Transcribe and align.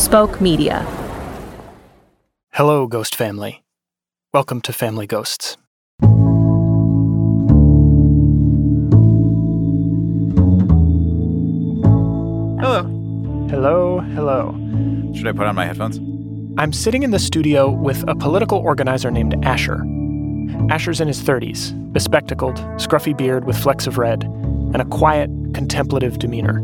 Spoke 0.00 0.40
Media. 0.40 0.80
Hello, 2.54 2.86
Ghost 2.86 3.14
Family. 3.14 3.62
Welcome 4.32 4.62
to 4.62 4.72
Family 4.72 5.06
Ghosts. 5.06 5.58
Hello. 12.60 12.82
Hello, 13.50 14.00
hello. 14.00 14.54
Should 15.14 15.26
I 15.28 15.32
put 15.32 15.46
on 15.46 15.54
my 15.54 15.66
headphones? 15.66 15.98
I'm 16.58 16.72
sitting 16.72 17.02
in 17.02 17.10
the 17.10 17.18
studio 17.18 17.70
with 17.70 18.02
a 18.08 18.14
political 18.14 18.56
organizer 18.56 19.10
named 19.10 19.34
Asher. 19.44 19.84
Asher's 20.70 21.02
in 21.02 21.08
his 21.08 21.20
30s, 21.20 21.74
bespectacled, 21.92 22.56
scruffy 22.78 23.14
beard 23.14 23.44
with 23.44 23.58
flecks 23.58 23.86
of 23.86 23.98
red, 23.98 24.24
and 24.24 24.80
a 24.80 24.86
quiet, 24.86 25.28
contemplative 25.52 26.18
demeanor. 26.18 26.58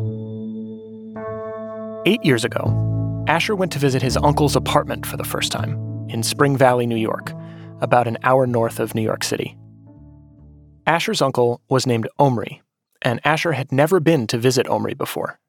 Eight 2.06 2.24
years 2.24 2.42
ago, 2.42 2.94
Asher 3.28 3.56
went 3.56 3.72
to 3.72 3.80
visit 3.80 4.02
his 4.02 4.16
uncle's 4.16 4.54
apartment 4.54 5.04
for 5.04 5.16
the 5.16 5.24
first 5.24 5.50
time 5.50 6.06
in 6.08 6.22
Spring 6.22 6.56
Valley, 6.56 6.86
New 6.86 6.96
York, 6.96 7.32
about 7.80 8.06
an 8.06 8.18
hour 8.22 8.46
north 8.46 8.78
of 8.78 8.94
New 8.94 9.02
York 9.02 9.24
City. 9.24 9.56
Asher's 10.86 11.20
uncle 11.20 11.60
was 11.68 11.88
named 11.88 12.08
Omri, 12.20 12.62
and 13.02 13.20
Asher 13.24 13.52
had 13.52 13.72
never 13.72 13.98
been 13.98 14.28
to 14.28 14.38
visit 14.38 14.68
Omri 14.68 14.94
before. 14.94 15.40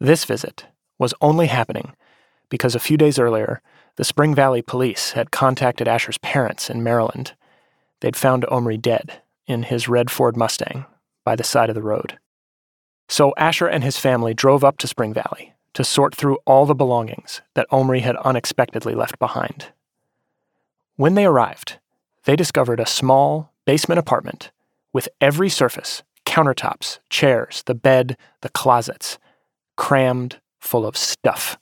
This 0.00 0.24
visit 0.24 0.66
was 0.98 1.14
only 1.20 1.46
happening 1.46 1.94
because 2.48 2.74
a 2.74 2.80
few 2.80 2.96
days 2.96 3.16
earlier, 3.16 3.62
the 3.94 4.04
Spring 4.04 4.34
Valley 4.34 4.60
police 4.60 5.12
had 5.12 5.30
contacted 5.30 5.86
Asher's 5.86 6.18
parents 6.18 6.68
in 6.68 6.82
Maryland. 6.82 7.34
They'd 8.00 8.16
found 8.16 8.44
Omri 8.46 8.76
dead 8.76 9.22
in 9.46 9.64
his 9.64 9.88
red 9.88 10.10
Ford 10.10 10.36
Mustang 10.36 10.84
by 11.24 11.36
the 11.36 11.44
side 11.44 11.68
of 11.68 11.76
the 11.76 11.82
road. 11.82 12.18
So 13.08 13.34
Asher 13.36 13.68
and 13.68 13.84
his 13.84 13.98
family 13.98 14.34
drove 14.34 14.64
up 14.64 14.78
to 14.78 14.88
Spring 14.88 15.14
Valley 15.14 15.54
to 15.78 15.84
sort 15.84 16.12
through 16.12 16.36
all 16.44 16.66
the 16.66 16.74
belongings 16.74 17.40
that 17.54 17.68
Omri 17.70 18.00
had 18.00 18.16
unexpectedly 18.16 18.96
left 18.96 19.16
behind. 19.20 19.66
When 20.96 21.14
they 21.14 21.24
arrived, 21.24 21.78
they 22.24 22.34
discovered 22.34 22.80
a 22.80 22.84
small 22.84 23.52
basement 23.64 24.00
apartment 24.00 24.50
with 24.92 25.08
every 25.20 25.48
surface 25.48 26.02
countertops, 26.26 26.98
chairs, 27.10 27.62
the 27.66 27.76
bed, 27.76 28.16
the 28.40 28.48
closets 28.48 29.18
crammed 29.76 30.40
full 30.58 30.84
of 30.84 30.96
stuff. 30.96 31.56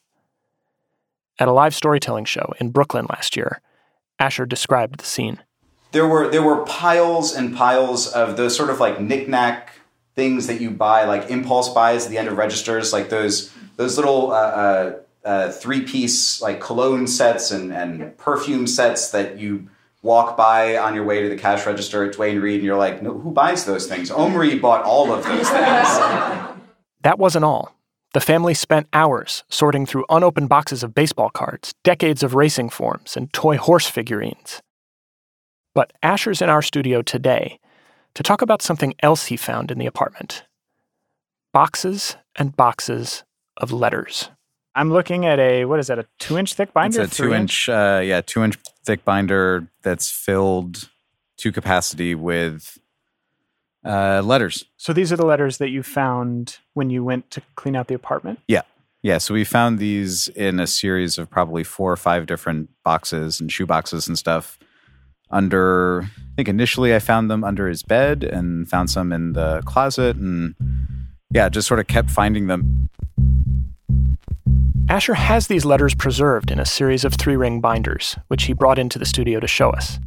At 1.39 1.49
a 1.49 1.53
live 1.53 1.75
storytelling 1.75 2.25
show 2.25 2.55
in 2.59 2.71
Brooklyn 2.71 3.05
last 3.11 3.37
year, 3.37 3.61
Asher 4.19 4.47
described 4.47 4.99
the 4.99 5.05
scene. 5.05 5.43
There 5.93 6.09
were 6.09 6.31
there 6.31 6.43
were 6.43 6.65
piles 6.65 7.37
and 7.37 7.55
piles 7.55 8.07
of 8.07 8.39
those 8.39 8.57
sort 8.57 8.71
of 8.71 8.81
like 8.81 8.99
knickknack 8.99 9.75
things 10.15 10.47
that 10.47 10.63
you 10.63 10.71
buy, 10.71 11.05
like 11.05 11.29
impulse 11.29 11.69
buys 11.69 12.07
at 12.07 12.11
the 12.11 12.17
end 12.17 12.29
of 12.29 12.39
registers, 12.39 12.95
like 12.95 13.11
those 13.11 13.53
those 13.77 13.97
little 13.97 14.33
uh, 14.33 14.35
uh, 14.35 14.99
uh, 15.25 15.51
three 15.51 15.83
piece 15.83 16.41
like 16.41 16.61
cologne 16.61 17.07
sets 17.07 17.51
and, 17.51 17.73
and 17.73 18.17
perfume 18.19 18.67
sets 18.67 19.11
that 19.11 19.39
you 19.39 19.69
walk 20.03 20.37
by 20.37 20.77
on 20.77 20.95
your 20.95 21.05
way 21.05 21.23
to 21.23 21.29
the 21.29 21.37
cash 21.37 21.67
register 21.67 22.05
at 22.05 22.13
Duane 22.13 22.41
Reade 22.41 22.57
and 22.57 22.65
you're 22.65 22.77
like, 22.77 23.03
no, 23.03 23.19
who 23.19 23.31
buys 23.33 23.65
those 23.65 23.87
things? 23.87 24.11
Omri 24.11 24.59
bought 24.59 24.85
all 24.85 25.13
of 25.13 25.25
those 25.25 25.49
things. 25.49 25.89
That 27.03 27.21
wasn't 27.21 27.45
all. 27.45 27.73
The 28.15 28.21
family 28.21 28.53
spent 28.53 28.89
hours 28.93 29.45
sorting 29.49 29.87
through 29.87 30.07
unopened 30.09 30.49
boxes 30.49 30.83
of 30.83 30.93
baseball 30.93 31.31
cards, 31.31 31.73
decades 31.85 32.25
of 32.25 32.35
racing 32.35 32.71
forms, 32.71 33.17
and 33.17 33.33
toy 33.33 33.59
horse 33.59 33.87
figurines. 33.87 34.61
But 35.73 35.93
Asher's 36.03 36.43
in 36.43 36.51
our 36.51 36.63
studio 36.63 37.03
today 37.03 37.61
to 38.15 38.25
talk 38.25 38.43
about 38.43 38.61
something 38.61 38.95
else 39.05 39.27
he 39.27 39.37
found 39.37 39.71
in 39.71 39.79
the 39.79 39.87
apartment 39.87 40.43
boxes 41.53 42.17
and 42.35 42.57
boxes 42.57 43.23
of 43.57 43.73
letters. 43.73 44.31
I'm 44.75 44.93
looking 44.93 45.25
at 45.25 45.39
a, 45.39 45.65
what 45.65 45.81
is 45.81 45.87
that, 45.87 45.99
a 45.99 46.07
two 46.19 46.37
inch 46.37 46.55
thick 46.55 46.73
binder? 46.73 47.03
It's 47.03 47.13
a 47.13 47.15
Three 47.15 47.29
two 47.29 47.35
inch, 47.35 47.69
uh, 47.69 48.03
yeah, 48.05 48.21
two 48.21 48.45
inch 48.45 48.57
thick 48.85 49.05
binder 49.05 49.69
that's 49.83 50.11
filled 50.11 50.91
to 51.39 51.53
capacity 51.53 52.15
with 52.15 52.79
uh, 53.85 54.21
letters. 54.23 54.65
So 54.77 54.93
these 54.93 55.13
are 55.13 55.17
the 55.17 55.25
letters 55.25 55.59
that 55.59 55.71
you 55.71 55.83
found 55.83 56.59
when 56.75 56.91
you 56.91 57.05
went 57.05 57.31
to 57.31 57.43
clean 57.55 57.77
out 57.77 57.89
the 57.89 57.95
apartment? 57.95 58.41
Yeah. 58.49 58.63
Yeah. 59.03 59.19
So 59.19 59.35
we 59.35 59.45
found 59.45 59.79
these 59.79 60.29
in 60.29 60.59
a 60.59 60.67
series 60.67 61.17
of 61.17 61.31
probably 61.31 61.63
four 61.63 61.93
or 61.93 61.97
five 61.97 62.27
different 62.27 62.71
boxes 62.83 63.41
and 63.41 63.51
shoe 63.53 63.67
boxes 63.67 64.09
and 64.09 64.19
stuff. 64.19 64.59
Under, 65.31 66.03
I 66.03 66.35
think 66.37 66.49
initially 66.49 66.95
I 66.95 66.99
found 66.99 67.31
them 67.31 67.45
under 67.45 67.69
his 67.69 67.83
bed 67.83 68.25
and 68.25 68.69
found 68.69 68.91
some 68.91 69.13
in 69.13 69.33
the 69.33 69.63
closet. 69.65 70.17
And 70.17 70.55
yeah, 71.37 71.51
just 71.51 71.69
sort 71.69 71.81
of 71.81 71.87
kept 71.87 72.11
finding 72.11 72.47
them. 72.47 72.89
Asher 74.89 75.13
has 75.13 75.49
these 75.49 75.67
letters 75.67 75.95
preserved 75.95 76.51
in 76.51 76.59
a 76.59 76.65
series 76.65 77.05
of 77.05 77.13
three 77.13 77.37
ring 77.37 77.61
binders, 77.61 78.17
which 78.29 78.45
he 78.45 78.55
brought 78.55 78.79
into 78.79 78.99
the 78.99 79.05
studio 79.05 79.39
to 79.39 79.47
show 79.47 79.69
us. 79.69 79.99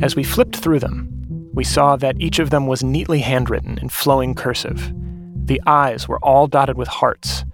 As 0.00 0.16
we 0.16 0.24
flipped 0.24 0.56
through 0.56 0.78
them, 0.78 1.50
we 1.52 1.64
saw 1.64 1.96
that 1.96 2.18
each 2.18 2.38
of 2.38 2.48
them 2.48 2.66
was 2.66 2.82
neatly 2.82 3.20
handwritten 3.20 3.76
in 3.76 3.90
flowing 3.90 4.34
cursive. 4.34 4.90
The 5.44 5.60
eyes 5.66 6.08
were 6.08 6.24
all 6.24 6.46
dotted 6.46 6.78
with 6.78 6.88
hearts, 6.88 7.44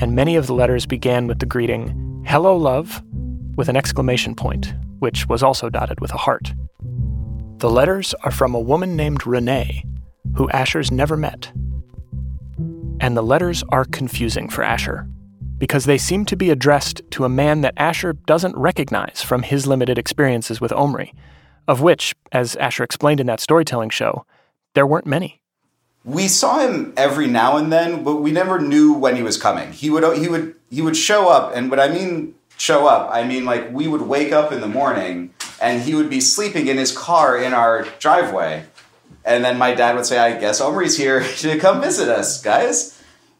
and 0.00 0.16
many 0.16 0.34
of 0.34 0.48
the 0.48 0.54
letters 0.54 0.86
began 0.86 1.28
with 1.28 1.38
the 1.38 1.46
greeting, 1.46 2.24
Hello, 2.26 2.56
love, 2.56 3.00
with 3.54 3.68
an 3.68 3.76
exclamation 3.76 4.34
point, 4.34 4.74
which 4.98 5.28
was 5.28 5.44
also 5.44 5.70
dotted 5.70 6.00
with 6.00 6.12
a 6.12 6.18
heart. 6.18 6.52
The 7.58 7.70
letters 7.70 8.12
are 8.24 8.32
from 8.32 8.56
a 8.56 8.60
woman 8.60 8.96
named 8.96 9.24
Renee, 9.24 9.84
who 10.34 10.50
Asher's 10.50 10.90
never 10.90 11.16
met. 11.16 11.52
And 13.02 13.16
the 13.16 13.22
letters 13.22 13.64
are 13.70 13.84
confusing 13.84 14.48
for 14.48 14.62
Asher 14.62 15.08
because 15.58 15.86
they 15.86 15.98
seem 15.98 16.24
to 16.26 16.36
be 16.36 16.50
addressed 16.50 17.02
to 17.10 17.24
a 17.24 17.28
man 17.28 17.62
that 17.62 17.74
Asher 17.76 18.12
doesn't 18.12 18.56
recognize 18.56 19.22
from 19.22 19.42
his 19.42 19.66
limited 19.66 19.98
experiences 19.98 20.60
with 20.60 20.70
Omri, 20.72 21.12
of 21.66 21.80
which, 21.80 22.14
as 22.30 22.54
Asher 22.56 22.84
explained 22.84 23.18
in 23.18 23.26
that 23.26 23.40
storytelling 23.40 23.90
show, 23.90 24.24
there 24.74 24.86
weren't 24.86 25.06
many. 25.06 25.40
we 26.04 26.28
saw 26.28 26.60
him 26.60 26.92
every 26.96 27.26
now 27.26 27.56
and 27.56 27.72
then, 27.72 28.04
but 28.04 28.16
we 28.16 28.30
never 28.30 28.60
knew 28.60 28.92
when 28.92 29.16
he 29.16 29.22
was 29.22 29.36
coming. 29.36 29.72
He 29.72 29.90
would 29.90 30.16
he 30.16 30.28
would 30.28 30.54
he 30.70 30.80
would 30.80 30.96
show 30.96 31.28
up, 31.28 31.56
and 31.56 31.70
what 31.70 31.80
I 31.80 31.88
mean 31.88 32.34
show 32.56 32.86
up, 32.86 33.08
I 33.12 33.24
mean 33.24 33.44
like 33.44 33.72
we 33.72 33.88
would 33.88 34.02
wake 34.02 34.32
up 34.32 34.52
in 34.52 34.60
the 34.60 34.68
morning 34.68 35.34
and 35.60 35.82
he 35.82 35.94
would 35.94 36.10
be 36.10 36.20
sleeping 36.20 36.68
in 36.68 36.76
his 36.76 36.96
car 36.96 37.36
in 37.36 37.52
our 37.52 37.82
driveway. 37.98 38.64
And 39.24 39.44
then 39.44 39.56
my 39.58 39.72
dad 39.74 39.94
would 39.94 40.06
say, 40.06 40.18
I 40.18 40.38
guess 40.38 40.60
Omri's 40.60 40.96
here 40.96 41.22
to 41.38 41.58
come 41.58 41.80
visit 41.80 42.08
us, 42.08 42.42
guys. 42.42 42.91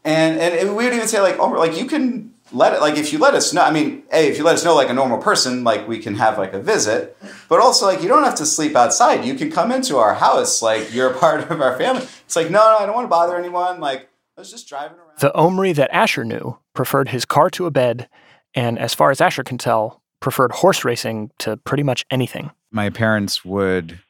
And 0.04 0.40
and 0.40 0.54
it- 0.54 0.68
we 0.68 0.84
would 0.84 0.92
even 0.94 1.08
say 1.08 1.20
like, 1.20 1.38
Omri, 1.38 1.58
like 1.58 1.76
you 1.76 1.86
can 1.86 2.32
let 2.52 2.74
it 2.74 2.80
like 2.80 2.96
if 2.96 3.12
you 3.12 3.18
let 3.18 3.34
us 3.34 3.52
know. 3.52 3.62
I 3.62 3.70
mean, 3.70 4.02
hey, 4.10 4.28
if 4.28 4.36
you 4.36 4.44
let 4.44 4.54
us 4.56 4.64
know 4.64 4.74
like 4.74 4.90
a 4.90 4.94
normal 4.94 5.18
person, 5.18 5.64
like 5.64 5.86
we 5.88 5.98
can 5.98 6.16
have 6.16 6.38
like 6.38 6.52
a 6.52 6.60
visit. 6.60 7.16
But 7.48 7.60
also 7.60 7.86
like 7.86 8.02
you 8.02 8.08
don't 8.08 8.24
have 8.24 8.34
to 8.36 8.46
sleep 8.46 8.74
outside. 8.76 9.24
You 9.24 9.34
can 9.34 9.50
come 9.50 9.70
into 9.72 9.96
our 9.98 10.14
house. 10.14 10.60
Like 10.62 10.92
you're 10.92 11.10
a 11.10 11.18
part 11.24 11.50
of 11.50 11.60
our 11.60 11.76
family. 11.78 12.02
It's 12.26 12.36
like 12.36 12.50
no, 12.50 12.58
no, 12.58 12.76
I 12.78 12.86
don't 12.86 12.94
want 12.94 13.04
to 13.06 13.10
bother 13.10 13.36
anyone. 13.36 13.80
Like 13.80 14.08
I 14.36 14.40
was 14.40 14.50
just 14.50 14.68
driving 14.68 14.98
around. 14.98 15.18
The 15.20 15.34
Omri 15.34 15.72
that 15.74 15.90
Asher 15.94 16.24
knew 16.24 16.58
preferred 16.74 17.08
his 17.08 17.24
car 17.24 17.48
to 17.50 17.66
a 17.66 17.70
bed, 17.70 18.08
and 18.54 18.78
as 18.78 18.94
far 18.94 19.10
as 19.10 19.20
Asher 19.20 19.44
can 19.44 19.58
tell, 19.58 20.02
preferred 20.20 20.52
horse 20.52 20.84
racing 20.84 21.30
to 21.38 21.56
pretty 21.58 21.82
much 21.82 22.04
anything. 22.10 22.50
my 22.70 22.88
parents 22.90 23.44
would 23.44 24.00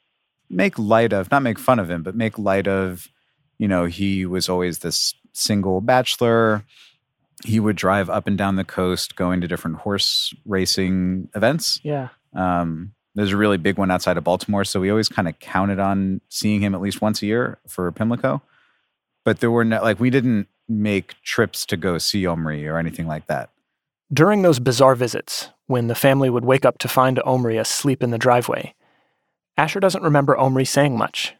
make 0.48 0.78
light 0.78 1.12
of, 1.12 1.30
not 1.32 1.42
make 1.42 1.58
fun 1.58 1.78
of 1.80 1.90
him, 1.90 2.02
but 2.04 2.14
make 2.14 2.38
light 2.38 2.68
of, 2.68 3.08
you 3.58 3.66
know, 3.66 3.86
he 3.86 4.24
was 4.24 4.48
always 4.48 4.78
this 4.80 5.14
single 5.32 5.80
bachelor. 5.80 6.64
He 7.44 7.58
would 7.58 7.76
drive 7.76 8.08
up 8.08 8.26
and 8.26 8.38
down 8.38 8.56
the 8.56 8.64
coast 8.64 9.16
going 9.16 9.40
to 9.40 9.48
different 9.48 9.78
horse 9.78 10.32
racing 10.44 11.28
events. 11.34 11.80
Yeah. 11.82 12.08
Um, 12.34 12.94
there's 13.14 13.32
a 13.32 13.36
really 13.36 13.58
big 13.58 13.78
one 13.78 13.90
outside 13.90 14.16
of 14.16 14.24
Baltimore. 14.24 14.64
So 14.64 14.80
we 14.80 14.90
always 14.90 15.08
kind 15.08 15.28
of 15.28 15.38
counted 15.38 15.78
on 15.78 16.20
seeing 16.28 16.60
him 16.60 16.74
at 16.74 16.80
least 16.80 17.02
once 17.02 17.20
a 17.22 17.26
year 17.26 17.58
for 17.66 17.90
Pimlico. 17.92 18.42
But 19.24 19.40
there 19.40 19.50
were 19.50 19.64
no, 19.64 19.82
like, 19.82 20.00
we 20.00 20.10
didn't 20.10 20.48
make 20.68 21.20
trips 21.22 21.66
to 21.66 21.76
go 21.76 21.98
see 21.98 22.26
Omri 22.26 22.66
or 22.66 22.78
anything 22.78 23.06
like 23.06 23.26
that. 23.26 23.50
During 24.12 24.42
those 24.42 24.58
bizarre 24.58 24.94
visits, 24.94 25.50
when 25.66 25.88
the 25.88 25.94
family 25.94 26.30
would 26.30 26.44
wake 26.44 26.64
up 26.64 26.78
to 26.78 26.88
find 26.88 27.20
Omri 27.20 27.56
asleep 27.56 28.02
in 28.02 28.10
the 28.10 28.18
driveway, 28.18 28.74
Asher 29.56 29.80
doesn't 29.80 30.02
remember 30.02 30.36
Omri 30.36 30.64
saying 30.64 30.96
much. 30.96 31.34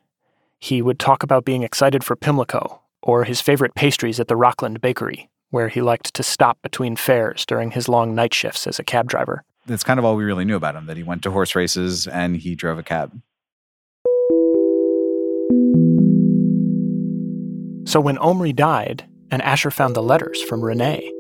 He 0.59 0.83
would 0.83 0.99
talk 0.99 1.23
about 1.23 1.45
being 1.45 1.63
excited 1.63 2.05
for 2.05 2.17
Pimlico 2.17 2.82
or 3.03 3.25
his 3.25 3.41
favorite 3.41 3.75
pastries 3.75 4.21
at 4.21 4.29
the 4.29 4.37
Rockland 4.37 4.81
Bakery, 4.81 5.29
where 5.51 5.69
he 5.69 5.83
liked 5.83 6.15
to 6.15 6.23
stop 6.23 6.59
between 6.63 6.97
fares 6.97 7.45
during 7.47 7.71
his 7.71 7.89
long 7.89 8.15
night 8.15 8.35
shifts 8.35 8.67
as 8.67 8.79
a 8.79 8.85
cab 8.85 9.09
driver. 9.09 9.45
That's 9.67 9.85
kind 9.85 9.99
of 9.99 10.05
all 10.05 10.17
we 10.17 10.25
really 10.25 10.45
knew 10.45 10.57
about 10.57 10.75
him 10.75 10.87
that 10.87 10.97
he 10.97 11.03
went 11.03 11.23
to 11.23 11.31
horse 11.31 11.55
races 11.55 12.07
and 12.07 12.37
he 12.37 12.55
drove 12.55 12.79
a 12.79 12.83
cab. 12.83 13.13
So 17.87 18.01
when 18.01 18.19
Omri 18.19 18.53
died 18.53 19.05
and 19.31 19.43
Asher 19.43 19.71
found 19.71 19.95
the 19.95 20.03
letters 20.03 20.41
from 20.41 20.65
Renee, 20.65 21.13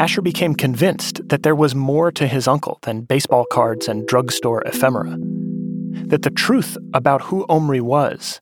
Asher 0.00 0.22
became 0.22 0.54
convinced 0.54 1.26
that 1.28 1.44
there 1.44 1.54
was 1.54 1.74
more 1.74 2.10
to 2.12 2.26
his 2.26 2.48
uncle 2.48 2.78
than 2.82 3.02
baseball 3.02 3.46
cards 3.50 3.88
and 3.88 4.06
drugstore 4.06 4.62
ephemera. 4.62 5.16
That 6.06 6.22
the 6.22 6.30
truth 6.30 6.76
about 6.92 7.22
who 7.22 7.46
Omri 7.48 7.80
was 7.80 8.40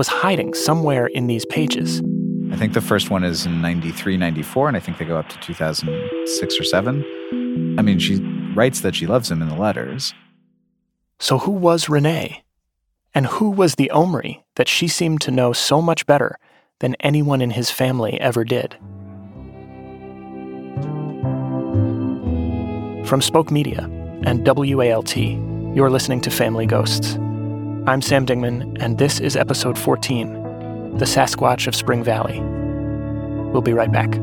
was 0.00 0.08
hiding 0.08 0.54
somewhere 0.54 1.08
in 1.08 1.26
these 1.26 1.44
pages. 1.44 2.00
I 2.50 2.56
think 2.56 2.72
the 2.72 2.80
first 2.80 3.10
one 3.10 3.22
is 3.22 3.44
in 3.44 3.60
93, 3.60 4.16
94, 4.16 4.68
and 4.68 4.74
I 4.74 4.80
think 4.80 4.96
they 4.96 5.04
go 5.04 5.18
up 5.18 5.28
to 5.28 5.38
2006 5.40 6.58
or 6.58 6.64
7. 6.64 7.76
I 7.78 7.82
mean, 7.82 7.98
she 7.98 8.16
writes 8.54 8.80
that 8.80 8.94
she 8.94 9.06
loves 9.06 9.30
him 9.30 9.42
in 9.42 9.50
the 9.50 9.56
letters. 9.56 10.14
So, 11.18 11.36
who 11.36 11.50
was 11.50 11.90
Renee? 11.90 12.42
And 13.12 13.26
who 13.26 13.50
was 13.50 13.74
the 13.74 13.90
Omri 13.90 14.42
that 14.54 14.68
she 14.68 14.88
seemed 14.88 15.20
to 15.20 15.30
know 15.30 15.52
so 15.52 15.82
much 15.82 16.06
better 16.06 16.38
than 16.78 16.96
anyone 17.00 17.42
in 17.42 17.50
his 17.50 17.70
family 17.70 18.18
ever 18.22 18.42
did? 18.42 18.78
From 23.06 23.20
Spoke 23.20 23.50
Media 23.50 23.82
and 24.24 24.46
WALT, 24.46 25.14
you're 25.14 25.90
listening 25.90 26.22
to 26.22 26.30
Family 26.30 26.64
Ghosts. 26.64 27.18
I'm 27.90 28.02
Sam 28.02 28.24
Dingman, 28.24 28.80
and 28.80 28.98
this 28.98 29.18
is 29.18 29.34
episode 29.34 29.76
14 29.76 30.96
The 30.98 31.04
Sasquatch 31.04 31.66
of 31.66 31.74
Spring 31.74 32.04
Valley. 32.04 32.38
We'll 33.50 33.62
be 33.62 33.72
right 33.72 33.90
back. 33.90 34.14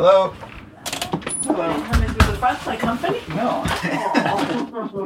Hello. 0.00 0.32
Coming 1.42 2.08
through 2.10 2.30
the 2.30 2.38
front, 2.38 2.78
company? 2.78 3.20
No. 3.30 3.64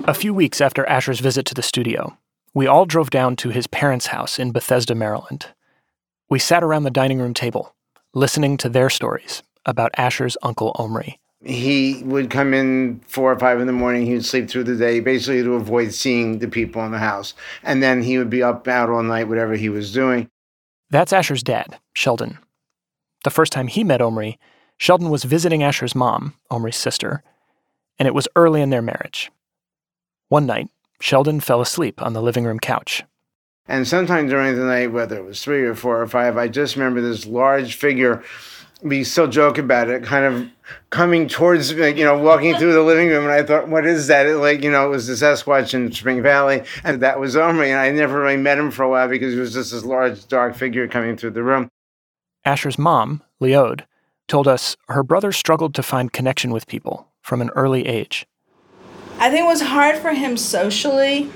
A 0.06 0.12
few 0.12 0.34
weeks 0.34 0.60
after 0.60 0.84
Asher's 0.84 1.20
visit 1.20 1.46
to 1.46 1.54
the 1.54 1.62
studio, 1.62 2.18
we 2.52 2.66
all 2.66 2.84
drove 2.84 3.08
down 3.08 3.34
to 3.36 3.48
his 3.48 3.66
parents' 3.66 4.08
house 4.08 4.38
in 4.38 4.52
Bethesda, 4.52 4.94
Maryland. 4.94 5.46
We 6.28 6.38
sat 6.38 6.62
around 6.62 6.82
the 6.82 6.90
dining 6.90 7.20
room 7.20 7.32
table, 7.32 7.74
listening 8.12 8.58
to 8.58 8.68
their 8.68 8.90
stories 8.90 9.42
about 9.64 9.92
Asher's 9.96 10.36
uncle 10.42 10.72
Omri. 10.74 11.18
he 11.42 12.02
would 12.04 12.28
come 12.28 12.52
in 12.52 13.00
four 13.06 13.32
or 13.32 13.38
five 13.38 13.60
in 13.60 13.66
the 13.66 13.72
morning. 13.72 14.04
He 14.04 14.12
would 14.12 14.26
sleep 14.26 14.50
through 14.50 14.64
the 14.64 14.76
day, 14.76 15.00
basically 15.00 15.42
to 15.42 15.54
avoid 15.54 15.94
seeing 15.94 16.38
the 16.40 16.48
people 16.48 16.84
in 16.84 16.92
the 16.92 16.98
house. 16.98 17.32
And 17.62 17.82
then 17.82 18.02
he 18.02 18.18
would 18.18 18.28
be 18.28 18.42
up 18.42 18.68
out 18.68 18.90
all 18.90 19.02
night, 19.02 19.26
whatever 19.26 19.54
he 19.54 19.70
was 19.70 19.90
doing. 19.90 20.28
That's 20.90 21.14
Asher's 21.14 21.42
dad, 21.42 21.78
Sheldon. 21.94 22.36
The 23.24 23.30
first 23.30 23.52
time 23.52 23.68
he 23.68 23.84
met 23.84 24.02
Omri, 24.02 24.38
Sheldon 24.82 25.10
was 25.10 25.22
visiting 25.22 25.62
Asher's 25.62 25.94
mom, 25.94 26.34
Omri's 26.50 26.74
sister, 26.74 27.22
and 28.00 28.08
it 28.08 28.16
was 28.16 28.26
early 28.34 28.60
in 28.60 28.70
their 28.70 28.82
marriage. 28.82 29.30
One 30.28 30.44
night, 30.44 30.70
Sheldon 31.00 31.38
fell 31.38 31.60
asleep 31.60 32.02
on 32.02 32.14
the 32.14 32.20
living 32.20 32.42
room 32.42 32.58
couch. 32.58 33.04
And 33.68 33.86
sometime 33.86 34.26
during 34.26 34.56
the 34.56 34.64
night, 34.64 34.90
whether 34.90 35.16
it 35.16 35.24
was 35.24 35.40
three 35.40 35.62
or 35.62 35.76
four 35.76 36.02
or 36.02 36.08
five, 36.08 36.36
I 36.36 36.48
just 36.48 36.74
remember 36.74 37.00
this 37.00 37.26
large 37.26 37.76
figure. 37.76 38.24
We 38.82 39.04
still 39.04 39.28
joke 39.28 39.56
about 39.56 39.88
it, 39.88 40.02
kind 40.02 40.24
of 40.24 40.48
coming 40.90 41.28
towards, 41.28 41.72
like, 41.74 41.96
you 41.96 42.04
know, 42.04 42.18
walking 42.18 42.56
through 42.56 42.72
the 42.72 42.82
living 42.82 43.06
room. 43.06 43.22
And 43.22 43.32
I 43.32 43.44
thought, 43.44 43.68
what 43.68 43.86
is 43.86 44.08
that? 44.08 44.26
It, 44.26 44.38
like, 44.38 44.64
you 44.64 44.70
know, 44.72 44.84
it 44.86 44.90
was 44.90 45.06
the 45.06 45.12
Sasquatch 45.12 45.74
in 45.74 45.92
Spring 45.92 46.22
Valley. 46.22 46.64
And 46.82 47.00
that 47.02 47.20
was 47.20 47.36
Omri. 47.36 47.70
And 47.70 47.78
I 47.78 47.92
never 47.92 48.22
really 48.22 48.36
met 48.36 48.58
him 48.58 48.72
for 48.72 48.82
a 48.82 48.90
while 48.90 49.06
because 49.06 49.32
he 49.32 49.38
was 49.38 49.52
just 49.52 49.70
this 49.70 49.84
large, 49.84 50.26
dark 50.26 50.56
figure 50.56 50.88
coming 50.88 51.16
through 51.16 51.30
the 51.30 51.44
room. 51.44 51.68
Asher's 52.44 52.80
mom, 52.80 53.22
Leode, 53.40 53.84
told 54.32 54.48
us 54.48 54.78
her 54.88 55.02
brother 55.02 55.30
struggled 55.30 55.74
to 55.74 55.82
find 55.82 56.10
connection 56.10 56.50
with 56.52 56.66
people 56.66 57.06
from 57.20 57.42
an 57.42 57.50
early 57.54 57.86
age. 57.86 58.26
I 59.18 59.28
think 59.30 59.44
it 59.44 59.46
was 59.46 59.60
hard 59.60 59.96
for 59.98 60.14
him 60.14 60.38
socially. 60.38 61.30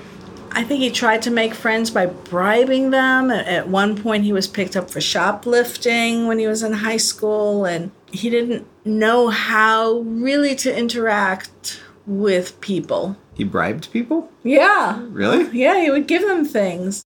I 0.52 0.64
think 0.64 0.80
he 0.80 0.90
tried 0.90 1.20
to 1.22 1.30
make 1.30 1.52
friends 1.54 1.90
by 1.90 2.06
bribing 2.06 2.88
them. 2.90 3.30
At- 3.30 3.46
At 3.46 3.68
one 3.68 4.00
point, 4.02 4.24
he 4.24 4.32
was 4.32 4.46
picked 4.48 4.76
up 4.76 4.90
for 4.90 5.02
shoplifting 5.02 6.26
when 6.26 6.38
he 6.38 6.46
was 6.46 6.62
in 6.62 6.72
high 6.72 6.96
school, 6.96 7.66
and 7.66 7.90
he 8.10 8.30
didn't 8.30 8.66
know 8.86 9.28
how 9.28 9.98
really 9.98 10.54
to 10.64 10.74
interact 10.74 11.78
with 12.06 12.58
people. 12.62 13.14
He 13.34 13.44
bribed 13.44 13.92
people? 13.92 14.30
Yeah. 14.42 15.02
Really? 15.10 15.42
Yeah, 15.52 15.82
he 15.82 15.90
would 15.90 16.06
give 16.06 16.22
them 16.22 16.46
things. 16.46 17.04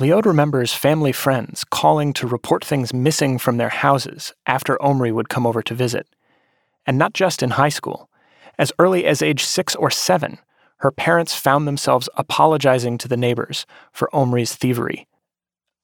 Leode 0.00 0.26
remembers 0.26 0.74
family 0.74 1.12
friends 1.12 1.62
calling 1.62 2.12
to 2.14 2.26
report 2.26 2.64
things 2.64 2.92
missing 2.92 3.38
from 3.38 3.58
their 3.58 3.68
houses 3.68 4.32
after 4.44 4.80
Omri 4.82 5.12
would 5.12 5.28
come 5.28 5.46
over 5.46 5.62
to 5.62 5.72
visit. 5.72 6.08
And 6.84 6.98
not 6.98 7.12
just 7.14 7.44
in 7.44 7.50
high 7.50 7.68
school. 7.68 8.10
As 8.58 8.72
early 8.80 9.06
as 9.06 9.22
age 9.22 9.44
six 9.44 9.76
or 9.76 9.90
seven, 9.90 10.38
her 10.78 10.90
parents 10.90 11.36
found 11.36 11.68
themselves 11.68 12.08
apologizing 12.16 12.98
to 12.98 13.08
the 13.08 13.16
neighbors 13.16 13.66
for 13.92 14.12
Omri's 14.12 14.56
thievery. 14.56 15.06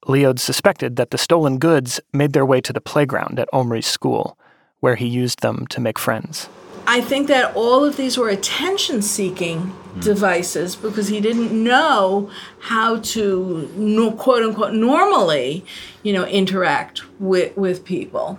Leode 0.08 0.40
suspected 0.40 0.96
that 0.96 1.12
the 1.12 1.18
stolen 1.18 1.58
goods 1.58 2.00
made 2.12 2.32
their 2.32 2.46
way 2.46 2.60
to 2.62 2.72
the 2.72 2.80
playground 2.80 3.38
at 3.38 3.48
Omri's 3.52 3.86
school, 3.86 4.36
where 4.80 4.96
he 4.96 5.06
used 5.06 5.40
them 5.40 5.68
to 5.68 5.80
make 5.80 6.00
friends. 6.00 6.48
I 6.86 7.00
think 7.00 7.28
that 7.28 7.54
all 7.54 7.84
of 7.84 7.96
these 7.96 8.16
were 8.16 8.28
attention 8.28 9.02
seeking 9.02 9.60
hmm. 9.60 10.00
devices 10.00 10.76
because 10.76 11.08
he 11.08 11.20
didn't 11.20 11.52
know 11.52 12.30
how 12.60 13.00
to 13.00 14.14
quote 14.18 14.42
unquote 14.42 14.74
normally, 14.74 15.64
you 16.02 16.12
know, 16.12 16.24
interact 16.26 17.02
with 17.20 17.56
with 17.56 17.84
people. 17.84 18.38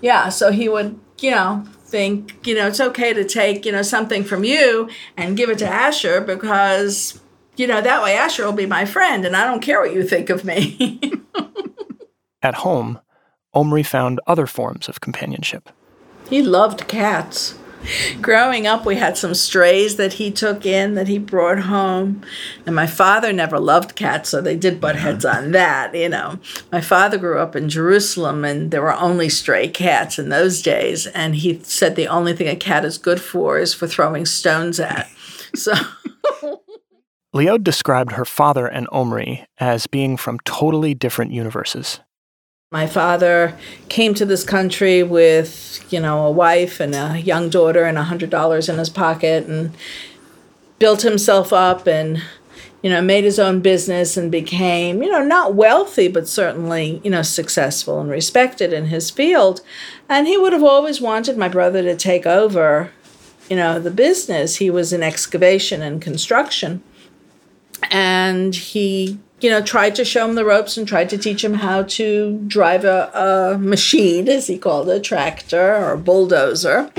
Yeah, 0.00 0.28
so 0.28 0.50
he 0.50 0.68
would, 0.68 0.98
you 1.20 1.30
know, 1.30 1.64
think, 1.84 2.46
you 2.46 2.54
know, 2.54 2.68
it's 2.68 2.80
okay 2.80 3.12
to 3.12 3.24
take, 3.24 3.64
you 3.66 3.72
know, 3.72 3.82
something 3.82 4.24
from 4.24 4.44
you 4.44 4.88
and 5.16 5.36
give 5.36 5.50
it 5.50 5.58
to 5.58 5.68
Asher 5.68 6.20
because 6.20 7.20
you 7.56 7.66
know, 7.66 7.80
that 7.80 8.02
way 8.02 8.16
Asher 8.16 8.44
will 8.44 8.52
be 8.52 8.66
my 8.66 8.84
friend 8.84 9.24
and 9.24 9.36
I 9.36 9.44
don't 9.44 9.60
care 9.60 9.80
what 9.80 9.94
you 9.94 10.06
think 10.06 10.30
of 10.30 10.44
me. 10.44 11.00
At 12.42 12.56
home, 12.56 13.00
Omri 13.54 13.82
found 13.82 14.20
other 14.26 14.46
forms 14.46 14.88
of 14.88 15.00
companionship. 15.00 15.68
He 16.28 16.42
loved 16.42 16.88
cats. 16.88 17.58
Growing 18.20 18.66
up, 18.66 18.84
we 18.84 18.96
had 18.96 19.16
some 19.16 19.34
strays 19.34 19.96
that 19.96 20.14
he 20.14 20.30
took 20.30 20.64
in 20.64 20.94
that 20.94 21.08
he 21.08 21.18
brought 21.18 21.60
home. 21.60 22.22
And 22.66 22.74
my 22.74 22.86
father 22.86 23.32
never 23.32 23.58
loved 23.58 23.96
cats, 23.96 24.30
so 24.30 24.40
they 24.40 24.56
did 24.56 24.80
butt 24.80 24.96
heads 24.96 25.24
on 25.24 25.52
that, 25.52 25.94
you 25.94 26.08
know. 26.08 26.38
My 26.70 26.80
father 26.80 27.18
grew 27.18 27.38
up 27.38 27.56
in 27.56 27.68
Jerusalem, 27.68 28.44
and 28.44 28.70
there 28.70 28.82
were 28.82 28.94
only 28.94 29.28
stray 29.28 29.68
cats 29.68 30.18
in 30.18 30.28
those 30.28 30.62
days. 30.62 31.06
And 31.08 31.36
he 31.36 31.60
said 31.64 31.96
the 31.96 32.08
only 32.08 32.34
thing 32.34 32.48
a 32.48 32.56
cat 32.56 32.84
is 32.84 32.98
good 32.98 33.20
for 33.20 33.58
is 33.58 33.74
for 33.74 33.86
throwing 33.86 34.26
stones 34.26 34.78
at. 34.78 35.10
So. 35.54 35.74
Leode 37.34 37.64
described 37.64 38.12
her 38.12 38.24
father 38.24 38.66
and 38.66 38.86
Omri 38.92 39.44
as 39.58 39.86
being 39.86 40.16
from 40.16 40.38
totally 40.40 40.94
different 40.94 41.32
universes. 41.32 42.00
My 42.72 42.86
father 42.86 43.54
came 43.90 44.14
to 44.14 44.24
this 44.24 44.44
country 44.44 45.02
with, 45.02 45.84
you 45.92 46.00
know, 46.00 46.24
a 46.24 46.30
wife 46.30 46.80
and 46.80 46.94
a 46.94 47.20
young 47.20 47.50
daughter 47.50 47.84
and 47.84 47.98
a 47.98 48.04
hundred 48.04 48.30
dollars 48.30 48.66
in 48.66 48.78
his 48.78 48.88
pocket 48.88 49.46
and 49.46 49.76
built 50.78 51.02
himself 51.02 51.52
up 51.52 51.86
and, 51.86 52.22
you 52.82 52.88
know, 52.88 53.02
made 53.02 53.24
his 53.24 53.38
own 53.38 53.60
business 53.60 54.16
and 54.16 54.32
became, 54.32 55.02
you 55.02 55.10
know, 55.10 55.22
not 55.22 55.54
wealthy, 55.54 56.08
but 56.08 56.26
certainly, 56.26 57.02
you 57.04 57.10
know, 57.10 57.20
successful 57.20 58.00
and 58.00 58.08
respected 58.08 58.72
in 58.72 58.86
his 58.86 59.10
field. 59.10 59.60
And 60.08 60.26
he 60.26 60.38
would 60.38 60.54
have 60.54 60.64
always 60.64 60.98
wanted 60.98 61.36
my 61.36 61.50
brother 61.50 61.82
to 61.82 61.94
take 61.94 62.24
over, 62.24 62.90
you 63.50 63.56
know, 63.56 63.80
the 63.80 63.90
business. 63.90 64.56
He 64.56 64.70
was 64.70 64.94
in 64.94 65.02
excavation 65.02 65.82
and 65.82 66.00
construction. 66.00 66.82
And 67.90 68.54
he 68.54 69.18
you 69.42 69.50
know, 69.50 69.60
tried 69.60 69.94
to 69.96 70.04
show 70.04 70.28
him 70.28 70.34
the 70.34 70.44
ropes 70.44 70.76
and 70.76 70.86
tried 70.86 71.10
to 71.10 71.18
teach 71.18 71.42
him 71.42 71.54
how 71.54 71.82
to 71.82 72.38
drive 72.46 72.84
a, 72.84 73.10
a 73.54 73.58
machine, 73.58 74.28
as 74.28 74.46
he 74.46 74.56
called 74.56 74.88
it, 74.88 74.96
a 74.96 75.00
tractor 75.00 75.74
or 75.76 75.92
a 75.92 75.98
bulldozer. 75.98 76.90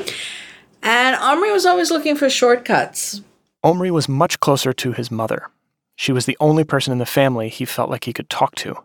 And 0.82 1.16
Omri 1.16 1.52
was 1.52 1.66
always 1.66 1.90
looking 1.90 2.16
for 2.16 2.30
shortcuts. 2.30 3.22
Omri 3.64 3.92
was 3.92 4.10
much 4.10 4.42
closer 4.42 4.74
to 4.74 4.92
his 4.92 5.10
mother. 5.10 5.48
She 5.96 6.12
was 6.12 6.26
the 6.26 6.38
only 6.40 6.66
person 6.66 6.92
in 6.92 7.00
the 7.00 7.06
family 7.06 7.48
he 7.48 7.66
felt 7.66 7.90
like 7.90 8.04
he 8.04 8.14
could 8.14 8.30
talk 8.30 8.56
to. 8.56 8.76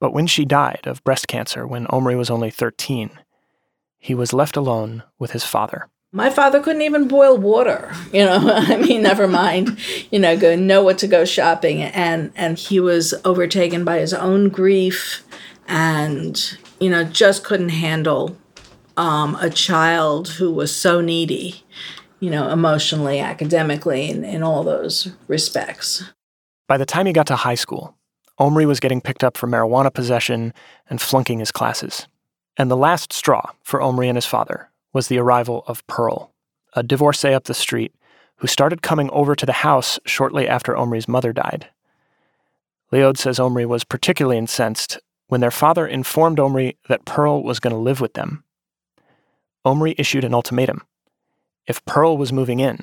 But 0.00 0.12
when 0.12 0.26
she 0.26 0.44
died 0.44 0.80
of 0.84 1.04
breast 1.04 1.28
cancer 1.28 1.66
when 1.66 1.86
Omri 1.88 2.16
was 2.16 2.30
only 2.30 2.50
13, 2.50 3.10
he 3.98 4.14
was 4.14 4.32
left 4.32 4.56
alone 4.56 5.02
with 5.18 5.32
his 5.32 5.44
father. 5.44 5.88
My 6.12 6.30
father 6.30 6.60
couldn't 6.60 6.82
even 6.82 7.08
boil 7.08 7.36
water, 7.36 7.92
you 8.12 8.24
know. 8.24 8.38
I 8.54 8.76
mean, 8.76 9.02
never 9.02 9.28
mind, 9.28 9.78
you 10.10 10.18
know, 10.18 10.36
go 10.36 10.56
know 10.56 10.82
what 10.82 10.98
to 10.98 11.06
go 11.06 11.24
shopping, 11.24 11.82
and 11.82 12.32
and 12.36 12.58
he 12.58 12.80
was 12.80 13.14
overtaken 13.24 13.84
by 13.84 13.98
his 13.98 14.14
own 14.14 14.48
grief, 14.48 15.24
and 15.68 16.56
you 16.80 16.90
know, 16.90 17.04
just 17.04 17.44
couldn't 17.44 17.70
handle 17.70 18.36
um, 18.96 19.36
a 19.40 19.50
child 19.50 20.28
who 20.28 20.50
was 20.50 20.74
so 20.74 21.00
needy, 21.00 21.64
you 22.20 22.30
know, 22.30 22.48
emotionally, 22.48 23.20
academically, 23.20 24.10
in, 24.10 24.24
in 24.24 24.42
all 24.42 24.62
those 24.62 25.12
respects. 25.28 26.02
By 26.68 26.78
the 26.78 26.86
time 26.86 27.06
he 27.06 27.12
got 27.12 27.26
to 27.28 27.36
high 27.36 27.54
school, 27.54 27.96
Omri 28.38 28.66
was 28.66 28.80
getting 28.80 29.00
picked 29.00 29.24
up 29.24 29.36
for 29.36 29.46
marijuana 29.46 29.92
possession 29.92 30.52
and 30.88 31.00
flunking 31.00 31.38
his 31.38 31.52
classes. 31.52 32.06
And 32.56 32.70
the 32.70 32.76
last 32.76 33.12
straw 33.12 33.50
for 33.62 33.80
Omri 33.80 34.08
and 34.08 34.16
his 34.16 34.26
father 34.26 34.70
was 34.96 35.08
the 35.08 35.18
arrival 35.18 35.62
of 35.66 35.86
Pearl, 35.86 36.32
a 36.72 36.82
divorcee 36.82 37.34
up 37.34 37.44
the 37.44 37.52
street 37.52 37.94
who 38.36 38.46
started 38.46 38.80
coming 38.80 39.10
over 39.10 39.36
to 39.36 39.44
the 39.44 39.52
house 39.52 39.98
shortly 40.06 40.48
after 40.48 40.74
Omri's 40.74 41.06
mother 41.06 41.34
died. 41.34 41.68
Liaud 42.90 43.18
says 43.18 43.38
Omri 43.38 43.66
was 43.66 43.84
particularly 43.84 44.38
incensed 44.38 44.98
when 45.26 45.42
their 45.42 45.50
father 45.50 45.86
informed 45.86 46.40
Omri 46.40 46.78
that 46.88 47.04
Pearl 47.04 47.42
was 47.42 47.60
going 47.60 47.74
to 47.74 47.78
live 47.78 48.00
with 48.00 48.14
them. 48.14 48.42
Omri 49.66 49.94
issued 49.98 50.24
an 50.24 50.32
ultimatum. 50.32 50.80
If 51.66 51.84
Pearl 51.84 52.16
was 52.16 52.32
moving 52.32 52.60
in, 52.60 52.78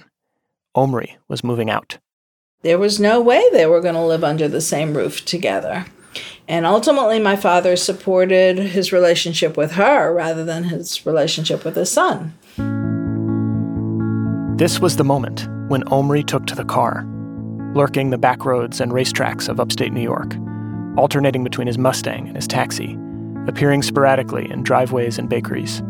Omri 0.75 1.17
was 1.27 1.43
moving 1.43 1.71
out. 1.71 1.97
There 2.61 2.77
was 2.77 2.99
no 2.99 3.21
way 3.21 3.43
they 3.51 3.65
were 3.65 3.81
going 3.81 3.95
to 3.95 4.01
live 4.01 4.23
under 4.23 4.47
the 4.47 4.61
same 4.61 4.95
roof 4.95 5.25
together. 5.25 5.87
And 6.47 6.65
ultimately, 6.65 7.19
my 7.19 7.35
father 7.35 7.75
supported 7.75 8.57
his 8.57 8.91
relationship 8.91 9.55
with 9.55 9.73
her 9.73 10.13
rather 10.13 10.43
than 10.43 10.65
his 10.65 11.05
relationship 11.05 11.63
with 11.63 11.75
his 11.75 11.89
son. 11.89 12.33
This 14.57 14.79
was 14.79 14.97
the 14.97 15.03
moment 15.03 15.47
when 15.69 15.87
Omri 15.87 16.23
took 16.23 16.45
to 16.47 16.55
the 16.55 16.65
car, 16.65 17.07
lurking 17.73 18.09
the 18.09 18.17
back 18.17 18.45
roads 18.45 18.81
and 18.81 18.91
racetracks 18.91 19.47
of 19.47 19.59
upstate 19.59 19.93
New 19.93 20.01
York, 20.01 20.35
alternating 20.97 21.43
between 21.43 21.67
his 21.67 21.77
Mustang 21.77 22.27
and 22.27 22.35
his 22.35 22.47
taxi, 22.47 22.97
appearing 23.47 23.81
sporadically 23.81 24.49
in 24.51 24.63
driveways 24.63 25.17
and 25.17 25.29
bakeries. 25.29 25.81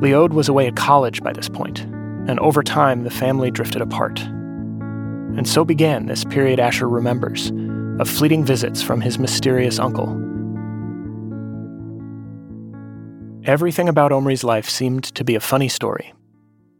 Liaud 0.00 0.32
was 0.32 0.48
away 0.48 0.66
at 0.66 0.76
college 0.76 1.22
by 1.22 1.32
this 1.32 1.48
point, 1.48 1.80
and 2.28 2.38
over 2.40 2.62
time 2.62 3.04
the 3.04 3.10
family 3.10 3.50
drifted 3.50 3.80
apart. 3.80 4.20
And 4.20 5.48
so 5.48 5.64
began 5.64 6.06
this 6.06 6.24
period 6.24 6.60
Asher 6.60 6.88
remembers 6.88 7.50
of 7.98 8.08
fleeting 8.08 8.44
visits 8.44 8.82
from 8.82 9.00
his 9.00 9.18
mysterious 9.18 9.78
uncle. 9.78 10.08
Everything 13.44 13.88
about 13.88 14.10
Omri's 14.10 14.42
life 14.42 14.68
seemed 14.68 15.04
to 15.04 15.22
be 15.24 15.34
a 15.34 15.40
funny 15.40 15.68
story. 15.68 16.12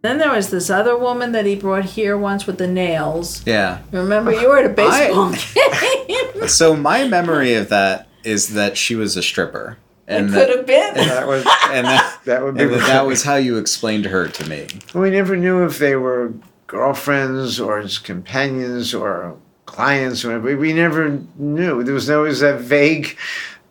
Then 0.03 0.19
there 0.19 0.33
was 0.33 0.51
this 0.51 0.69
other 0.69 0.99
woman 0.99 1.33
that 1.33 1.47
he 1.47 1.57
brought 1.57 1.85
here 1.85 2.17
once 2.19 2.47
with 2.47 2.59
the 2.59 2.67
nails. 2.67 3.43
Yeah. 3.47 3.81
Remember, 3.91 4.33
you 4.33 4.49
were 4.49 4.59
at 4.59 4.67
a 4.67 4.75
baseball 4.75 5.33
game. 6.09 6.49
So 6.49 6.77
my 6.77 7.09
memory 7.09 7.55
of 7.55 7.71
that 7.71 8.09
is 8.23 8.51
that 8.55 8.77
she 8.77 8.97
was 8.97 9.17
a 9.17 9.23
stripper. 9.23 9.79
it 10.07 10.23
that, 10.29 10.47
could 10.49 10.57
have 10.59 10.67
been. 10.67 10.95
That 10.95 11.27
was 11.27 11.47
and 11.71 11.87
that, 11.87 12.21
that 12.25 12.43
would 12.43 12.55
be 12.57 12.65
and 12.65 12.73
that, 12.73 12.87
that 12.87 13.07
was 13.07 13.23
how 13.23 13.37
you 13.37 13.57
explained 13.57 14.07
her 14.07 14.29
to 14.29 14.49
me. 14.49 14.67
We 14.95 15.11
never 15.11 15.37
knew 15.37 15.65
if 15.65 15.79
they 15.79 15.97
were 15.97 16.35
girlfriends 16.67 17.61
or 17.61 17.79
his 17.81 17.99
companions 17.99 18.95
or 18.95 19.37
clients 19.75 20.25
or 20.25 20.29
whatever. 20.29 20.57
We 20.57 20.73
never 20.73 21.21
knew. 21.37 21.83
There 21.83 21.95
was 21.95 22.09
always 22.09 22.41
that 22.41 22.61
vague 22.61 23.17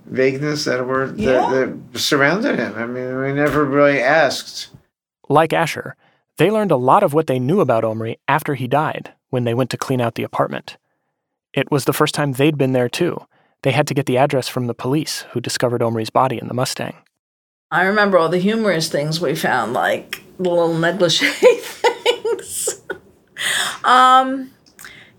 vagueness 0.05 0.65
that 0.65 0.85
were 0.85 1.13
Yeah. 1.15 1.49
that, 1.49 1.93
that 1.93 1.99
surrounded 1.99 2.59
him. 2.59 2.73
I 2.75 2.85
mean, 2.85 3.17
we 3.21 3.31
never 3.33 3.63
really 3.63 3.99
asked. 4.01 4.69
Like 5.29 5.53
Asher, 5.53 5.95
they 6.37 6.51
learned 6.51 6.71
a 6.71 6.75
lot 6.77 7.03
of 7.03 7.13
what 7.13 7.27
they 7.27 7.39
knew 7.39 7.61
about 7.61 7.85
Omri 7.85 8.19
after 8.27 8.55
he 8.55 8.67
died 8.67 9.13
when 9.29 9.45
they 9.45 9.53
went 9.53 9.69
to 9.69 9.77
clean 9.77 10.01
out 10.01 10.15
the 10.15 10.23
apartment. 10.23 10.77
It 11.53 11.71
was 11.71 11.85
the 11.85 11.93
first 11.93 12.13
time 12.15 12.33
they'd 12.33 12.57
been 12.57 12.73
there, 12.73 12.89
too. 12.89 13.25
They 13.61 13.71
had 13.71 13.87
to 13.87 13.93
get 13.93 14.05
the 14.07 14.17
address 14.17 14.49
from 14.49 14.67
the 14.67 14.73
police 14.73 15.21
who 15.31 15.39
discovered 15.39 15.81
Omri's 15.81 16.09
body 16.09 16.37
in 16.37 16.47
the 16.49 16.53
Mustang. 16.53 16.95
I 17.71 17.85
remember 17.85 18.17
all 18.17 18.27
the 18.29 18.39
humorous 18.39 18.89
things 18.89 19.21
we 19.21 19.35
found, 19.35 19.73
like 19.73 20.21
the 20.37 20.49
little 20.49 20.73
negligee 20.77 21.25
things. 21.61 22.81
um, 23.83 24.51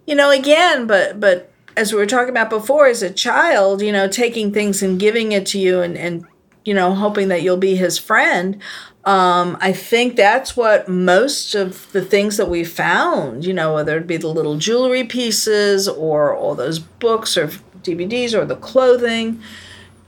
you 0.06 0.14
know, 0.14 0.30
again, 0.30 0.86
but 0.86 1.20
but 1.20 1.50
as 1.76 1.92
we 1.92 1.98
were 1.98 2.06
talking 2.06 2.30
about 2.30 2.50
before, 2.50 2.86
as 2.86 3.02
a 3.02 3.10
child, 3.10 3.82
you 3.82 3.92
know, 3.92 4.08
taking 4.08 4.52
things 4.52 4.82
and 4.82 5.00
giving 5.00 5.32
it 5.32 5.46
to 5.46 5.58
you, 5.58 5.80
and 5.80 5.96
and 5.96 6.26
you 6.64 6.74
know, 6.74 6.94
hoping 6.94 7.28
that 7.28 7.42
you'll 7.42 7.56
be 7.56 7.76
his 7.76 7.98
friend. 7.98 8.60
Um, 9.04 9.58
I 9.60 9.72
think 9.72 10.16
that's 10.16 10.56
what 10.56 10.88
most 10.88 11.54
of 11.54 11.92
the 11.92 12.02
things 12.02 12.38
that 12.38 12.48
we 12.48 12.64
found, 12.64 13.44
you 13.44 13.52
know, 13.52 13.74
whether 13.74 13.98
it 13.98 14.06
be 14.06 14.16
the 14.16 14.28
little 14.28 14.56
jewelry 14.56 15.04
pieces 15.04 15.86
or 15.86 16.34
all 16.34 16.54
those 16.54 16.78
books 16.78 17.36
or 17.36 17.48
DVDs 17.82 18.32
or 18.32 18.46
the 18.46 18.56
clothing, 18.56 19.42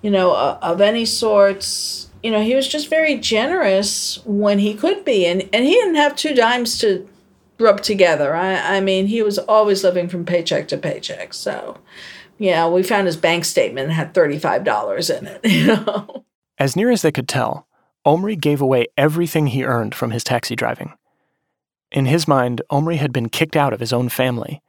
you 0.00 0.10
know, 0.10 0.32
uh, 0.32 0.58
of 0.62 0.80
any 0.80 1.04
sorts. 1.04 2.08
You 2.22 2.30
know, 2.30 2.42
he 2.42 2.54
was 2.54 2.66
just 2.66 2.88
very 2.88 3.18
generous 3.18 4.18
when 4.24 4.58
he 4.58 4.74
could 4.74 5.04
be, 5.04 5.26
and 5.26 5.42
and 5.52 5.64
he 5.64 5.72
didn't 5.72 5.96
have 5.96 6.16
two 6.16 6.34
dimes 6.34 6.78
to 6.78 7.06
rub 7.58 7.82
together. 7.82 8.34
I 8.34 8.76
I 8.76 8.80
mean, 8.80 9.06
he 9.06 9.22
was 9.22 9.38
always 9.38 9.84
living 9.84 10.08
from 10.08 10.24
paycheck 10.24 10.68
to 10.68 10.78
paycheck. 10.78 11.34
So, 11.34 11.78
yeah, 12.38 12.68
we 12.68 12.82
found 12.82 13.06
his 13.06 13.16
bank 13.16 13.44
statement 13.44 13.92
had 13.92 14.14
thirty 14.14 14.38
five 14.38 14.64
dollars 14.64 15.10
in 15.10 15.26
it. 15.26 15.40
You 15.44 15.66
know. 15.66 16.24
As 16.58 16.74
near 16.74 16.90
as 16.90 17.02
they 17.02 17.12
could 17.12 17.28
tell, 17.28 17.66
Omri 18.04 18.36
gave 18.36 18.60
away 18.62 18.86
everything 18.96 19.48
he 19.48 19.64
earned 19.64 19.94
from 19.94 20.10
his 20.10 20.24
taxi 20.24 20.56
driving. 20.56 20.94
In 21.92 22.06
his 22.06 22.26
mind, 22.26 22.62
Omri 22.70 22.96
had 22.96 23.12
been 23.12 23.28
kicked 23.28 23.56
out 23.56 23.72
of 23.72 23.80
his 23.80 23.92
own 23.92 24.08
family, 24.08 24.62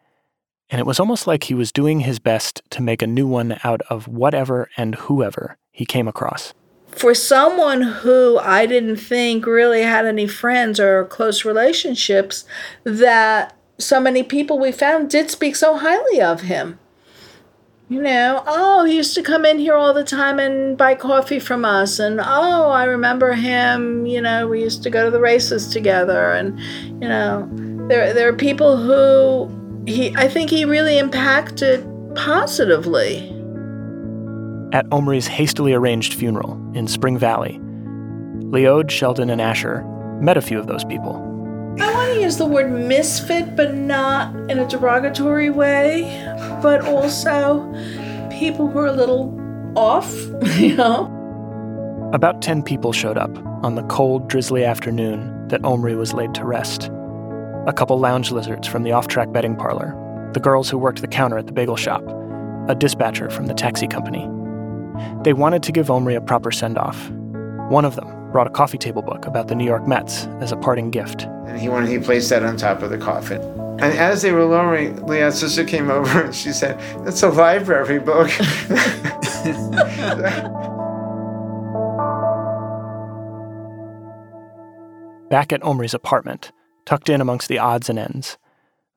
and 0.69 0.79
it 0.79 0.85
was 0.85 0.99
almost 0.99 1.27
like 1.27 1.45
he 1.45 1.53
was 1.53 1.71
doing 1.71 2.01
his 2.01 2.19
best 2.19 2.61
to 2.71 2.81
make 2.81 3.01
a 3.01 3.07
new 3.07 3.27
one 3.27 3.57
out 3.63 3.81
of 3.89 4.07
whatever 4.07 4.69
and 4.75 4.95
whoever 4.95 5.57
he 5.71 5.85
came 5.85 6.07
across. 6.07 6.53
For 6.97 7.13
someone 7.13 7.81
who 7.81 8.39
I 8.39 8.65
didn't 8.65 8.97
think 8.97 9.45
really 9.45 9.83
had 9.83 10.05
any 10.05 10.27
friends 10.27 10.79
or 10.79 11.05
close 11.05 11.45
relationships, 11.45 12.45
that 12.83 13.55
so 13.77 13.99
many 13.99 14.23
people 14.23 14.57
we 14.57 14.71
found 14.71 15.09
did 15.09 15.29
speak 15.29 15.55
so 15.55 15.77
highly 15.77 16.21
of 16.21 16.41
him. 16.41 16.79
You 17.89 18.01
know, 18.01 18.43
oh, 18.45 18.83
he 18.83 18.97
used 18.97 19.15
to 19.15 19.21
come 19.21 19.45
in 19.45 19.59
here 19.59 19.75
all 19.75 19.93
the 19.93 20.03
time 20.03 20.39
and 20.39 20.77
buy 20.77 20.95
coffee 20.95 21.39
from 21.39 21.63
us. 21.63 21.99
And 21.99 22.19
oh, 22.19 22.69
I 22.69 22.83
remember 22.83 23.31
him, 23.33 24.05
you 24.05 24.19
know, 24.19 24.47
we 24.47 24.61
used 24.61 24.83
to 24.83 24.89
go 24.89 25.05
to 25.05 25.11
the 25.11 25.21
races 25.21 25.67
together. 25.67 26.31
And, 26.31 26.59
you 27.01 27.07
know, 27.07 27.49
there, 27.87 28.13
there 28.13 28.27
are 28.27 28.35
people 28.35 28.75
who 28.75 29.49
he, 29.89 30.13
I 30.17 30.27
think 30.27 30.49
he 30.49 30.65
really 30.65 30.97
impacted 30.97 31.87
positively. 32.13 33.36
At 34.73 34.85
Omri's 34.91 35.27
hastily 35.27 35.73
arranged 35.73 36.13
funeral 36.13 36.53
in 36.73 36.87
Spring 36.87 37.17
Valley, 37.17 37.57
Liaud, 38.51 38.89
Sheldon, 38.89 39.29
and 39.29 39.39
Asher 39.39 39.83
met 40.21 40.35
a 40.35 40.41
few 40.41 40.59
of 40.59 40.67
those 40.67 40.83
people. 40.83 41.15
I 41.79 41.93
want 41.93 42.13
to 42.15 42.21
use 42.21 42.37
the 42.37 42.45
word 42.45 42.71
misfit, 42.71 43.55
but 43.55 43.75
not 43.75 44.35
in 44.49 44.59
a 44.59 44.67
derogatory 44.67 45.49
way, 45.49 46.03
but 46.61 46.81
also 46.81 47.61
people 48.29 48.67
who 48.67 48.79
are 48.79 48.87
a 48.87 48.91
little 48.91 49.33
off, 49.77 50.13
you 50.57 50.75
know? 50.75 51.13
About 52.13 52.41
10 52.41 52.61
people 52.61 52.91
showed 52.91 53.17
up 53.17 53.37
on 53.63 53.75
the 53.75 53.83
cold, 53.83 54.27
drizzly 54.27 54.65
afternoon 54.65 55.47
that 55.47 55.63
Omri 55.63 55.95
was 55.95 56.13
laid 56.13 56.33
to 56.35 56.43
rest. 56.43 56.89
A 57.67 57.73
couple 57.73 57.99
lounge 57.99 58.31
lizards 58.31 58.67
from 58.67 58.83
the 58.83 58.91
off 58.91 59.07
track 59.07 59.31
betting 59.31 59.55
parlor, 59.55 59.95
the 60.33 60.41
girls 60.41 60.69
who 60.69 60.77
worked 60.77 60.99
the 61.01 61.07
counter 61.07 61.37
at 61.37 61.47
the 61.47 61.53
bagel 61.53 61.77
shop, 61.77 62.03
a 62.67 62.75
dispatcher 62.75 63.29
from 63.29 63.45
the 63.45 63.53
taxi 63.53 63.87
company. 63.87 64.27
They 65.23 65.33
wanted 65.33 65.63
to 65.63 65.71
give 65.71 65.89
Omri 65.89 66.15
a 66.15 66.21
proper 66.21 66.51
send 66.51 66.77
off. 66.77 67.09
One 67.69 67.85
of 67.85 67.95
them 67.95 68.31
brought 68.31 68.47
a 68.47 68.51
coffee 68.51 68.77
table 68.77 69.01
book 69.01 69.25
about 69.25 69.47
the 69.47 69.55
New 69.55 69.65
York 69.65 69.87
Mets 69.87 70.25
as 70.41 70.51
a 70.51 70.57
parting 70.57 70.91
gift. 70.91 71.23
And 71.47 71.59
he 71.59 71.69
wanted 71.69 71.89
he 71.89 71.99
placed 71.99 72.29
that 72.29 72.43
on 72.43 72.57
top 72.57 72.81
of 72.81 72.89
the 72.89 72.97
coffin. 72.97 73.41
And 73.79 73.97
as 73.97 74.21
they 74.21 74.31
were 74.31 74.45
lowering, 74.45 75.05
Leon's 75.05 75.39
sister 75.39 75.63
came 75.63 75.91
over 75.91 76.23
and 76.23 76.35
she 76.35 76.51
said, 76.51 76.79
That's 77.05 77.21
a 77.23 77.29
library 77.29 77.99
book. 77.99 78.27
Back 85.29 85.51
at 85.51 85.61
Omri's 85.61 85.93
apartment, 85.93 86.51
tucked 86.85 87.09
in 87.09 87.21
amongst 87.21 87.49
the 87.49 87.59
odds 87.59 87.89
and 87.89 87.99
ends, 87.99 88.37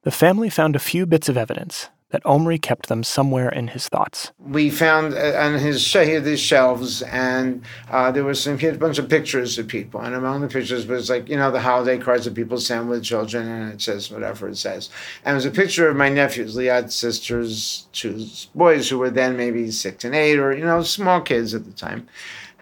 the 0.02 0.10
family 0.10 0.48
found 0.48 0.76
a 0.76 0.78
few 0.78 1.04
bits 1.04 1.28
of 1.28 1.36
evidence 1.36 1.90
that 2.10 2.24
Omri 2.26 2.58
kept 2.58 2.88
them 2.88 3.02
somewhere 3.04 3.48
in 3.48 3.68
his 3.68 3.88
thoughts. 3.88 4.32
we 4.38 4.68
found 4.68 5.14
uh, 5.14 5.38
on 5.38 5.54
his 5.54 5.82
sh- 5.82 6.20
these 6.20 6.40
shelves, 6.40 7.02
and 7.02 7.62
uh, 7.90 8.10
there 8.10 8.24
was 8.24 8.42
some 8.42 8.58
he 8.58 8.66
had 8.66 8.74
a 8.74 8.78
bunch 8.78 8.98
of 8.98 9.08
pictures 9.08 9.58
of 9.58 9.68
people, 9.68 10.00
and 10.00 10.14
among 10.14 10.40
the 10.40 10.48
pictures 10.48 10.86
was 10.86 11.08
like 11.08 11.28
you 11.28 11.36
know 11.36 11.50
the 11.50 11.60
holiday 11.60 11.98
cards 11.98 12.24
that 12.24 12.34
people 12.34 12.58
send 12.58 12.88
with 12.88 13.02
children, 13.04 13.46
and 13.46 13.72
it 13.72 13.80
says 13.80 14.10
whatever 14.10 14.48
it 14.48 14.56
says, 14.56 14.90
and 15.24 15.32
it 15.32 15.36
was 15.36 15.46
a 15.46 15.50
picture 15.50 15.88
of 15.88 15.96
my 15.96 16.08
nephews, 16.08 16.56
Liad's 16.56 16.94
sisters, 16.94 17.86
two 17.92 18.26
boys 18.54 18.88
who 18.88 18.98
were 18.98 19.10
then 19.10 19.36
maybe 19.36 19.70
six 19.70 20.04
and 20.04 20.14
eight, 20.14 20.38
or 20.38 20.52
you 20.52 20.64
know 20.64 20.82
small 20.82 21.20
kids 21.20 21.54
at 21.54 21.64
the 21.64 21.72
time. 21.72 22.08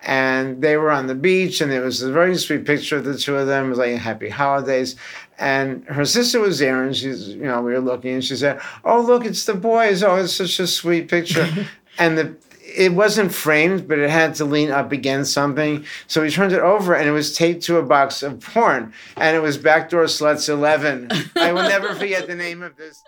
And 0.04 0.62
they 0.62 0.76
were 0.76 0.92
on 0.92 1.08
the 1.08 1.14
beach, 1.16 1.60
and 1.60 1.72
it 1.72 1.80
was 1.80 2.02
a 2.02 2.12
very 2.12 2.36
sweet 2.36 2.64
picture 2.64 2.98
of 2.98 3.04
the 3.04 3.18
two 3.18 3.36
of 3.36 3.48
them, 3.48 3.66
it 3.66 3.70
was 3.70 3.78
like 3.78 3.96
happy 3.96 4.28
holidays. 4.28 4.94
And 5.38 5.84
her 5.84 6.04
sister 6.04 6.40
was 6.40 6.58
there, 6.58 6.82
and 6.82 6.96
she's, 6.96 7.28
you 7.28 7.44
know, 7.44 7.62
we 7.62 7.72
were 7.72 7.80
looking, 7.80 8.14
and 8.14 8.24
she 8.24 8.36
said, 8.36 8.60
"Oh, 8.84 9.00
look, 9.00 9.24
it's 9.24 9.44
the 9.44 9.54
boys! 9.54 10.02
Oh, 10.02 10.16
it's 10.16 10.32
such 10.32 10.58
a 10.58 10.66
sweet 10.66 11.08
picture." 11.08 11.48
and 11.98 12.18
the 12.18 12.36
it 12.76 12.92
wasn't 12.92 13.32
framed, 13.32 13.88
but 13.88 13.98
it 13.98 14.10
had 14.10 14.34
to 14.36 14.44
lean 14.44 14.70
up 14.70 14.92
against 14.92 15.32
something. 15.32 15.84
So 16.06 16.22
we 16.22 16.30
turned 16.30 16.52
it 16.52 16.60
over, 16.60 16.94
and 16.94 17.08
it 17.08 17.12
was 17.12 17.36
taped 17.36 17.62
to 17.64 17.78
a 17.78 17.82
box 17.82 18.22
of 18.22 18.40
porn, 18.40 18.92
and 19.16 19.36
it 19.36 19.40
was 19.40 19.56
Backdoor 19.56 20.04
Sluts 20.04 20.48
Eleven. 20.48 21.10
I 21.36 21.52
will 21.52 21.62
never 21.62 21.94
forget 21.94 22.26
the 22.26 22.34
name 22.34 22.62
of 22.62 22.76
this. 22.76 23.02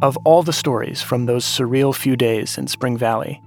Of 0.00 0.16
all 0.24 0.42
the 0.42 0.52
stories 0.52 1.02
from 1.02 1.26
those 1.26 1.44
surreal 1.44 1.94
few 1.94 2.16
days 2.16 2.58
in 2.58 2.66
Spring 2.66 2.96
Valley, 2.96 3.42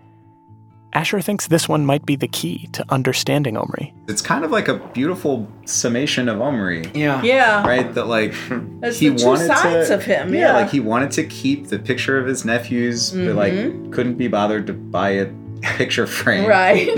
Asher 0.93 1.21
thinks 1.21 1.47
this 1.47 1.69
one 1.69 1.85
might 1.85 2.05
be 2.05 2.15
the 2.15 2.27
key 2.27 2.67
to 2.73 2.85
understanding 2.89 3.55
Omri. 3.57 3.93
It's 4.07 4.21
kind 4.21 4.43
of 4.43 4.51
like 4.51 4.67
a 4.67 4.75
beautiful 4.93 5.47
summation 5.65 6.27
of 6.27 6.41
Omri. 6.41 6.91
Yeah. 6.93 7.21
Yeah. 7.23 7.65
Right? 7.65 7.93
That 7.93 8.07
like 8.07 8.33
There's 8.81 8.99
he 8.99 9.09
the 9.09 9.15
two 9.17 9.25
wanted 9.25 9.47
sides 9.47 9.87
to 9.87 9.95
of 9.95 10.03
him, 10.03 10.33
yeah. 10.33 10.53
like 10.53 10.69
he 10.69 10.79
wanted 10.81 11.11
to 11.11 11.23
keep 11.25 11.67
the 11.67 11.79
picture 11.79 12.17
of 12.17 12.27
his 12.27 12.43
nephews, 12.45 13.11
but 13.11 13.35
like 13.35 13.53
mm-hmm. 13.53 13.91
couldn't 13.91 14.15
be 14.15 14.27
bothered 14.27 14.67
to 14.67 14.73
buy 14.73 15.09
a 15.11 15.27
picture 15.77 16.07
frame. 16.07 16.47
Right. 16.47 16.89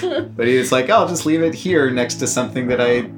But 0.36 0.46
he 0.46 0.56
was 0.58 0.70
like, 0.72 0.88
oh, 0.88 0.94
I'll 0.94 1.08
just 1.08 1.26
leave 1.26 1.42
it 1.42 1.54
here 1.54 1.90
next 1.90 2.14
to 2.16 2.26
something 2.26 2.68
that 2.68 2.80
I 2.80 3.08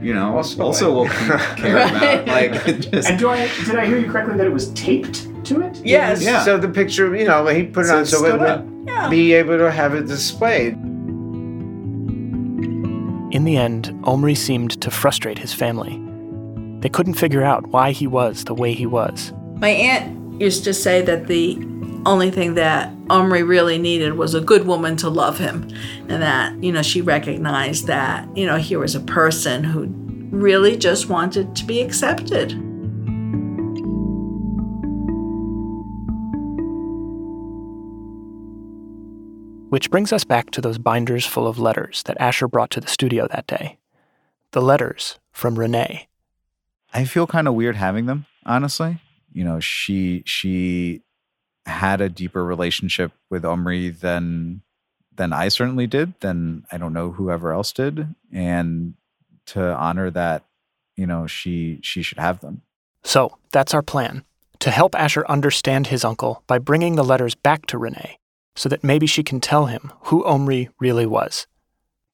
you 0.00 0.14
know 0.14 0.36
Also 0.36 0.62
also 0.62 0.92
will 0.94 1.08
care 1.08 1.74
Right. 1.76 2.20
about. 2.22 2.26
Like 2.28 2.80
just 2.90 3.08
And 3.10 3.18
do 3.18 3.28
I 3.28 3.48
did 3.64 3.76
I 3.76 3.86
hear 3.86 3.98
you 3.98 4.10
correctly 4.10 4.36
that 4.36 4.46
it 4.46 4.52
was 4.52 4.70
taped 4.72 5.26
to 5.46 5.60
it? 5.62 5.80
yes. 5.84 6.22
Yeah. 6.22 6.44
So 6.44 6.56
the 6.58 6.68
picture, 6.68 7.14
you 7.16 7.26
know, 7.26 7.46
he 7.46 7.64
put 7.64 7.84
it 7.84 7.88
So 7.88 7.94
on 7.96 8.00
it's 8.02 8.10
so 8.10 8.24
it 8.24 8.28
stood 8.28 8.40
up. 8.42 8.64
would 8.64 8.77
Yeah. 8.88 9.08
be 9.08 9.32
able 9.34 9.58
to 9.58 9.70
have 9.70 9.94
it 9.94 10.06
displayed. 10.06 10.74
In 13.30 13.44
the 13.44 13.56
end, 13.56 13.94
Omri 14.04 14.34
seemed 14.34 14.80
to 14.80 14.90
frustrate 14.90 15.38
his 15.38 15.52
family. 15.52 16.02
They 16.80 16.88
couldn't 16.88 17.14
figure 17.14 17.44
out 17.44 17.66
why 17.68 17.92
he 17.92 18.06
was 18.06 18.44
the 18.44 18.54
way 18.54 18.72
he 18.72 18.86
was. 18.86 19.32
My 19.56 19.68
aunt 19.68 20.40
used 20.40 20.64
to 20.64 20.72
say 20.72 21.02
that 21.02 21.26
the 21.26 21.58
only 22.06 22.30
thing 22.30 22.54
that 22.54 22.92
Omri 23.10 23.42
really 23.42 23.78
needed 23.78 24.14
was 24.14 24.34
a 24.34 24.40
good 24.40 24.66
woman 24.66 24.96
to 24.98 25.08
love 25.08 25.38
him. 25.38 25.68
And 26.08 26.22
that, 26.22 26.62
you 26.62 26.72
know, 26.72 26.82
she 26.82 27.02
recognized 27.02 27.86
that, 27.86 28.34
you 28.36 28.46
know, 28.46 28.56
here 28.56 28.78
was 28.78 28.94
a 28.94 29.00
person 29.00 29.64
who 29.64 29.86
really 30.30 30.76
just 30.76 31.08
wanted 31.08 31.54
to 31.56 31.64
be 31.64 31.80
accepted. 31.80 32.52
Which 39.68 39.90
brings 39.90 40.14
us 40.14 40.24
back 40.24 40.50
to 40.52 40.62
those 40.62 40.78
binders 40.78 41.26
full 41.26 41.46
of 41.46 41.58
letters 41.58 42.02
that 42.04 42.18
Asher 42.18 42.48
brought 42.48 42.70
to 42.70 42.80
the 42.80 42.88
studio 42.88 43.28
that 43.28 43.46
day. 43.46 43.76
The 44.52 44.62
letters 44.62 45.18
from 45.30 45.58
Renee. 45.58 46.08
I 46.94 47.04
feel 47.04 47.26
kind 47.26 47.46
of 47.46 47.52
weird 47.52 47.76
having 47.76 48.06
them, 48.06 48.24
honestly. 48.46 49.02
You 49.30 49.44
know, 49.44 49.60
she 49.60 50.22
she 50.24 51.02
had 51.66 52.00
a 52.00 52.08
deeper 52.08 52.42
relationship 52.42 53.12
with 53.28 53.44
Omri 53.44 53.90
than 53.90 54.62
than 55.14 55.34
I 55.34 55.48
certainly 55.48 55.86
did, 55.86 56.18
than 56.20 56.64
I 56.72 56.78
don't 56.78 56.94
know 56.94 57.10
whoever 57.12 57.52
else 57.52 57.72
did. 57.72 58.14
And 58.32 58.94
to 59.46 59.76
honor 59.76 60.10
that, 60.10 60.44
you 60.96 61.06
know, 61.06 61.26
she 61.26 61.80
she 61.82 62.00
should 62.00 62.18
have 62.18 62.40
them. 62.40 62.62
So 63.04 63.36
that's 63.52 63.74
our 63.74 63.82
plan 63.82 64.24
to 64.60 64.70
help 64.70 64.94
Asher 64.94 65.26
understand 65.28 65.88
his 65.88 66.06
uncle 66.06 66.42
by 66.46 66.58
bringing 66.58 66.96
the 66.96 67.04
letters 67.04 67.34
back 67.34 67.66
to 67.66 67.76
Renee 67.76 68.18
so 68.58 68.68
that 68.68 68.82
maybe 68.82 69.06
she 69.06 69.22
can 69.22 69.40
tell 69.40 69.66
him 69.66 69.92
who 70.06 70.24
Omri 70.26 70.68
really 70.80 71.06
was. 71.06 71.46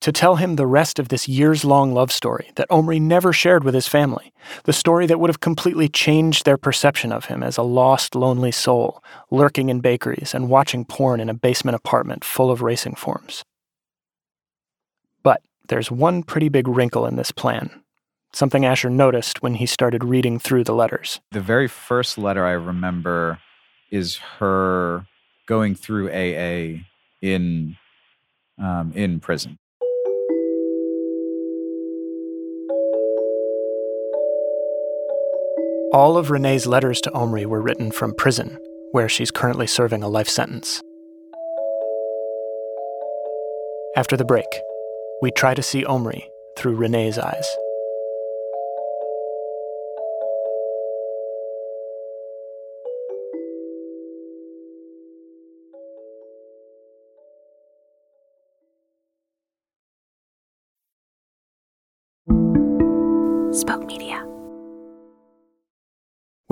To 0.02 0.12
tell 0.12 0.36
him 0.36 0.56
the 0.56 0.66
rest 0.66 0.98
of 0.98 1.08
this 1.08 1.26
years 1.26 1.64
long 1.64 1.94
love 1.94 2.12
story 2.12 2.50
that 2.56 2.70
Omri 2.70 3.00
never 3.00 3.32
shared 3.32 3.64
with 3.64 3.72
his 3.72 3.88
family, 3.88 4.34
the 4.64 4.72
story 4.74 5.06
that 5.06 5.18
would 5.18 5.30
have 5.30 5.40
completely 5.40 5.88
changed 5.88 6.44
their 6.44 6.58
perception 6.58 7.12
of 7.12 7.24
him 7.24 7.42
as 7.42 7.56
a 7.56 7.62
lost, 7.62 8.14
lonely 8.14 8.52
soul, 8.52 9.02
lurking 9.30 9.70
in 9.70 9.80
bakeries 9.80 10.34
and 10.34 10.50
watching 10.50 10.84
porn 10.84 11.18
in 11.18 11.30
a 11.30 11.34
basement 11.34 11.76
apartment 11.76 12.22
full 12.22 12.50
of 12.50 12.60
racing 12.60 12.96
forms. 12.96 13.42
But 15.22 15.40
there's 15.68 15.90
one 15.90 16.22
pretty 16.22 16.50
big 16.50 16.68
wrinkle 16.68 17.06
in 17.06 17.16
this 17.16 17.32
plan, 17.32 17.82
something 18.34 18.66
Asher 18.66 18.90
noticed 18.90 19.42
when 19.42 19.54
he 19.54 19.64
started 19.64 20.04
reading 20.04 20.38
through 20.38 20.64
the 20.64 20.74
letters. 20.74 21.20
The 21.32 21.40
very 21.40 21.68
first 21.68 22.18
letter 22.18 22.44
I 22.44 22.52
remember 22.52 23.38
is 23.90 24.16
her 24.38 25.06
going 25.46 25.74
through 25.74 26.08
AA 26.10 26.80
in 27.22 27.76
um, 28.58 28.92
in 28.94 29.20
prison. 29.20 29.58
All 35.92 36.16
of 36.16 36.30
Renee's 36.30 36.66
letters 36.66 37.00
to 37.02 37.12
Omri 37.12 37.46
were 37.46 37.62
written 37.62 37.92
from 37.92 38.14
prison, 38.14 38.58
where 38.90 39.08
she's 39.08 39.30
currently 39.30 39.66
serving 39.66 40.02
a 40.02 40.08
life 40.08 40.28
sentence. 40.28 40.82
After 43.96 44.16
the 44.16 44.24
break, 44.24 44.46
we 45.22 45.30
try 45.30 45.54
to 45.54 45.62
see 45.62 45.84
Omri 45.84 46.30
through 46.56 46.74
Renee's 46.74 47.16
eyes. 47.16 47.46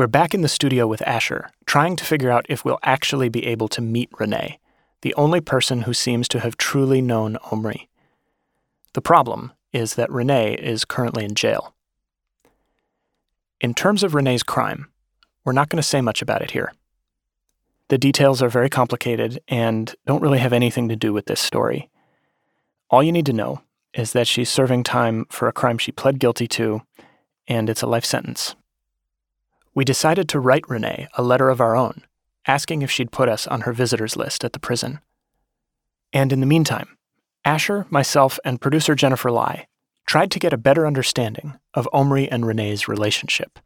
We're 0.02 0.08
back 0.08 0.34
in 0.34 0.40
the 0.40 0.48
studio 0.48 0.88
with 0.88 1.00
Asher, 1.06 1.52
trying 1.64 1.94
to 1.94 2.04
figure 2.04 2.32
out 2.32 2.44
if 2.48 2.64
we'll 2.64 2.80
actually 2.82 3.28
be 3.28 3.46
able 3.46 3.68
to 3.68 3.80
meet 3.80 4.10
Renee, 4.18 4.58
the 5.02 5.14
only 5.14 5.40
person 5.40 5.82
who 5.82 5.94
seems 5.94 6.26
to 6.26 6.40
have 6.40 6.56
truly 6.56 7.00
known 7.00 7.36
Omri. 7.52 7.88
The 8.94 9.00
problem 9.00 9.52
is 9.72 9.94
that 9.94 10.10
Renee 10.10 10.54
is 10.54 10.84
currently 10.84 11.24
in 11.24 11.36
jail. 11.36 11.76
In 13.60 13.74
terms 13.74 14.02
of 14.02 14.12
Renee's 14.12 14.42
crime, 14.42 14.88
we're 15.44 15.52
not 15.52 15.68
going 15.68 15.80
to 15.80 15.88
say 15.88 16.00
much 16.00 16.20
about 16.20 16.42
it 16.42 16.50
here. 16.50 16.72
The 17.86 17.96
details 17.96 18.42
are 18.42 18.48
very 18.48 18.68
complicated 18.68 19.40
and 19.46 19.94
don't 20.04 20.20
really 20.20 20.40
have 20.40 20.52
anything 20.52 20.88
to 20.88 20.96
do 20.96 21.12
with 21.12 21.26
this 21.26 21.40
story. 21.40 21.90
All 22.90 23.04
you 23.04 23.12
need 23.12 23.26
to 23.26 23.32
know 23.32 23.62
is 23.94 24.14
that 24.14 24.26
she's 24.26 24.50
serving 24.50 24.82
time 24.82 25.26
for 25.30 25.46
a 25.46 25.52
crime 25.52 25.78
she 25.78 25.92
pled 25.92 26.18
guilty 26.18 26.48
to, 26.48 26.82
and 27.46 27.70
it's 27.70 27.82
a 27.82 27.86
life 27.86 28.04
sentence. 28.04 28.56
We 29.74 29.84
decided 29.84 30.28
to 30.28 30.40
write 30.40 30.68
Renee 30.68 31.08
a 31.14 31.22
letter 31.22 31.48
of 31.48 31.60
our 31.60 31.74
own, 31.74 32.02
asking 32.46 32.82
if 32.82 32.90
she'd 32.90 33.10
put 33.10 33.28
us 33.28 33.46
on 33.46 33.62
her 33.62 33.72
visitors 33.72 34.16
list 34.16 34.44
at 34.44 34.52
the 34.52 34.58
prison. 34.58 35.00
And 36.12 36.32
in 36.32 36.40
the 36.40 36.46
meantime, 36.46 36.98
Asher, 37.44 37.86
myself, 37.88 38.38
and 38.44 38.60
producer 38.60 38.94
Jennifer 38.94 39.30
Lai 39.30 39.66
tried 40.06 40.30
to 40.32 40.38
get 40.38 40.52
a 40.52 40.58
better 40.58 40.86
understanding 40.86 41.58
of 41.72 41.88
Omri 41.92 42.30
and 42.30 42.44
Renee's 42.44 42.86
relationship. 42.86 43.58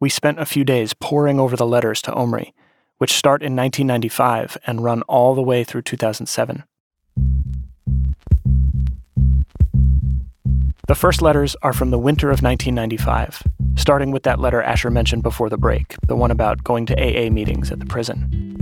We 0.00 0.08
spent 0.08 0.40
a 0.40 0.46
few 0.46 0.64
days 0.64 0.94
poring 0.94 1.38
over 1.38 1.56
the 1.56 1.66
letters 1.66 2.02
to 2.02 2.12
Omri, 2.12 2.52
which 2.98 3.12
start 3.12 3.42
in 3.42 3.54
1995 3.54 4.58
and 4.66 4.82
run 4.82 5.02
all 5.02 5.34
the 5.34 5.42
way 5.42 5.62
through 5.62 5.82
2007. 5.82 6.64
The 10.88 10.94
first 10.94 11.22
letters 11.22 11.56
are 11.62 11.72
from 11.72 11.90
the 11.90 11.98
winter 11.98 12.30
of 12.30 12.42
1995, 12.42 13.42
starting 13.76 14.10
with 14.10 14.24
that 14.24 14.40
letter 14.40 14.62
Asher 14.62 14.90
mentioned 14.90 15.22
before 15.22 15.48
the 15.48 15.58
break, 15.58 15.94
the 16.06 16.16
one 16.16 16.30
about 16.30 16.64
going 16.64 16.86
to 16.86 16.94
AA 16.94 17.30
meetings 17.30 17.70
at 17.70 17.78
the 17.78 17.86
prison. 17.86 18.54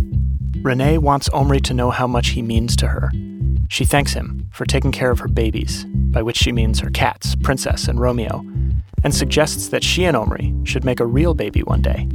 Renee 0.62 0.98
wants 0.98 1.28
Omri 1.30 1.60
to 1.60 1.74
know 1.74 1.90
how 1.90 2.06
much 2.06 2.28
he 2.28 2.42
means 2.42 2.76
to 2.76 2.88
her. 2.88 3.10
She 3.68 3.84
thanks 3.84 4.12
him 4.12 4.48
for 4.52 4.64
taking 4.64 4.92
care 4.92 5.10
of 5.10 5.18
her 5.18 5.28
babies, 5.28 5.84
by 5.84 6.22
which 6.22 6.36
she 6.36 6.52
means 6.52 6.80
her 6.80 6.90
cats, 6.90 7.34
Princess 7.36 7.88
and 7.88 8.00
Romeo, 8.00 8.44
and 9.02 9.14
suggests 9.14 9.68
that 9.68 9.84
she 9.84 10.04
and 10.04 10.16
Omri 10.16 10.54
should 10.64 10.84
make 10.84 11.00
a 11.00 11.06
real 11.06 11.34
baby 11.34 11.62
one 11.62 11.82
day. 11.82 12.08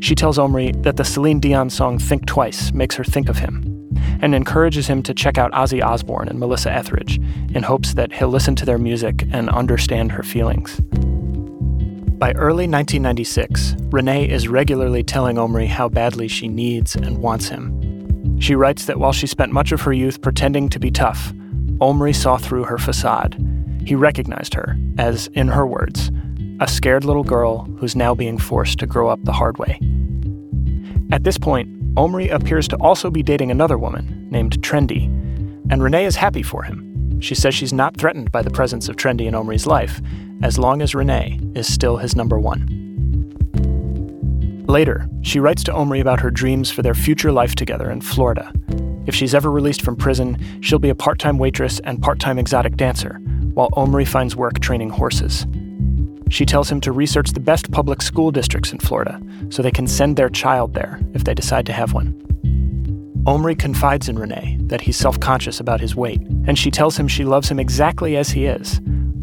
She 0.00 0.14
tells 0.14 0.38
Omri 0.38 0.72
that 0.78 0.96
the 0.96 1.04
Celine 1.04 1.40
Dion 1.40 1.70
song 1.70 1.98
Think 1.98 2.26
Twice 2.26 2.72
makes 2.72 2.96
her 2.96 3.04
think 3.04 3.28
of 3.28 3.38
him, 3.38 3.72
and 4.20 4.34
encourages 4.34 4.86
him 4.86 5.02
to 5.02 5.14
check 5.14 5.38
out 5.38 5.52
Ozzy 5.52 5.84
Osbourne 5.84 6.28
and 6.28 6.38
Melissa 6.38 6.72
Etheridge 6.72 7.18
in 7.54 7.62
hopes 7.62 7.94
that 7.94 8.12
he'll 8.12 8.28
listen 8.28 8.54
to 8.56 8.64
their 8.64 8.78
music 8.78 9.24
and 9.32 9.50
understand 9.50 10.12
her 10.12 10.22
feelings. 10.22 10.80
By 12.22 12.30
early 12.34 12.68
1996, 12.68 13.74
Renee 13.90 14.28
is 14.28 14.46
regularly 14.46 15.02
telling 15.02 15.38
Omri 15.38 15.66
how 15.66 15.88
badly 15.88 16.28
she 16.28 16.46
needs 16.46 16.94
and 16.94 17.18
wants 17.18 17.48
him. 17.48 18.38
She 18.38 18.54
writes 18.54 18.86
that 18.86 19.00
while 19.00 19.12
she 19.12 19.26
spent 19.26 19.50
much 19.50 19.72
of 19.72 19.80
her 19.80 19.92
youth 19.92 20.22
pretending 20.22 20.68
to 20.68 20.78
be 20.78 20.92
tough, 20.92 21.32
Omri 21.80 22.12
saw 22.12 22.36
through 22.36 22.62
her 22.62 22.78
facade. 22.78 23.34
He 23.84 23.96
recognized 23.96 24.54
her 24.54 24.76
as, 24.98 25.26
in 25.34 25.48
her 25.48 25.66
words, 25.66 26.12
a 26.60 26.68
scared 26.68 27.04
little 27.04 27.24
girl 27.24 27.64
who's 27.80 27.96
now 27.96 28.14
being 28.14 28.38
forced 28.38 28.78
to 28.78 28.86
grow 28.86 29.08
up 29.08 29.18
the 29.24 29.32
hard 29.32 29.58
way. 29.58 29.80
At 31.10 31.24
this 31.24 31.38
point, 31.38 31.68
Omri 31.96 32.28
appears 32.28 32.68
to 32.68 32.76
also 32.76 33.10
be 33.10 33.24
dating 33.24 33.50
another 33.50 33.78
woman 33.78 34.28
named 34.30 34.62
Trendy, 34.62 35.06
and 35.72 35.82
Renee 35.82 36.04
is 36.04 36.14
happy 36.14 36.44
for 36.44 36.62
him. 36.62 37.20
She 37.20 37.34
says 37.34 37.52
she's 37.52 37.72
not 37.72 37.96
threatened 37.96 38.30
by 38.30 38.42
the 38.42 38.50
presence 38.50 38.88
of 38.88 38.94
Trendy 38.94 39.26
in 39.26 39.34
Omri's 39.34 39.66
life, 39.66 40.00
as 40.42 40.58
long 40.58 40.82
as 40.82 40.94
Renee 40.94 41.40
is 41.54 41.72
still 41.72 41.96
his 41.96 42.16
number 42.16 42.38
one. 42.38 42.66
Later, 44.66 45.08
she 45.22 45.40
writes 45.40 45.62
to 45.64 45.74
Omri 45.74 46.00
about 46.00 46.20
her 46.20 46.30
dreams 46.30 46.70
for 46.70 46.82
their 46.82 46.94
future 46.94 47.32
life 47.32 47.54
together 47.54 47.90
in 47.90 48.00
Florida. 48.00 48.52
If 49.06 49.14
she's 49.14 49.34
ever 49.34 49.50
released 49.50 49.82
from 49.82 49.96
prison, 49.96 50.62
she'll 50.62 50.78
be 50.78 50.88
a 50.88 50.94
part 50.94 51.18
time 51.18 51.38
waitress 51.38 51.80
and 51.80 52.00
part 52.00 52.20
time 52.20 52.38
exotic 52.38 52.76
dancer, 52.76 53.14
while 53.54 53.68
Omri 53.74 54.04
finds 54.04 54.36
work 54.36 54.60
training 54.60 54.90
horses. 54.90 55.46
She 56.30 56.46
tells 56.46 56.70
him 56.70 56.80
to 56.82 56.92
research 56.92 57.32
the 57.32 57.40
best 57.40 57.70
public 57.70 58.00
school 58.00 58.30
districts 58.30 58.72
in 58.72 58.78
Florida 58.78 59.20
so 59.50 59.60
they 59.60 59.70
can 59.70 59.86
send 59.86 60.16
their 60.16 60.30
child 60.30 60.72
there 60.72 61.00
if 61.12 61.24
they 61.24 61.34
decide 61.34 61.66
to 61.66 61.72
have 61.72 61.92
one. 61.92 62.18
Omri 63.26 63.54
confides 63.54 64.08
in 64.08 64.18
Renee 64.18 64.56
that 64.62 64.80
he's 64.80 64.96
self 64.96 65.20
conscious 65.20 65.60
about 65.60 65.80
his 65.80 65.94
weight, 65.94 66.20
and 66.46 66.58
she 66.58 66.70
tells 66.70 66.96
him 66.96 67.06
she 67.06 67.24
loves 67.24 67.48
him 67.50 67.60
exactly 67.60 68.16
as 68.16 68.30
he 68.30 68.46
is. 68.46 68.80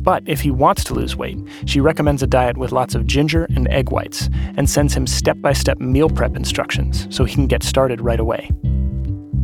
But 0.09 0.23
if 0.25 0.41
he 0.41 0.49
wants 0.49 0.83
to 0.85 0.95
lose 0.95 1.15
weight, 1.15 1.37
she 1.65 1.79
recommends 1.79 2.23
a 2.23 2.25
diet 2.25 2.57
with 2.57 2.71
lots 2.71 2.95
of 2.95 3.05
ginger 3.05 3.45
and 3.53 3.67
egg 3.67 3.91
whites 3.91 4.27
and 4.57 4.67
sends 4.67 4.95
him 4.95 5.05
step 5.05 5.39
by 5.39 5.53
step 5.53 5.79
meal 5.79 6.09
prep 6.09 6.35
instructions 6.35 7.05
so 7.15 7.25
he 7.25 7.35
can 7.35 7.45
get 7.45 7.61
started 7.61 8.01
right 8.01 8.19
away. 8.19 8.49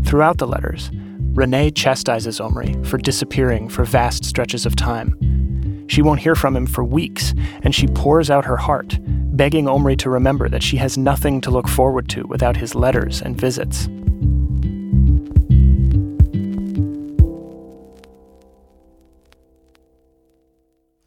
Throughout 0.06 0.39
the 0.39 0.47
letters, 0.47 0.89
Renee 1.36 1.69
chastises 1.69 2.39
Omri 2.39 2.73
for 2.84 2.97
disappearing 2.97 3.69
for 3.69 3.86
vast 3.86 4.25
stretches 4.25 4.65
of 4.65 4.75
time. 4.75 5.86
She 5.88 6.01
won't 6.01 6.21
hear 6.21 6.34
from 6.34 6.56
him 6.56 6.65
for 6.65 6.84
weeks, 6.84 7.36
and 7.62 7.75
she 7.75 7.86
pours 7.86 8.32
out 8.32 8.45
her 8.45 8.58
heart, 8.58 8.97
begging 9.38 9.67
Omri 9.67 9.95
to 9.97 10.10
remember 10.10 10.49
that 10.49 10.63
she 10.63 10.78
has 10.78 10.97
nothing 10.97 11.41
to 11.41 11.51
look 11.51 11.67
forward 11.67 12.10
to 12.10 12.25
without 12.25 12.58
his 12.58 12.73
letters 12.73 13.21
and 13.21 13.39
visits. 13.39 13.88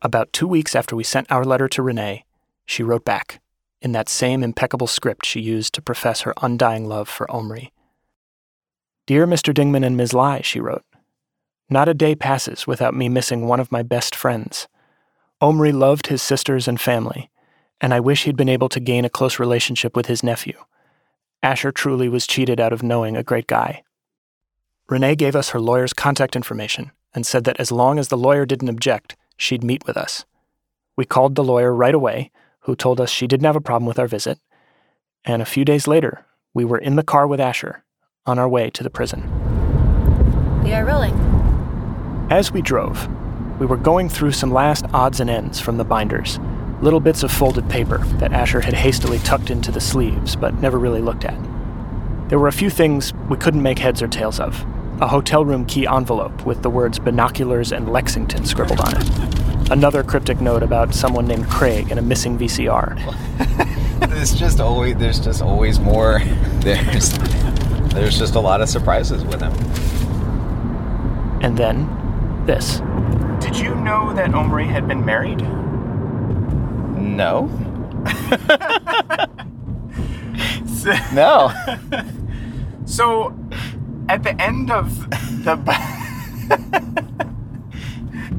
About 0.00 0.32
two 0.32 0.46
weeks 0.46 0.76
after 0.76 0.94
we 0.94 1.02
sent 1.02 1.30
our 1.30 1.44
letter 1.44 1.68
to 1.68 1.82
Renee, 1.82 2.24
she 2.64 2.82
wrote 2.82 3.04
back 3.04 3.40
in 3.82 3.92
that 3.92 4.08
same 4.08 4.42
impeccable 4.42 4.86
script 4.86 5.26
she 5.26 5.40
used 5.40 5.72
to 5.74 5.82
profess 5.82 6.22
her 6.22 6.34
undying 6.42 6.86
love 6.86 7.08
for 7.08 7.30
Omri. 7.30 7.72
Dear 9.06 9.26
Mr. 9.26 9.54
Dingman 9.54 9.84
and 9.84 9.96
Ms. 9.96 10.12
Lai, 10.12 10.40
she 10.42 10.60
wrote, 10.60 10.84
not 11.70 11.88
a 11.88 11.94
day 11.94 12.14
passes 12.14 12.66
without 12.66 12.94
me 12.94 13.08
missing 13.08 13.46
one 13.46 13.60
of 13.60 13.72
my 13.72 13.82
best 13.82 14.14
friends. 14.16 14.68
Omri 15.40 15.72
loved 15.72 16.06
his 16.06 16.22
sisters 16.22 16.66
and 16.66 16.80
family, 16.80 17.30
and 17.80 17.92
I 17.92 18.00
wish 18.00 18.24
he'd 18.24 18.36
been 18.36 18.48
able 18.48 18.70
to 18.70 18.80
gain 18.80 19.04
a 19.04 19.10
close 19.10 19.38
relationship 19.38 19.94
with 19.94 20.06
his 20.06 20.22
nephew. 20.22 20.54
Asher 21.42 21.70
truly 21.70 22.08
was 22.08 22.26
cheated 22.26 22.58
out 22.58 22.72
of 22.72 22.82
knowing 22.82 23.16
a 23.16 23.22
great 23.22 23.46
guy. 23.46 23.82
Renee 24.88 25.14
gave 25.14 25.36
us 25.36 25.50
her 25.50 25.60
lawyer's 25.60 25.92
contact 25.92 26.34
information 26.34 26.90
and 27.14 27.26
said 27.26 27.44
that 27.44 27.60
as 27.60 27.70
long 27.70 27.98
as 27.98 28.08
the 28.08 28.16
lawyer 28.16 28.46
didn't 28.46 28.70
object, 28.70 29.16
she'd 29.38 29.64
meet 29.64 29.86
with 29.86 29.96
us. 29.96 30.26
We 30.96 31.06
called 31.06 31.34
the 31.34 31.44
lawyer 31.44 31.74
right 31.74 31.94
away, 31.94 32.30
who 32.60 32.76
told 32.76 33.00
us 33.00 33.08
she 33.08 33.26
didn't 33.26 33.46
have 33.46 33.56
a 33.56 33.60
problem 33.62 33.86
with 33.86 33.98
our 33.98 34.08
visit, 34.08 34.38
and 35.24 35.40
a 35.40 35.46
few 35.46 35.64
days 35.64 35.88
later, 35.88 36.26
we 36.52 36.66
were 36.66 36.76
in 36.76 36.96
the 36.96 37.02
car 37.02 37.26
with 37.26 37.40
Asher 37.40 37.84
on 38.26 38.38
our 38.38 38.48
way 38.48 38.68
to 38.70 38.82
the 38.82 38.90
prison. 38.90 39.22
We 40.62 40.74
are 40.74 40.84
rolling. 40.84 41.14
As 42.30 42.52
we 42.52 42.60
drove, 42.60 43.08
we 43.58 43.64
were 43.64 43.76
going 43.76 44.08
through 44.08 44.32
some 44.32 44.52
last 44.52 44.84
odds 44.92 45.20
and 45.20 45.30
ends 45.30 45.58
from 45.58 45.78
the 45.78 45.84
binders, 45.84 46.38
little 46.82 47.00
bits 47.00 47.22
of 47.22 47.32
folded 47.32 47.68
paper 47.70 47.98
that 48.18 48.32
Asher 48.32 48.60
had 48.60 48.74
hastily 48.74 49.18
tucked 49.20 49.50
into 49.50 49.72
the 49.72 49.80
sleeves 49.80 50.36
but 50.36 50.54
never 50.60 50.78
really 50.78 51.00
looked 51.00 51.24
at. 51.24 51.38
There 52.28 52.38
were 52.38 52.48
a 52.48 52.52
few 52.52 52.70
things 52.70 53.14
we 53.30 53.36
couldn't 53.36 53.62
make 53.62 53.78
heads 53.78 54.02
or 54.02 54.08
tails 54.08 54.38
of. 54.40 54.64
A 55.00 55.06
hotel 55.06 55.44
room 55.44 55.64
key 55.64 55.86
envelope 55.86 56.44
with 56.44 56.62
the 56.62 56.70
words 56.70 56.98
binoculars 56.98 57.70
and 57.70 57.92
Lexington 57.92 58.44
scribbled 58.44 58.80
on 58.80 58.96
it. 58.96 59.70
Another 59.70 60.02
cryptic 60.02 60.40
note 60.40 60.64
about 60.64 60.92
someone 60.92 61.26
named 61.26 61.48
Craig 61.48 61.90
and 61.90 62.00
a 62.00 62.02
missing 62.02 62.36
VCR. 62.36 62.98
there's 64.08 64.34
just 64.34 64.58
always 64.58 64.96
there's 64.96 65.20
just 65.20 65.40
always 65.40 65.78
more. 65.78 66.18
There's 66.58 67.16
there's 67.92 68.18
just 68.18 68.34
a 68.34 68.40
lot 68.40 68.60
of 68.60 68.68
surprises 68.68 69.24
with 69.24 69.40
him. 69.40 69.52
And 71.42 71.56
then 71.56 71.88
this. 72.44 72.80
Did 73.40 73.56
you 73.56 73.76
know 73.76 74.12
that 74.14 74.34
Omri 74.34 74.66
had 74.66 74.88
been 74.88 75.04
married? 75.04 75.40
No. 76.98 77.46
no. 81.12 81.52
So, 82.84 83.32
at 84.08 84.22
the 84.22 84.40
end 84.40 84.70
of 84.70 85.08
the 85.44 85.56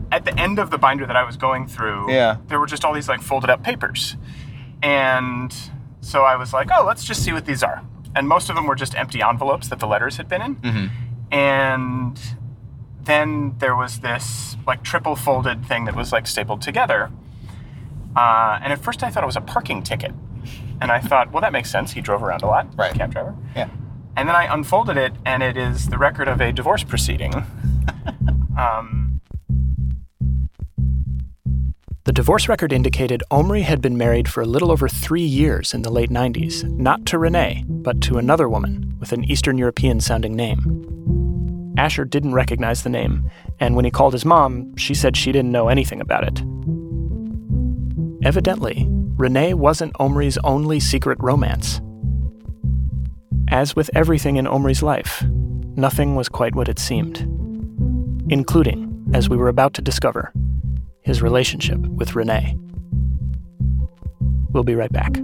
at 0.11 0.25
the 0.25 0.37
end 0.39 0.59
of 0.59 0.71
the 0.71 0.77
binder 0.77 1.05
that 1.05 1.15
I 1.15 1.23
was 1.23 1.37
going 1.37 1.67
through, 1.67 2.11
Yeah. 2.11 2.37
there 2.47 2.59
were 2.59 2.65
just 2.65 2.83
all 2.83 2.93
these 2.93 3.07
like 3.09 3.21
folded 3.21 3.49
up 3.49 3.63
papers, 3.63 4.15
and 4.81 5.53
so 6.01 6.23
I 6.23 6.35
was 6.35 6.53
like, 6.53 6.69
oh, 6.73 6.83
let's 6.85 7.03
just 7.03 7.23
see 7.23 7.31
what 7.33 7.45
these 7.45 7.61
are. 7.63 7.83
And 8.15 8.27
most 8.27 8.49
of 8.49 8.55
them 8.55 8.65
were 8.65 8.75
just 8.75 8.95
empty 8.95 9.21
envelopes 9.21 9.67
that 9.69 9.79
the 9.79 9.85
letters 9.87 10.17
had 10.17 10.27
been 10.27 10.41
in, 10.41 10.91
and 11.31 12.19
then 13.03 13.55
there 13.59 13.75
was 13.75 13.99
this 13.99 14.57
like 14.67 14.83
triple 14.83 15.15
folded 15.15 15.65
thing 15.65 15.85
that 15.85 15.95
was 15.95 16.11
like 16.11 16.27
stapled 16.27 16.61
together. 16.61 17.11
Uh, 18.15 18.59
and 18.63 18.73
at 18.73 18.79
first 18.79 19.03
I 19.03 19.09
thought 19.09 19.23
it 19.23 19.27
was 19.27 19.35
a 19.37 19.41
parking 19.41 19.83
ticket. 19.83 20.11
And 20.81 20.91
I 20.91 20.99
thought, 20.99 21.31
well, 21.31 21.41
that 21.41 21.51
makes 21.51 21.69
sense. 21.69 21.91
He 21.91 22.01
drove 22.01 22.23
around 22.23 22.41
a 22.41 22.45
lot. 22.47 22.67
Right. 22.77 22.93
Cab 22.93 23.11
driver. 23.11 23.35
Yeah. 23.55 23.67
And 24.19 24.27
then 24.27 24.35
I 24.35 24.53
unfolded 24.53 24.97
it, 24.97 25.13
and 25.25 25.41
it 25.41 25.55
is 25.55 25.87
the 25.87 25.97
record 25.97 26.27
of 26.27 26.41
a 26.41 26.51
divorce 26.51 26.83
proceeding. 26.83 27.33
um, 28.59 29.21
The 32.03 32.11
divorce 32.11 32.49
record 32.49 32.73
indicated 32.73 33.23
Omri 33.31 33.61
had 33.61 33.81
been 33.81 33.97
married 33.97 34.27
for 34.27 34.41
a 34.41 34.45
little 34.45 34.71
over 34.71 34.89
three 34.89 35.23
years 35.23 35.73
in 35.73 35.83
the 35.83 35.89
late 35.89 36.09
90s, 36.09 36.69
not 36.69 37.05
to 37.05 37.17
Renee, 37.17 37.63
but 37.65 38.01
to 38.01 38.17
another 38.17 38.49
woman 38.49 38.93
with 38.99 39.13
an 39.13 39.23
Eastern 39.23 39.57
European 39.57 40.01
sounding 40.01 40.35
name. 40.35 41.73
Asher 41.77 42.03
didn't 42.03 42.33
recognize 42.33 42.83
the 42.83 42.89
name, 42.89 43.31
and 43.61 43.73
when 43.73 43.85
he 43.85 43.91
called 43.91 44.11
his 44.11 44.25
mom, 44.25 44.75
she 44.75 44.93
said 44.93 45.15
she 45.15 45.31
didn't 45.31 45.53
know 45.53 45.69
anything 45.69 46.01
about 46.01 46.25
it. 46.25 46.43
Evidently, 48.27 48.85
Renee 49.15 49.53
wasn't 49.53 49.95
Omri's 49.97 50.37
only 50.43 50.81
secret 50.81 51.17
romance. 51.21 51.79
As 53.51 53.75
with 53.75 53.89
everything 53.95 54.35
in 54.35 54.45
Omri's 54.45 54.83
life, 54.83 55.23
nothing 55.75 56.15
was 56.15 56.29
quite 56.29 56.53
what 56.53 56.69
it 56.69 56.77
seemed, 56.77 57.21
including, 58.29 59.09
as 59.11 59.27
we 59.27 59.37
were 59.37 59.47
about 59.47 59.73
to 59.73 59.81
discover, 59.81 60.31
his 61.01 61.23
relationship 61.23 61.79
with 61.79 62.15
Renee. 62.15 62.55
We'll 64.51 64.63
be 64.63 64.75
right 64.75 64.91
back. 64.91 65.17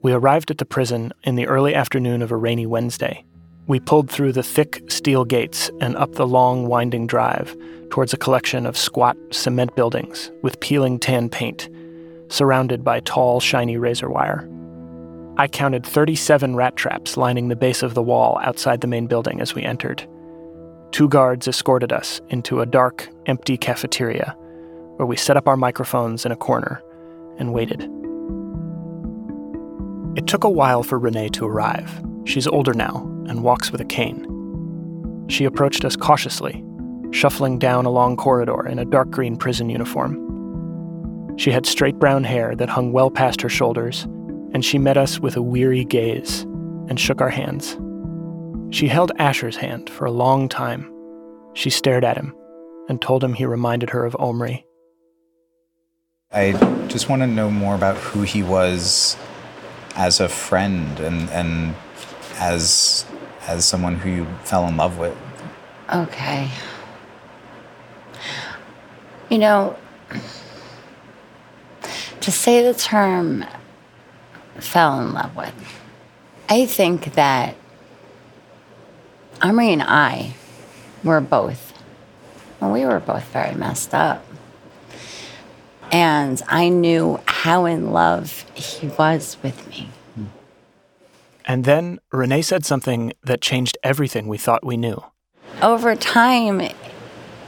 We 0.00 0.12
arrived 0.12 0.52
at 0.52 0.58
the 0.58 0.64
prison 0.64 1.12
in 1.24 1.34
the 1.34 1.48
early 1.48 1.74
afternoon 1.74 2.22
of 2.22 2.30
a 2.30 2.36
rainy 2.36 2.66
Wednesday. 2.66 3.24
We 3.66 3.80
pulled 3.80 4.08
through 4.08 4.32
the 4.32 4.44
thick 4.44 4.82
steel 4.88 5.24
gates 5.24 5.70
and 5.80 5.96
up 5.96 6.12
the 6.12 6.26
long, 6.26 6.68
winding 6.68 7.08
drive 7.08 7.56
towards 7.90 8.12
a 8.12 8.16
collection 8.16 8.64
of 8.64 8.76
squat 8.76 9.16
cement 9.32 9.74
buildings 9.74 10.30
with 10.40 10.60
peeling 10.60 11.00
tan 11.00 11.28
paint, 11.28 11.68
surrounded 12.28 12.84
by 12.84 13.00
tall, 13.00 13.40
shiny 13.40 13.76
razor 13.76 14.08
wire. 14.08 14.48
I 15.36 15.48
counted 15.48 15.84
37 15.84 16.54
rat 16.54 16.76
traps 16.76 17.16
lining 17.16 17.48
the 17.48 17.56
base 17.56 17.82
of 17.82 17.94
the 17.94 18.02
wall 18.02 18.38
outside 18.44 18.80
the 18.80 18.86
main 18.86 19.08
building 19.08 19.40
as 19.40 19.54
we 19.54 19.64
entered. 19.64 20.06
Two 20.92 21.08
guards 21.08 21.48
escorted 21.48 21.92
us 21.92 22.20
into 22.28 22.60
a 22.60 22.66
dark, 22.66 23.08
empty 23.26 23.56
cafeteria 23.56 24.36
where 24.96 25.06
we 25.06 25.16
set 25.16 25.36
up 25.36 25.48
our 25.48 25.56
microphones 25.56 26.24
in 26.24 26.30
a 26.30 26.36
corner 26.36 26.82
and 27.38 27.52
waited. 27.52 27.97
It 30.18 30.26
took 30.26 30.42
a 30.42 30.50
while 30.50 30.82
for 30.82 30.98
Renee 30.98 31.28
to 31.28 31.46
arrive. 31.46 32.02
She's 32.24 32.48
older 32.48 32.74
now 32.74 33.04
and 33.28 33.44
walks 33.44 33.70
with 33.70 33.80
a 33.80 33.84
cane. 33.84 34.26
She 35.28 35.44
approached 35.44 35.84
us 35.84 35.94
cautiously, 35.94 36.64
shuffling 37.12 37.56
down 37.60 37.86
a 37.86 37.90
long 37.90 38.16
corridor 38.16 38.66
in 38.66 38.80
a 38.80 38.84
dark 38.84 39.10
green 39.10 39.36
prison 39.36 39.70
uniform. 39.70 41.36
She 41.38 41.52
had 41.52 41.66
straight 41.66 42.00
brown 42.00 42.24
hair 42.24 42.56
that 42.56 42.68
hung 42.68 42.90
well 42.90 43.12
past 43.12 43.40
her 43.42 43.48
shoulders, 43.48 44.08
and 44.52 44.64
she 44.64 44.76
met 44.76 44.96
us 44.96 45.20
with 45.20 45.36
a 45.36 45.42
weary 45.42 45.84
gaze 45.84 46.42
and 46.88 46.98
shook 46.98 47.20
our 47.20 47.30
hands. 47.30 47.78
She 48.76 48.88
held 48.88 49.12
Asher's 49.20 49.54
hand 49.54 49.88
for 49.88 50.04
a 50.04 50.10
long 50.10 50.48
time. 50.48 50.92
She 51.54 51.70
stared 51.70 52.04
at 52.04 52.16
him 52.16 52.34
and 52.88 53.00
told 53.00 53.22
him 53.22 53.34
he 53.34 53.46
reminded 53.46 53.90
her 53.90 54.04
of 54.04 54.16
Omri. 54.18 54.66
I 56.32 56.52
just 56.88 57.08
want 57.08 57.22
to 57.22 57.28
know 57.28 57.52
more 57.52 57.76
about 57.76 57.96
who 57.98 58.22
he 58.22 58.42
was 58.42 59.16
as 59.96 60.20
a 60.20 60.28
friend 60.28 61.00
and 61.00 61.28
and 61.30 61.74
as 62.38 63.04
as 63.46 63.64
someone 63.64 63.96
who 63.96 64.10
you 64.10 64.26
fell 64.44 64.66
in 64.68 64.76
love 64.76 64.98
with. 64.98 65.16
Okay. 65.92 66.50
You 69.30 69.38
know, 69.38 69.76
to 72.20 72.32
say 72.32 72.62
the 72.62 72.74
term 72.74 73.44
fell 74.56 75.00
in 75.00 75.14
love 75.14 75.34
with, 75.34 75.54
I 76.48 76.66
think 76.66 77.14
that 77.14 77.56
Omri 79.40 79.72
and 79.72 79.82
I 79.82 80.34
were 81.04 81.20
both, 81.20 81.72
well, 82.60 82.72
we 82.72 82.84
were 82.84 83.00
both 83.00 83.24
very 83.24 83.54
messed 83.54 83.94
up. 83.94 84.24
And 85.90 86.42
I 86.48 86.68
knew 86.68 87.20
how 87.26 87.64
in 87.64 87.92
love 87.92 88.44
he 88.54 88.88
was 88.88 89.36
with 89.42 89.66
me. 89.68 89.88
And 91.46 91.64
then 91.64 91.98
Renee 92.12 92.42
said 92.42 92.66
something 92.66 93.14
that 93.24 93.40
changed 93.40 93.78
everything 93.82 94.28
we 94.28 94.36
thought 94.36 94.66
we 94.66 94.76
knew. 94.76 95.02
Over 95.62 95.96
time, 95.96 96.60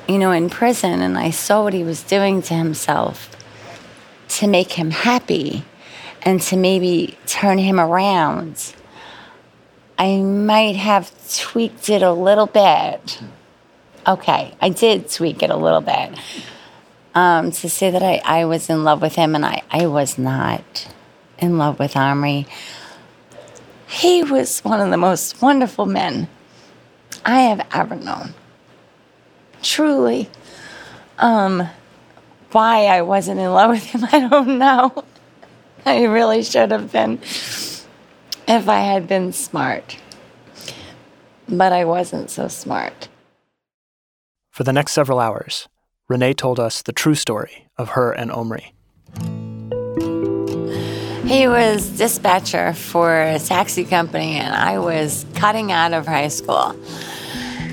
you 0.09 0.18
know, 0.18 0.33
in 0.33 0.48
prison, 0.48 1.03
and 1.03 1.18
I 1.18 1.31
saw 1.31 1.64
what 1.64 1.74
he 1.74 1.85
was 1.85 2.03
doing 2.03 2.40
to 2.42 2.55
himself 2.55 3.29
to 4.29 4.46
make 4.48 4.72
him 4.72 4.90
happy 4.90 5.64
and 6.22 6.40
to 6.42 6.57
maybe 6.57 7.18
turn 7.26 7.59
him 7.59 7.79
around. 7.79 8.74
I 9.98 10.16
might 10.16 10.76
have 10.76 11.12
tweaked 11.37 11.90
it 11.90 12.03
a 12.03 12.12
little 12.12 12.46
bit. 12.46 13.20
Okay, 14.07 14.55
I 14.62 14.70
did 14.70 15.11
tweak 15.11 15.42
it 15.42 15.50
a 15.50 15.57
little 15.57 15.83
bit. 15.83 16.18
Um, 17.14 17.51
to 17.51 17.68
say 17.68 17.90
that 17.90 18.03
I, 18.03 18.20
I 18.25 18.44
was 18.44 18.70
in 18.70 18.85
love 18.85 19.03
with 19.03 19.16
him, 19.16 19.35
and 19.35 19.44
I, 19.44 19.62
I 19.70 19.87
was 19.87 20.16
not 20.16 20.88
in 21.38 21.59
love 21.59 21.79
with 21.79 21.96
Omri. 21.96 22.46
He 23.88 24.23
was 24.23 24.61
one 24.61 24.81
of 24.81 24.90
the 24.90 24.96
most 24.96 25.42
wonderful 25.42 25.87
men 25.87 26.29
I 27.25 27.40
have 27.42 27.66
ever 27.73 27.96
known. 27.96 28.35
Truly. 29.62 30.29
Um, 31.18 31.68
why 32.53 32.87
I 32.87 33.03
wasn't 33.03 33.40
in 33.40 33.53
love 33.53 33.70
with 33.70 33.85
him, 33.85 34.05
I 34.12 34.29
don't 34.29 34.59
know. 34.59 35.05
I 35.85 36.05
really 36.05 36.42
should 36.42 36.70
have 36.70 36.92
been 36.92 37.20
if 37.23 38.68
I 38.68 38.81
had 38.81 39.09
been 39.09 39.33
smart. 39.33 39.96
But 41.49 41.73
I 41.73 41.85
wasn't 41.85 42.31
so 42.31 42.49
smart. 42.49 43.09
For 44.51 44.64
the 44.64 44.73
next 44.73 44.92
several 44.92 45.18
hours, 45.18 45.68
Renee 46.11 46.35
told 46.35 46.59
us 46.59 46.83
the 46.83 46.92
true 46.92 47.14
story 47.14 47.68
of 47.79 47.90
her 47.90 48.11
and 48.11 48.33
Omri. 48.33 48.75
He 51.25 51.46
was 51.46 51.88
dispatcher 51.96 52.73
for 52.73 53.23
a 53.23 53.38
taxi 53.38 53.85
company, 53.85 54.33
and 54.33 54.53
I 54.53 54.81
was 54.81 55.25
cutting 55.37 55.70
out 55.70 55.92
of 55.92 56.09
high 56.09 56.27
school. 56.27 56.75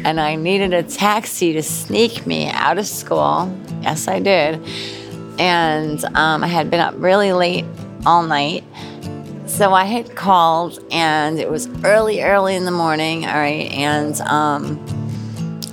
And 0.06 0.20
I 0.22 0.36
needed 0.36 0.72
a 0.72 0.84
taxi 0.84 1.54
to 1.54 1.64
sneak 1.64 2.28
me 2.28 2.48
out 2.52 2.78
of 2.78 2.86
school. 2.86 3.52
Yes, 3.82 4.08
I 4.08 4.20
did. 4.20 4.62
And 5.40 6.06
um, 6.16 6.44
I 6.44 6.48
had 6.48 6.70
been 6.70 6.80
up 6.80 6.94
really 6.98 7.34
late 7.34 7.66
all 8.06 8.22
night. 8.22 8.64
So 9.48 9.74
I 9.74 9.86
had 9.86 10.16
called, 10.16 10.78
and 10.92 11.40
it 11.40 11.50
was 11.50 11.68
early, 11.84 12.22
early 12.22 12.56
in 12.56 12.66
the 12.66 12.72
morning. 12.72 13.26
All 13.26 13.34
right. 13.34 13.72
And 13.72 14.22
um, 14.22 14.80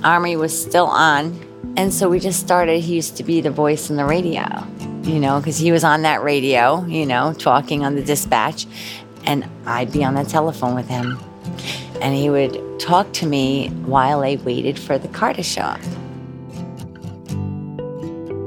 Omri 0.03 0.35
was 0.35 0.59
still 0.59 0.87
on. 0.87 1.44
And 1.77 1.93
so 1.93 2.09
we 2.09 2.19
just 2.19 2.39
started. 2.39 2.81
He 2.81 2.95
used 2.95 3.17
to 3.17 3.23
be 3.23 3.41
the 3.41 3.51
voice 3.51 3.89
in 3.89 3.95
the 3.95 4.05
radio 4.05 4.65
you 5.05 5.19
know, 5.19 5.39
because 5.39 5.57
he 5.57 5.71
was 5.71 5.83
on 5.83 6.01
that 6.01 6.23
radio, 6.23 6.83
you 6.85 7.05
know, 7.05 7.33
talking 7.33 7.85
on 7.85 7.95
the 7.95 8.03
dispatch, 8.03 8.65
and 9.23 9.47
I'd 9.65 9.91
be 9.91 10.03
on 10.03 10.15
the 10.15 10.23
telephone 10.23 10.75
with 10.75 10.87
him. 10.87 11.19
And 12.01 12.15
he 12.15 12.29
would 12.29 12.79
talk 12.79 13.11
to 13.13 13.25
me 13.25 13.69
while 13.85 14.23
I 14.23 14.37
waited 14.43 14.79
for 14.79 14.97
the 14.97 15.07
car 15.09 15.33
to 15.33 15.43
show 15.43 15.61
up. 15.61 15.79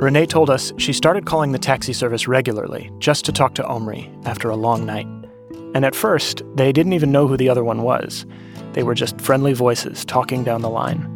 Renee 0.00 0.26
told 0.26 0.50
us 0.50 0.72
she 0.78 0.92
started 0.92 1.26
calling 1.26 1.52
the 1.52 1.58
taxi 1.58 1.92
service 1.92 2.28
regularly 2.28 2.90
just 2.98 3.24
to 3.24 3.32
talk 3.32 3.54
to 3.54 3.66
Omri 3.66 4.10
after 4.24 4.50
a 4.50 4.56
long 4.56 4.84
night. 4.86 5.06
And 5.74 5.84
at 5.84 5.94
first, 5.94 6.42
they 6.54 6.72
didn't 6.72 6.92
even 6.92 7.10
know 7.10 7.26
who 7.26 7.36
the 7.36 7.48
other 7.48 7.64
one 7.64 7.82
was. 7.82 8.26
They 8.72 8.82
were 8.82 8.94
just 8.94 9.20
friendly 9.20 9.54
voices 9.54 10.04
talking 10.04 10.44
down 10.44 10.62
the 10.62 10.70
line. 10.70 11.06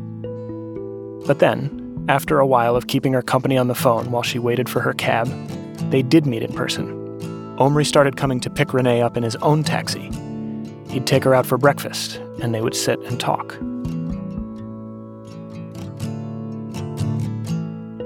But 1.26 1.38
then, 1.38 1.81
after 2.08 2.38
a 2.38 2.46
while 2.46 2.74
of 2.74 2.86
keeping 2.88 3.12
her 3.12 3.22
company 3.22 3.56
on 3.56 3.68
the 3.68 3.74
phone 3.74 4.10
while 4.10 4.22
she 4.22 4.38
waited 4.38 4.68
for 4.68 4.80
her 4.80 4.92
cab, 4.92 5.28
they 5.90 6.02
did 6.02 6.26
meet 6.26 6.42
in 6.42 6.52
person. 6.52 6.98
Omri 7.58 7.84
started 7.84 8.16
coming 8.16 8.40
to 8.40 8.50
pick 8.50 8.74
Renee 8.74 9.02
up 9.02 9.16
in 9.16 9.22
his 9.22 9.36
own 9.36 9.62
taxi. 9.62 10.10
He'd 10.88 11.06
take 11.06 11.24
her 11.24 11.34
out 11.34 11.46
for 11.46 11.58
breakfast, 11.58 12.16
and 12.42 12.54
they 12.54 12.60
would 12.60 12.74
sit 12.74 12.98
and 13.00 13.20
talk. 13.20 13.54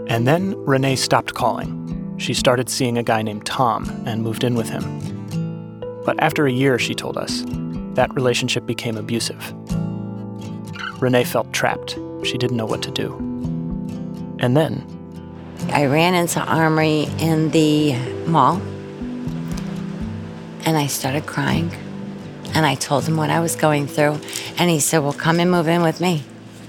And 0.08 0.26
then 0.26 0.54
Renee 0.64 0.96
stopped 0.96 1.34
calling. 1.34 2.14
She 2.18 2.34
started 2.34 2.68
seeing 2.68 2.96
a 2.98 3.02
guy 3.02 3.22
named 3.22 3.44
Tom 3.46 3.90
and 4.06 4.22
moved 4.22 4.44
in 4.44 4.54
with 4.54 4.68
him. 4.68 4.82
But 6.04 6.20
after 6.20 6.46
a 6.46 6.52
year, 6.52 6.78
she 6.78 6.94
told 6.94 7.16
us, 7.16 7.44
that 7.94 8.14
relationship 8.14 8.66
became 8.66 8.96
abusive. 8.96 9.54
Renee 11.00 11.24
felt 11.24 11.52
trapped. 11.52 11.98
She 12.24 12.38
didn't 12.38 12.56
know 12.56 12.66
what 12.66 12.82
to 12.82 12.90
do. 12.90 13.25
And 14.38 14.56
then 14.56 14.84
I 15.70 15.86
ran 15.86 16.14
into 16.14 16.40
Omri 16.40 17.08
in 17.18 17.50
the 17.50 17.94
mall 18.26 18.60
and 20.66 20.76
I 20.76 20.86
started 20.88 21.26
crying. 21.26 21.70
And 22.54 22.64
I 22.64 22.74
told 22.74 23.04
him 23.04 23.16
what 23.16 23.30
I 23.30 23.40
was 23.40 23.54
going 23.54 23.86
through. 23.86 24.18
And 24.58 24.70
he 24.70 24.80
said, 24.80 24.98
Well, 24.98 25.12
come 25.12 25.40
and 25.40 25.50
move 25.50 25.68
in 25.68 25.82
with 25.82 26.00
me. 26.00 26.24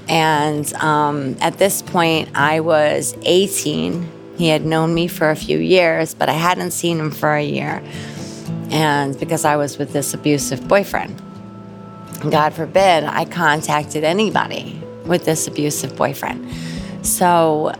And 0.09 0.71
um, 0.75 1.35
at 1.41 1.57
this 1.57 1.81
point, 1.81 2.29
I 2.35 2.59
was 2.59 3.17
18. 3.23 4.35
He 4.37 4.49
had 4.49 4.65
known 4.65 4.93
me 4.93 5.07
for 5.07 5.29
a 5.29 5.35
few 5.35 5.57
years, 5.57 6.13
but 6.13 6.29
I 6.29 6.33
hadn't 6.33 6.71
seen 6.71 6.99
him 6.99 7.11
for 7.11 7.33
a 7.33 7.43
year. 7.43 7.81
And 8.69 9.17
because 9.19 9.45
I 9.45 9.55
was 9.55 9.77
with 9.77 9.93
this 9.93 10.13
abusive 10.13 10.67
boyfriend. 10.67 11.21
God 12.29 12.53
forbid 12.53 13.03
I 13.03 13.25
contacted 13.25 14.03
anybody 14.03 14.81
with 15.05 15.25
this 15.25 15.47
abusive 15.47 15.95
boyfriend. 15.95 16.49
So 17.07 17.73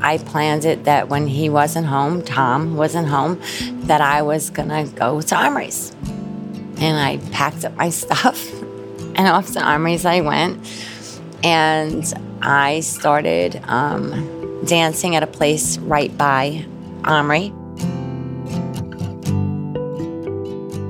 I 0.00 0.18
planned 0.18 0.64
it 0.64 0.84
that 0.84 1.08
when 1.08 1.26
he 1.26 1.48
wasn't 1.48 1.86
home, 1.86 2.22
Tom 2.22 2.76
wasn't 2.76 3.08
home, 3.08 3.40
that 3.86 4.00
I 4.00 4.22
was 4.22 4.50
gonna 4.50 4.86
go 4.86 5.20
to 5.20 5.36
Omri's. 5.36 5.90
And 6.78 6.98
I 6.98 7.18
packed 7.32 7.64
up 7.64 7.74
my 7.74 7.90
stuff 8.04 8.52
and 9.16 9.26
off 9.26 9.52
to 9.52 9.60
Omri's 9.60 10.04
I 10.04 10.20
went. 10.20 10.64
And 11.42 12.04
I 12.42 12.80
started 12.80 13.60
um, 13.64 14.64
dancing 14.64 15.16
at 15.16 15.24
a 15.24 15.26
place 15.26 15.76
right 15.78 16.16
by 16.16 16.64
Omri. 17.04 17.50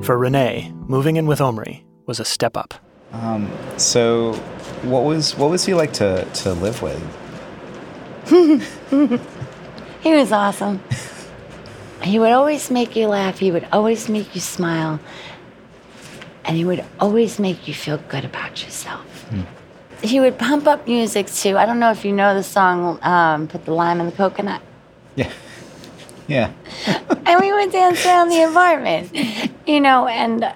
For 0.05 0.19
Renee, 0.19 0.71
moving 0.87 1.17
in 1.17 1.27
with 1.27 1.41
Omri 1.41 1.87
was 2.05 2.21
a 2.21 2.27
step 2.27 2.59
up. 2.59 2.75
Um, 3.13 3.51
so, 3.79 4.35
what 4.83 5.05
was 5.05 5.35
what 5.37 5.49
was 5.49 5.65
he 5.65 5.73
like 5.73 5.95
to 5.95 6.25
to 6.25 6.53
live 6.53 6.83
with? 6.83 7.24
he 10.03 10.15
was 10.15 10.33
awesome. 10.33 10.81
He 12.03 12.19
would 12.19 12.33
always 12.33 12.71
make 12.71 12.97
you 12.97 13.09
laugh. 13.09 13.39
He 13.39 13.51
would 13.51 13.67
always 13.73 14.09
make 14.09 14.35
you 14.35 14.41
smile. 14.41 15.01
And 16.45 16.57
he 16.57 16.65
would 16.65 16.85
always 17.01 17.39
make 17.39 17.67
you 17.67 17.75
feel 17.75 17.99
good 18.09 18.25
about 18.25 18.63
yourself. 18.63 19.05
Hmm. 19.29 19.43
He 20.03 20.21
would 20.21 20.39
pump 20.39 20.67
up 20.67 20.87
music 20.87 21.27
too. 21.29 21.57
I 21.57 21.65
don't 21.65 21.79
know 21.79 21.91
if 21.91 22.05
you 22.05 22.13
know 22.13 22.35
the 22.35 22.43
song, 22.43 22.99
um, 23.03 23.49
Put 23.49 23.65
the 23.65 23.73
Lime 23.73 24.01
in 24.01 24.07
the 24.07 24.13
Coconut. 24.13 24.61
Yeah. 25.17 25.33
Yeah. 26.27 26.53
and 27.27 27.41
we 27.41 27.53
would 27.53 27.73
dance 27.73 28.05
around 28.05 28.29
the 28.29 28.43
apartment, 28.43 29.15
you 29.67 29.81
know, 29.81 30.07
and 30.07 30.53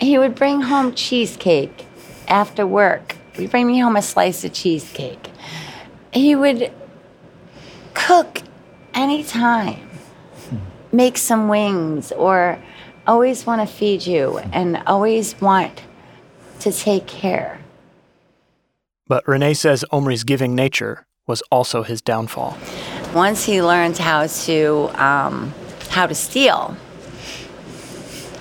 he 0.00 0.18
would 0.18 0.34
bring 0.34 0.62
home 0.62 0.94
cheesecake 0.94 1.86
after 2.28 2.66
work. 2.66 3.16
He'd 3.34 3.50
bring 3.50 3.66
me 3.66 3.78
home 3.78 3.96
a 3.96 4.02
slice 4.02 4.44
of 4.44 4.52
cheesecake. 4.52 5.30
He 6.12 6.34
would 6.34 6.72
cook 7.94 8.42
anytime. 8.94 9.88
Make 10.92 11.18
some 11.18 11.48
wings 11.48 12.12
or 12.12 12.58
always 13.06 13.46
want 13.46 13.60
to 13.60 13.66
feed 13.66 14.06
you 14.06 14.38
and 14.52 14.82
always 14.86 15.40
want 15.40 15.82
to 16.60 16.72
take 16.72 17.06
care. 17.06 17.60
But 19.06 19.26
Renee 19.26 19.54
says 19.54 19.84
Omri's 19.90 20.24
giving 20.24 20.54
nature 20.54 21.06
was 21.26 21.42
also 21.50 21.82
his 21.82 22.00
downfall. 22.00 22.56
Once 23.14 23.44
he 23.44 23.62
learned 23.62 23.98
how 23.98 24.26
to 24.26 24.90
um, 24.94 25.52
how 25.88 26.06
to 26.06 26.14
steal, 26.14 26.76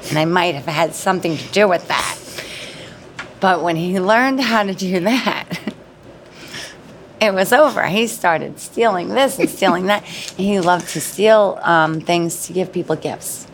and 0.09 0.17
I 0.19 0.25
might 0.25 0.55
have 0.55 0.65
had 0.65 0.93
something 0.93 1.37
to 1.37 1.47
do 1.51 1.67
with 1.67 1.87
that. 1.87 2.17
But 3.39 3.63
when 3.63 3.75
he 3.75 3.99
learned 3.99 4.41
how 4.41 4.63
to 4.63 4.73
do 4.73 4.99
that, 5.01 5.59
it 7.21 7.33
was 7.33 7.51
over. 7.53 7.85
He 7.85 8.07
started 8.07 8.59
stealing 8.59 9.09
this 9.09 9.39
and 9.39 9.49
stealing 9.49 9.87
that. 9.87 10.03
And 10.37 10.47
he 10.47 10.59
loved 10.59 10.89
to 10.89 11.01
steal 11.01 11.59
um, 11.61 12.01
things 12.01 12.47
to 12.47 12.53
give 12.53 12.71
people 12.71 12.95
gifts. 12.95 13.47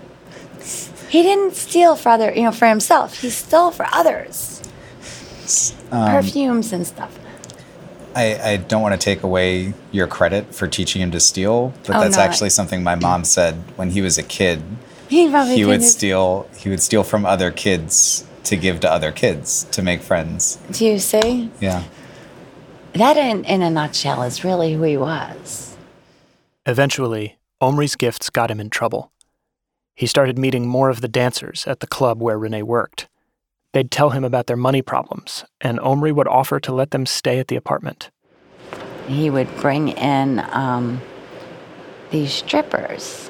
He 1.10 1.24
didn't 1.24 1.56
steal 1.56 1.96
for 1.96 2.10
other, 2.10 2.32
you 2.34 2.44
know, 2.44 2.52
for 2.52 2.68
himself. 2.68 3.22
He 3.22 3.30
stole 3.30 3.72
for 3.72 3.88
others. 3.92 4.62
Um, 5.92 6.10
Perfumes 6.10 6.74
and 6.74 6.86
stuff. 6.86 7.18
I, 8.16 8.52
I, 8.52 8.58
don't 8.58 8.82
want 8.82 9.00
to 9.00 9.04
take 9.04 9.24
away 9.24 9.74
your 9.92 10.08
credit 10.08 10.56
for 10.56 10.68
teaching 10.68 11.02
him 11.02 11.12
to 11.12 11.20
steal, 11.20 11.74
but 11.86 11.98
oh, 11.98 12.00
that's 12.00 12.16
no, 12.16 12.24
actually 12.24 12.48
I, 12.48 12.50
something 12.50 12.82
my 12.82 12.96
mom 12.96 13.26
said 13.26 13.56
when 13.76 13.92
he 13.92 14.02
was 14.02 14.18
a 14.18 14.24
kid. 14.24 14.62
He 15.08 15.30
probably 15.30 15.56
he 15.56 15.66
would 15.66 15.84
steal. 15.84 16.50
He 16.58 16.68
would 16.68 16.82
steal 16.82 17.04
from 17.04 17.28
other 17.28 17.52
kids 17.52 18.26
to 18.46 18.58
give 18.58 18.80
to 18.80 18.92
other 18.92 19.12
kids 19.12 19.66
to 19.66 19.84
make 19.84 20.02
friends. 20.02 20.58
Do 20.72 20.84
you 20.84 20.98
see? 20.98 21.52
Yeah. 21.62 21.84
That, 22.96 23.18
in, 23.18 23.46
in 23.46 23.62
a 23.62 23.70
nutshell, 23.70 24.24
is 24.24 24.44
really 24.44 24.74
who 24.74 24.84
he 24.84 24.98
was. 24.98 25.78
Eventually, 26.66 27.38
Omri's 27.62 27.96
gifts 27.96 28.30
got 28.30 28.50
him 28.50 28.60
in 28.60 28.70
trouble. 28.70 29.12
He 29.94 30.08
started 30.08 30.38
meeting 30.38 30.68
more 30.68 30.90
of 30.90 31.02
the 31.02 31.08
dancers 31.08 31.66
at 31.68 31.80
the 31.80 31.88
club 31.88 32.22
where 32.22 32.40
Renee 32.40 32.64
worked, 32.64 33.08
They'd 33.76 33.92
tell 33.92 34.12
him 34.12 34.24
about 34.24 34.48
their 34.48 34.56
money 34.56 34.82
problems, 34.82 35.44
and 35.60 35.82
Omri 35.82 36.14
would 36.14 36.30
offer 36.30 36.62
to 36.62 36.74
let 36.74 36.92
them 36.92 37.06
stay 37.06 37.40
at 37.40 37.50
the 37.50 37.58
apartment. 37.58 38.10
He 39.06 39.30
would 39.30 39.54
bring 39.58 39.90
in 39.90 40.40
um, 40.54 41.02
these 42.10 42.32
strippers. 42.32 43.30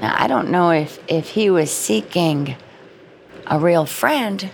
Now, 0.00 0.14
I 0.16 0.28
don't 0.28 0.48
know 0.48 0.70
if, 0.70 1.00
if 1.08 1.30
he 1.30 1.50
was 1.50 1.72
seeking 1.72 2.54
a 3.48 3.58
real 3.58 3.84
friend 3.84 4.50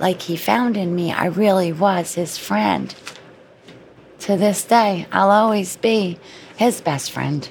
like 0.00 0.22
he 0.22 0.36
found 0.36 0.76
in 0.76 0.96
me. 0.96 1.12
I 1.12 1.26
really 1.26 1.72
was 1.72 2.14
his 2.14 2.36
friend. 2.36 2.92
To 4.20 4.36
this 4.36 4.64
day, 4.64 5.06
I'll 5.10 5.30
always 5.30 5.76
be 5.78 6.18
his 6.56 6.80
best 6.82 7.10
friend. 7.10 7.48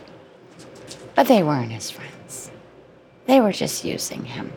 But 1.15 1.27
they 1.27 1.41
weren't 1.41 1.71
his 1.71 1.89
friends, 1.89 2.51
they 3.25 3.41
were 3.41 3.51
just 3.51 3.83
using 3.83 4.25
him. 4.25 4.53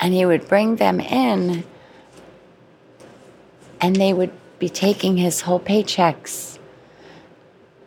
And 0.00 0.12
he 0.12 0.26
would 0.26 0.48
bring 0.48 0.76
them 0.76 1.00
in, 1.00 1.64
and 3.80 3.96
they 3.96 4.12
would 4.12 4.32
be 4.58 4.68
taking 4.68 5.16
his 5.18 5.42
whole 5.42 5.60
paychecks. 5.60 6.58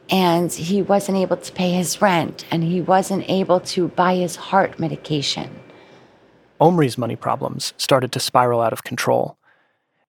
And 0.10 0.54
he 0.54 0.82
wasn't 0.82 1.18
able 1.18 1.38
to 1.38 1.52
pay 1.52 1.72
his 1.72 2.02
rent, 2.02 2.46
and 2.50 2.64
he 2.64 2.80
wasn't 2.80 3.30
able 3.30 3.60
to 3.62 3.90
buy 3.90 4.16
his 4.16 4.36
heart 4.36 4.80
medication. 4.80 5.50
Omri's 6.62 6.98
money 6.98 7.16
problems 7.16 7.74
started 7.78 8.12
to 8.14 8.20
spiral 8.20 8.62
out 8.62 8.72
of 8.72 8.84
control. 8.84 9.38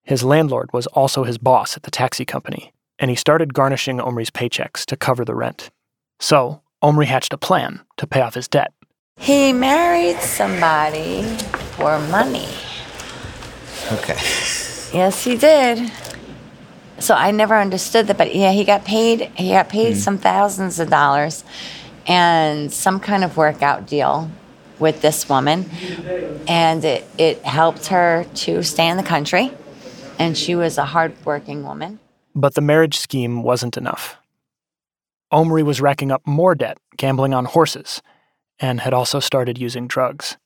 His 0.09 0.25
landlord 0.25 0.73
was 0.73 0.87
also 0.87 1.25
his 1.25 1.37
boss 1.37 1.77
at 1.77 1.83
the 1.83 1.91
taxi 1.91 2.25
company, 2.25 2.73
and 2.99 3.11
he 3.11 3.15
started 3.15 3.53
garnishing 3.53 4.01
Omri's 4.01 4.31
paychecks 4.31 4.87
to 4.87 4.97
cover 4.97 5.23
the 5.23 5.35
rent. 5.35 5.69
So, 6.19 6.63
Omri 6.81 7.05
hatched 7.05 7.35
a 7.35 7.37
plan 7.37 7.81
to 7.99 8.07
pay 8.07 8.23
off 8.23 8.33
his 8.33 8.49
debt. 8.49 8.73
He 9.19 9.53
married 9.53 10.17
somebody 10.21 11.25
for 11.77 11.99
money. 12.09 12.49
Okay. 13.93 14.17
Yes, 14.97 15.25
he 15.25 15.37
did. 15.37 15.93
So 17.01 17.15
I 17.15 17.31
never 17.31 17.57
understood 17.57 18.07
that, 18.07 18.17
but 18.17 18.35
yeah, 18.35 18.53
he 18.53 18.65
got 18.65 18.87
paid. 18.87 19.31
He 19.37 19.51
got 19.51 19.69
paid 19.69 19.93
hmm. 19.93 19.99
some 19.99 20.17
thousands 20.17 20.81
of 20.81 20.89
dollars, 20.89 21.45
and 22.07 22.73
some 22.73 22.99
kind 22.99 23.25
of 23.25 23.37
workout 23.37 23.87
deal 23.87 24.31
with 24.79 25.03
this 25.03 25.29
woman, 25.29 25.69
and 26.49 26.83
it 26.83 27.07
it 27.19 27.45
helped 27.45 27.89
her 27.89 28.25
to 28.37 28.63
stay 28.63 28.89
in 28.89 28.97
the 28.97 29.03
country, 29.03 29.53
and 30.19 30.37
she 30.37 30.55
was 30.55 30.77
a 30.77 30.85
hardworking 30.85 31.63
woman. 31.63 32.01
But 32.35 32.55
the 32.55 32.61
marriage 32.61 32.99
scheme 32.99 33.43
wasn't 33.43 33.77
enough. 33.77 34.17
Omri 35.31 35.63
was 35.63 35.81
racking 35.81 36.11
up 36.11 36.27
more 36.27 36.55
debt, 36.55 36.79
gambling 36.97 37.35
on 37.35 37.45
horses, 37.45 38.03
and 38.59 38.81
had 38.81 38.95
also 38.95 39.21
started 39.21 39.59
using 39.59 39.87
drugs. 39.87 40.37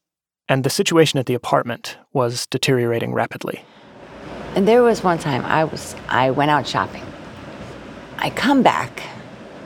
And 0.48 0.64
the 0.64 0.70
situation 0.70 1.18
at 1.18 1.26
the 1.26 1.34
apartment 1.34 1.96
was 2.12 2.46
deteriorating 2.46 3.14
rapidly. 3.14 3.64
And 4.54 4.68
there 4.68 4.82
was 4.82 5.02
one 5.02 5.18
time 5.18 5.44
I 5.44 5.64
was 5.64 5.96
I 6.08 6.30
went 6.30 6.50
out 6.50 6.66
shopping. 6.66 7.04
I 8.18 8.30
come 8.30 8.62
back 8.62 9.02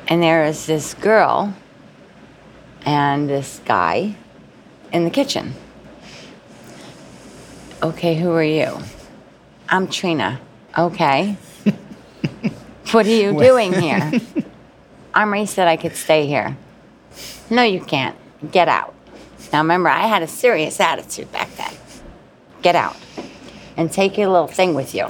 and 0.08 0.22
there 0.22 0.44
is 0.44 0.66
this 0.66 0.94
girl 0.94 1.54
and 2.84 3.28
this 3.28 3.60
guy 3.64 4.14
in 4.92 5.04
the 5.04 5.10
kitchen. 5.10 5.54
Okay, 7.82 8.14
who 8.14 8.32
are 8.32 8.44
you? 8.44 8.78
I'm 9.68 9.88
Trina. 9.88 10.40
Okay. 10.76 11.36
what 12.92 13.06
are 13.06 13.10
you 13.10 13.32
doing 13.38 13.72
here? 13.80 14.20
Omri 15.14 15.46
said 15.46 15.66
I 15.66 15.76
could 15.76 15.96
stay 15.96 16.26
here. 16.26 16.56
No, 17.50 17.62
you 17.62 17.80
can't. 17.80 18.16
Get 18.52 18.68
out. 18.68 18.94
Now 19.52 19.62
remember, 19.62 19.88
I 19.88 20.06
had 20.06 20.22
a 20.22 20.28
serious 20.28 20.78
attitude 20.80 21.30
back 21.32 21.50
then. 21.56 21.72
Get 22.62 22.76
out 22.76 22.96
and 23.76 23.90
take 23.90 24.16
your 24.16 24.28
little 24.28 24.46
thing 24.46 24.74
with 24.74 24.94
you. 24.94 25.06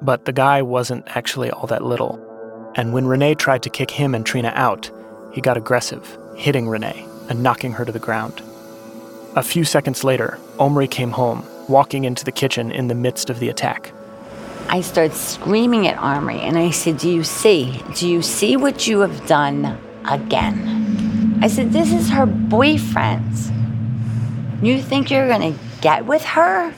But 0.00 0.24
the 0.24 0.32
guy 0.32 0.62
wasn't 0.62 1.04
actually 1.16 1.50
all 1.50 1.66
that 1.68 1.84
little. 1.84 2.20
And 2.74 2.92
when 2.92 3.06
Renee 3.06 3.34
tried 3.34 3.62
to 3.64 3.70
kick 3.70 3.90
him 3.90 4.14
and 4.14 4.24
Trina 4.26 4.52
out, 4.54 4.90
he 5.32 5.40
got 5.40 5.56
aggressive, 5.56 6.18
hitting 6.36 6.68
Renee 6.68 7.06
and 7.28 7.42
knocking 7.42 7.72
her 7.72 7.84
to 7.84 7.92
the 7.92 7.98
ground. 7.98 8.42
A 9.36 9.42
few 9.42 9.64
seconds 9.64 10.04
later, 10.04 10.38
Omri 10.58 10.88
came 10.88 11.10
home, 11.10 11.44
walking 11.72 12.04
into 12.04 12.24
the 12.24 12.30
kitchen 12.30 12.70
in 12.70 12.86
the 12.86 12.94
midst 12.94 13.30
of 13.30 13.40
the 13.40 13.48
attack. 13.48 13.92
I 14.68 14.80
started 14.80 15.14
screaming 15.14 15.88
at 15.88 15.98
Omri 15.98 16.38
and 16.40 16.56
I 16.56 16.70
said, 16.70 16.98
Do 16.98 17.10
you 17.10 17.24
see? 17.24 17.82
Do 17.96 18.08
you 18.08 18.22
see 18.22 18.56
what 18.56 18.86
you 18.86 19.00
have 19.00 19.26
done 19.26 19.78
again? 20.08 21.38
I 21.42 21.48
said, 21.48 21.72
This 21.72 21.92
is 21.92 22.08
her 22.10 22.26
boyfriend. 22.26 23.34
You 24.62 24.80
think 24.80 25.10
you're 25.10 25.26
going 25.26 25.54
to 25.54 25.58
get 25.80 26.06
with 26.06 26.24
her? 26.24 26.72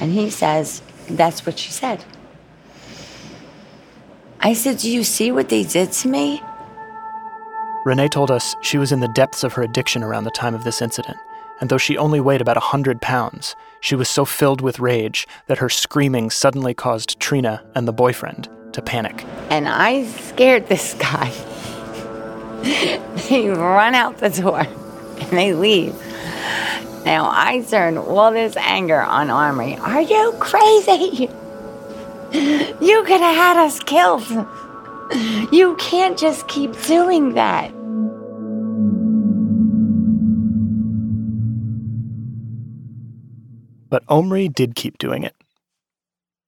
And 0.00 0.12
he 0.12 0.28
says, 0.28 0.82
That's 1.08 1.46
what 1.46 1.58
she 1.58 1.72
said. 1.72 2.04
I 4.40 4.52
said, 4.52 4.78
Do 4.78 4.90
you 4.90 5.04
see 5.04 5.32
what 5.32 5.48
they 5.48 5.62
did 5.62 5.92
to 5.92 6.08
me? 6.08 6.42
Renee 7.86 8.08
told 8.08 8.30
us 8.30 8.54
she 8.62 8.78
was 8.78 8.92
in 8.92 9.00
the 9.00 9.08
depths 9.08 9.44
of 9.44 9.54
her 9.54 9.62
addiction 9.62 10.02
around 10.02 10.24
the 10.24 10.30
time 10.30 10.54
of 10.54 10.64
this 10.64 10.80
incident, 10.80 11.16
and 11.60 11.70
though 11.70 11.78
she 11.78 11.96
only 11.96 12.20
weighed 12.20 12.40
about 12.40 12.56
a 12.56 12.60
100 12.60 13.00
pounds, 13.00 13.54
she 13.80 13.94
was 13.94 14.08
so 14.08 14.24
filled 14.24 14.60
with 14.60 14.80
rage 14.80 15.26
that 15.46 15.58
her 15.58 15.68
screaming 15.68 16.30
suddenly 16.30 16.74
caused 16.74 17.20
Trina 17.20 17.62
and 17.74 17.86
the 17.86 17.92
boyfriend 17.92 18.48
to 18.72 18.82
panic. 18.82 19.24
And 19.50 19.68
I 19.68 20.04
scared 20.04 20.68
this 20.68 20.94
guy. 20.94 21.30
they 23.28 23.48
run 23.48 23.94
out 23.94 24.18
the 24.18 24.30
door 24.30 24.60
and 24.60 25.30
they 25.30 25.52
leave. 25.52 25.94
Now 27.04 27.28
I 27.30 27.64
turn 27.68 27.98
all 27.98 28.32
this 28.32 28.56
anger 28.56 29.00
on 29.00 29.30
Omri. 29.30 29.76
Are 29.76 30.00
you 30.00 30.34
crazy? 30.40 31.28
You 32.32 33.04
could 33.04 33.20
have 33.20 33.36
had 33.36 33.56
us 33.58 33.78
killed. 33.80 34.26
You 35.52 35.76
can't 35.78 36.18
just 36.18 36.48
keep 36.48 36.80
doing 36.82 37.34
that. 37.34 37.70
But 43.94 44.02
Omri 44.08 44.48
did 44.48 44.74
keep 44.74 44.98
doing 44.98 45.22
it. 45.22 45.36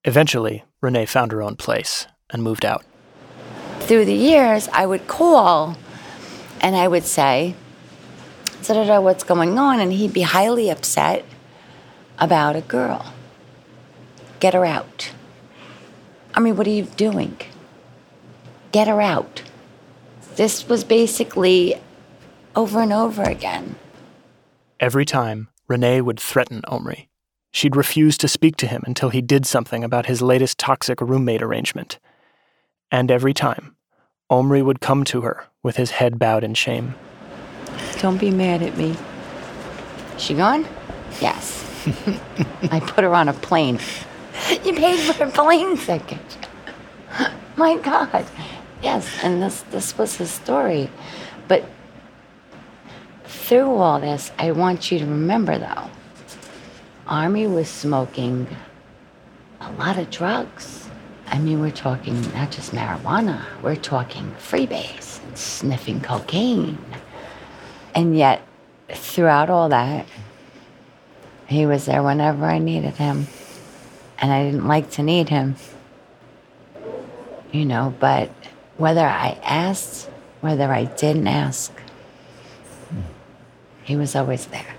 Eventually, 0.02 0.64
Renee 0.80 1.06
found 1.06 1.30
her 1.30 1.40
own 1.40 1.54
place 1.54 2.08
and 2.28 2.42
moved 2.42 2.64
out. 2.64 2.84
Through 3.78 4.04
the 4.06 4.14
years, 4.14 4.68
I 4.72 4.84
would 4.84 5.06
call 5.06 5.76
and 6.60 6.74
I 6.74 6.88
would 6.88 7.04
say, 7.04 7.54
da 8.64 8.74
da 8.74 8.84
da, 8.84 9.00
what's 9.00 9.22
going 9.22 9.60
on? 9.60 9.78
And 9.78 9.92
he'd 9.92 10.12
be 10.12 10.22
highly 10.22 10.70
upset 10.70 11.24
about 12.18 12.56
a 12.56 12.62
girl. 12.62 13.14
Get 14.40 14.52
her 14.52 14.64
out. 14.64 15.12
I 16.34 16.40
mean, 16.40 16.56
what 16.56 16.66
are 16.66 16.70
you 16.70 16.86
doing? 16.96 17.36
Get 18.72 18.88
her 18.88 19.00
out. 19.00 19.44
This 20.34 20.68
was 20.68 20.82
basically 20.82 21.76
over 22.56 22.80
and 22.80 22.92
over 22.92 23.22
again. 23.22 23.76
Every 24.80 25.04
time, 25.04 25.46
Renee 25.68 26.00
would 26.00 26.18
threaten 26.18 26.62
Omri. 26.66 27.08
She'd 27.56 27.74
refuse 27.74 28.18
to 28.18 28.28
speak 28.28 28.56
to 28.56 28.66
him 28.66 28.82
until 28.86 29.08
he 29.08 29.22
did 29.22 29.46
something 29.46 29.82
about 29.82 30.04
his 30.04 30.20
latest 30.20 30.58
toxic 30.58 31.00
roommate 31.00 31.40
arrangement. 31.40 31.98
And 32.90 33.10
every 33.10 33.32
time, 33.32 33.74
Omri 34.28 34.60
would 34.60 34.82
come 34.82 35.04
to 35.04 35.22
her 35.22 35.46
with 35.62 35.76
his 35.76 35.92
head 35.92 36.18
bowed 36.18 36.44
in 36.44 36.52
shame. 36.52 36.94
Don't 37.98 38.18
be 38.18 38.30
mad 38.30 38.62
at 38.62 38.76
me. 38.76 38.94
She 40.18 40.34
gone? 40.34 40.66
Yes. 41.18 41.64
I 42.70 42.78
put 42.78 43.04
her 43.04 43.14
on 43.14 43.26
a 43.26 43.32
plane. 43.32 43.78
You 44.62 44.74
paid 44.74 45.00
for 45.14 45.24
a 45.24 45.30
plane 45.30 45.78
ticket. 45.78 46.36
My 47.56 47.78
God. 47.78 48.26
Yes, 48.82 49.08
and 49.22 49.40
this 49.40 49.62
this 49.70 49.96
was 49.96 50.16
his 50.16 50.30
story. 50.30 50.90
But 51.48 51.64
through 53.24 53.76
all 53.76 53.98
this, 53.98 54.30
I 54.38 54.52
want 54.52 54.92
you 54.92 54.98
to 54.98 55.06
remember 55.06 55.56
though, 55.56 55.90
Omri 57.08 57.46
was 57.46 57.68
smoking 57.68 58.48
a 59.60 59.70
lot 59.72 59.96
of 59.96 60.10
drugs. 60.10 60.88
I 61.28 61.38
mean, 61.38 61.60
we're 61.60 61.70
talking 61.70 62.20
not 62.32 62.50
just 62.50 62.72
marijuana, 62.72 63.44
we're 63.62 63.76
talking 63.76 64.34
freebase, 64.38 65.22
and 65.22 65.38
sniffing 65.38 66.00
cocaine. 66.00 66.78
And 67.94 68.16
yet, 68.16 68.42
throughout 68.88 69.50
all 69.50 69.68
that, 69.68 70.06
he 71.46 71.64
was 71.64 71.86
there 71.86 72.02
whenever 72.02 72.44
I 72.44 72.58
needed 72.58 72.94
him. 72.94 73.28
And 74.18 74.32
I 74.32 74.44
didn't 74.44 74.66
like 74.66 74.90
to 74.92 75.02
need 75.02 75.28
him. 75.28 75.56
You 77.52 77.64
know, 77.64 77.94
but 78.00 78.30
whether 78.76 79.04
I 79.06 79.38
asked, 79.44 80.10
whether 80.40 80.72
I 80.72 80.84
didn't 80.84 81.28
ask, 81.28 81.72
he 83.84 83.94
was 83.94 84.16
always 84.16 84.46
there. 84.46 84.75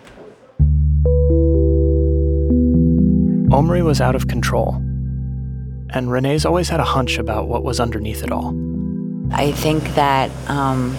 Omri 3.58 3.82
was 3.82 4.00
out 4.00 4.16
of 4.16 4.28
control. 4.28 4.76
And 5.90 6.12
Renee's 6.12 6.46
always 6.46 6.70
had 6.70 6.80
a 6.80 6.84
hunch 6.84 7.18
about 7.18 7.48
what 7.48 7.64
was 7.64 7.80
underneath 7.80 8.22
it 8.22 8.32
all. 8.32 8.54
I 9.32 9.52
think 9.52 9.84
that 9.96 10.30
um, 10.48 10.96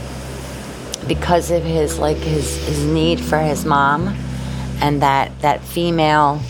because 1.06 1.52
of 1.52 1.62
his 1.62 2.00
like 2.00 2.16
his, 2.16 2.56
his 2.66 2.84
need 2.84 3.20
for 3.20 3.38
his 3.38 3.64
mom 3.64 4.08
and 4.80 5.00
that 5.02 5.38
that 5.40 5.60
female 5.62 6.42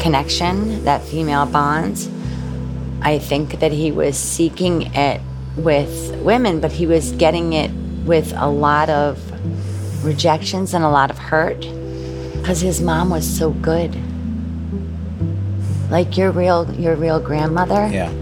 connection, 0.00 0.84
that 0.84 1.02
female 1.04 1.46
bond. 1.46 2.08
I 3.00 3.20
think 3.20 3.60
that 3.60 3.70
he 3.70 3.92
was 3.92 4.18
seeking 4.18 4.92
it 4.92 5.20
with 5.56 6.16
women, 6.16 6.58
but 6.58 6.72
he 6.72 6.84
was 6.84 7.12
getting 7.12 7.52
it 7.52 7.70
with 8.04 8.32
a 8.36 8.48
lot 8.48 8.90
of 8.90 9.22
rejections 10.04 10.74
and 10.74 10.82
a 10.82 10.88
lot 10.88 11.12
of 11.12 11.18
hurt 11.18 11.60
because 12.40 12.60
his 12.60 12.80
mom 12.80 13.10
was 13.10 13.24
so 13.24 13.50
good. 13.52 13.94
Like 15.90 16.16
your 16.16 16.30
real 16.30 16.72
your 16.74 16.96
real 16.96 17.20
grandmother. 17.20 17.86
Yeah. 17.86 18.12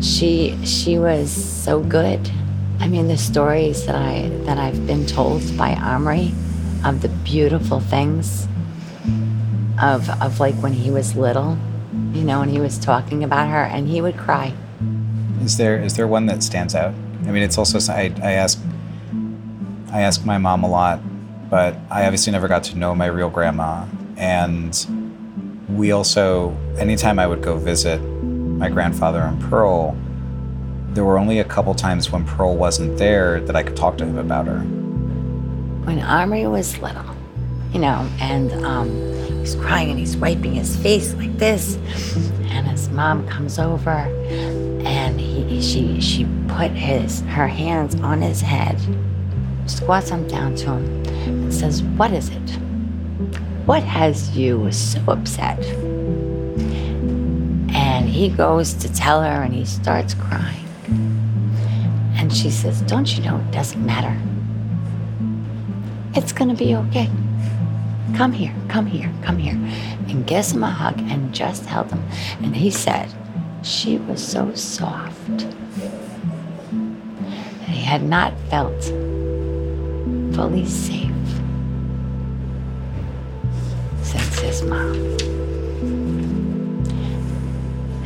She 0.00 0.58
she 0.64 0.98
was 0.98 1.30
so 1.30 1.80
good. 1.80 2.30
I 2.80 2.88
mean 2.88 3.08
the 3.08 3.16
stories 3.16 3.86
that 3.86 3.94
I 3.94 4.28
that 4.44 4.58
I've 4.58 4.86
been 4.86 5.06
told 5.06 5.56
by 5.56 5.74
Omri 5.74 6.34
of 6.84 7.00
the 7.00 7.08
beautiful 7.08 7.80
things 7.80 8.46
of 9.80 10.08
of 10.22 10.40
like 10.40 10.54
when 10.56 10.72
he 10.72 10.90
was 10.90 11.16
little, 11.16 11.56
you 12.12 12.22
know, 12.22 12.42
and 12.42 12.50
he 12.50 12.60
was 12.60 12.78
talking 12.78 13.24
about 13.24 13.48
her 13.48 13.62
and 13.62 13.88
he 13.88 14.00
would 14.00 14.16
cry. 14.16 14.52
Is 15.42 15.56
there 15.56 15.76
is 15.78 15.94
there 15.96 16.06
one 16.06 16.26
that 16.26 16.42
stands 16.42 16.74
out? 16.74 16.94
I 17.26 17.30
mean, 17.30 17.42
it's 17.42 17.58
also 17.58 17.78
I, 17.92 18.12
I 18.22 18.32
ask 18.32 18.60
I 19.92 20.00
ask 20.00 20.24
my 20.24 20.38
mom 20.38 20.64
a 20.64 20.68
lot, 20.68 21.00
but 21.48 21.76
I 21.90 22.04
obviously 22.04 22.32
never 22.32 22.48
got 22.48 22.64
to 22.64 22.76
know 22.76 22.94
my 22.94 23.06
real 23.06 23.30
grandma, 23.30 23.86
and 24.16 24.74
we 25.68 25.92
also 25.92 26.56
anytime 26.78 27.18
I 27.18 27.26
would 27.26 27.42
go 27.42 27.56
visit 27.56 27.98
my 27.98 28.68
grandfather 28.68 29.20
and 29.20 29.40
Pearl, 29.42 29.96
there 30.90 31.04
were 31.04 31.18
only 31.18 31.40
a 31.40 31.44
couple 31.44 31.74
times 31.74 32.10
when 32.10 32.24
Pearl 32.24 32.56
wasn't 32.56 32.98
there 32.98 33.40
that 33.42 33.56
I 33.56 33.62
could 33.62 33.76
talk 33.76 33.98
to 33.98 34.04
him 34.04 34.18
about 34.18 34.46
her. 34.46 34.60
When 34.60 35.98
Omri 36.00 36.46
was 36.46 36.78
little, 36.78 37.04
you 37.72 37.80
know, 37.80 38.08
and 38.20 38.52
um, 38.64 38.88
he's 39.40 39.54
crying 39.56 39.90
and 39.90 39.98
he's 39.98 40.16
wiping 40.16 40.54
his 40.54 40.76
face 40.76 41.14
like 41.14 41.36
this, 41.38 41.76
and 42.44 42.66
his 42.68 42.88
mom 42.90 43.26
comes 43.28 43.58
over, 43.58 43.90
and 43.90 45.20
he 45.20 45.60
she 45.60 46.00
she 46.00 46.26
put 46.48 46.70
his 46.70 47.20
her 47.22 47.48
hands 47.48 47.96
on 47.96 48.22
his 48.22 48.40
head, 48.40 48.78
squats 49.66 50.10
him 50.10 50.26
down 50.28 50.54
to 50.56 50.66
him, 50.66 51.04
and 51.42 51.52
says, 51.52 51.82
"What 51.82 52.12
is 52.12 52.28
it? 52.28 52.58
What 53.66 53.82
has 53.82 54.36
you 54.36 54.70
so 54.72 55.00
upset?" 55.08 55.58
And 57.74 58.08
he 58.08 58.28
goes 58.28 58.74
to 58.74 58.92
tell 58.92 59.22
her, 59.22 59.42
and 59.42 59.54
he 59.54 59.64
starts 59.64 60.14
crying. 60.14 60.64
And 62.16 62.32
she 62.32 62.50
says, 62.50 62.80
Don't 62.82 63.16
you 63.16 63.22
know 63.22 63.36
it 63.36 63.50
doesn't 63.50 63.84
matter? 63.84 64.16
It's 66.14 66.32
gonna 66.32 66.54
be 66.54 66.76
okay. 66.76 67.10
Come 68.16 68.32
here, 68.32 68.54
come 68.68 68.86
here, 68.86 69.10
come 69.22 69.38
here. 69.38 69.58
And 70.08 70.26
gives 70.26 70.52
him 70.52 70.62
a 70.62 70.70
hug 70.70 70.98
and 71.00 71.34
just 71.34 71.66
held 71.66 71.90
him. 71.90 72.02
And 72.40 72.54
he 72.54 72.70
said, 72.70 73.12
She 73.62 73.98
was 73.98 74.26
so 74.26 74.54
soft. 74.54 75.14
that 75.28 75.54
he 77.68 77.82
had 77.82 78.02
not 78.02 78.32
felt 78.48 78.84
fully 80.34 80.66
safe 80.66 81.13
mom. 84.64 84.94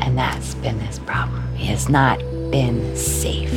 And 0.01 0.17
that's 0.17 0.55
been 0.57 0.79
his 0.81 0.99
problem. 1.01 1.43
He 1.55 1.67
has 1.67 1.89
not 1.89 2.19
been 2.51 2.97
safe. 2.97 3.53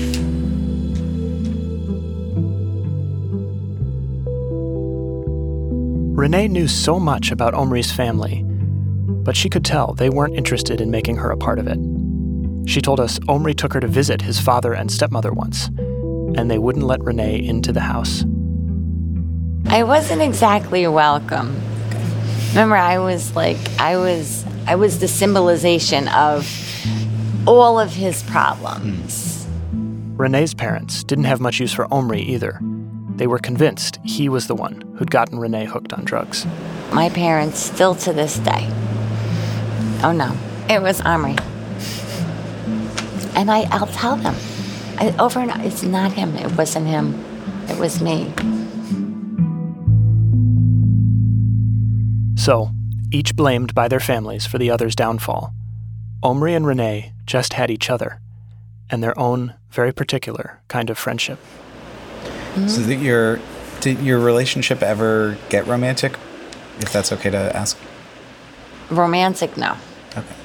Renee 6.18 6.48
knew 6.50 6.68
so 6.68 7.00
much 7.00 7.32
about 7.32 7.56
Omri's 7.56 7.92
family, 7.92 8.44
but 8.44 9.36
she 9.36 9.50
could 9.50 9.66
tell 9.66 9.94
they 9.94 10.10
weren't 10.10 10.36
interested 10.36 10.80
in 10.80 10.92
making 10.92 11.18
her 11.18 11.32
a 11.32 11.38
part 11.38 11.58
of 11.58 11.68
it. 11.68 11.80
She 12.70 12.80
told 12.80 13.00
us 13.00 13.20
Omri 13.28 13.56
took 13.56 13.74
her 13.74 13.80
to 13.80 13.88
visit 13.88 14.22
his 14.22 14.40
father 14.40 14.74
and 14.74 14.92
stepmother 14.92 15.32
once, 15.32 15.68
and 16.36 16.52
they 16.52 16.60
wouldn't 16.60 16.86
let 16.86 17.04
Renee 17.04 17.44
into 17.44 17.72
the 17.72 17.80
house. 17.80 18.24
I 19.66 19.84
wasn't 19.84 20.22
exactly 20.22 20.88
welcome. 20.88 21.60
Remember, 22.52 22.76
I 22.76 23.00
was 23.00 23.34
like, 23.34 23.58
I 23.80 23.96
was, 23.96 24.46
I 24.68 24.76
was 24.76 25.00
the 25.00 25.08
symbolization 25.08 26.10
of 26.10 26.46
all 27.48 27.80
of 27.80 27.94
his 27.94 28.24
problems. 28.24 29.48
Renee's 30.18 30.54
parents 30.54 31.04
didn't 31.06 31.24
have 31.24 31.40
much 31.40 31.62
use 31.62 31.72
for 31.72 31.92
Omri 31.94 32.22
either. 32.22 32.60
They 33.16 33.26
were 33.26 33.40
convinced 33.40 34.00
he 34.04 34.28
was 34.28 34.48
the 34.48 34.56
one 34.56 34.82
who'd 34.98 35.10
gotten 35.10 35.40
Renee 35.40 35.64
hooked 35.64 35.94
on 35.94 36.04
drugs. 36.04 36.46
My 36.92 37.08
parents, 37.08 37.58
still 37.58 37.96
to 37.96 38.12
this 38.12 38.38
day, 38.40 38.68
oh 40.04 40.14
no, 40.14 40.36
it 40.70 40.82
was 40.82 41.00
Omri. 41.02 41.38
And 43.34 43.50
I, 43.50 43.62
I'll 43.72 43.88
tell 43.88 44.18
them 44.18 44.36
I, 44.98 45.16
over 45.18 45.40
and 45.40 45.52
over, 45.52 45.64
it's 45.64 45.84
not 45.84 46.12
him. 46.12 46.36
It 46.36 46.56
wasn't 46.58 46.88
him. 46.88 47.24
It 47.70 47.80
was 47.80 48.02
me. 48.02 48.34
So, 52.42 52.72
each 53.12 53.36
blamed 53.36 53.76
by 53.76 53.88
their 53.88 54.00
families 54.00 54.48
for 54.48 54.58
the 54.58 54.72
other's 54.72 54.96
downfall. 54.96 55.54
Omri 56.24 56.56
and 56.56 56.66
Renee 56.66 57.14
just 57.28 57.54
had 57.54 57.70
each 57.70 57.88
other 57.88 58.20
and 58.90 59.04
their 59.04 59.18
own 59.18 59.54
very 59.70 59.94
particular 59.94 60.60
kind 60.68 60.90
of 60.90 60.98
friendship. 60.98 61.38
So 62.66 62.82
that 62.82 62.96
your 62.96 63.40
did 63.80 64.00
your 64.00 64.18
relationship 64.18 64.82
ever 64.82 65.38
get 65.50 65.68
romantic? 65.68 66.18
If 66.80 66.92
that's 66.92 67.12
okay 67.12 67.30
to 67.30 67.56
ask. 67.56 67.78
Romantic, 68.90 69.56
no. 69.56 69.78
Okay. 70.18 70.36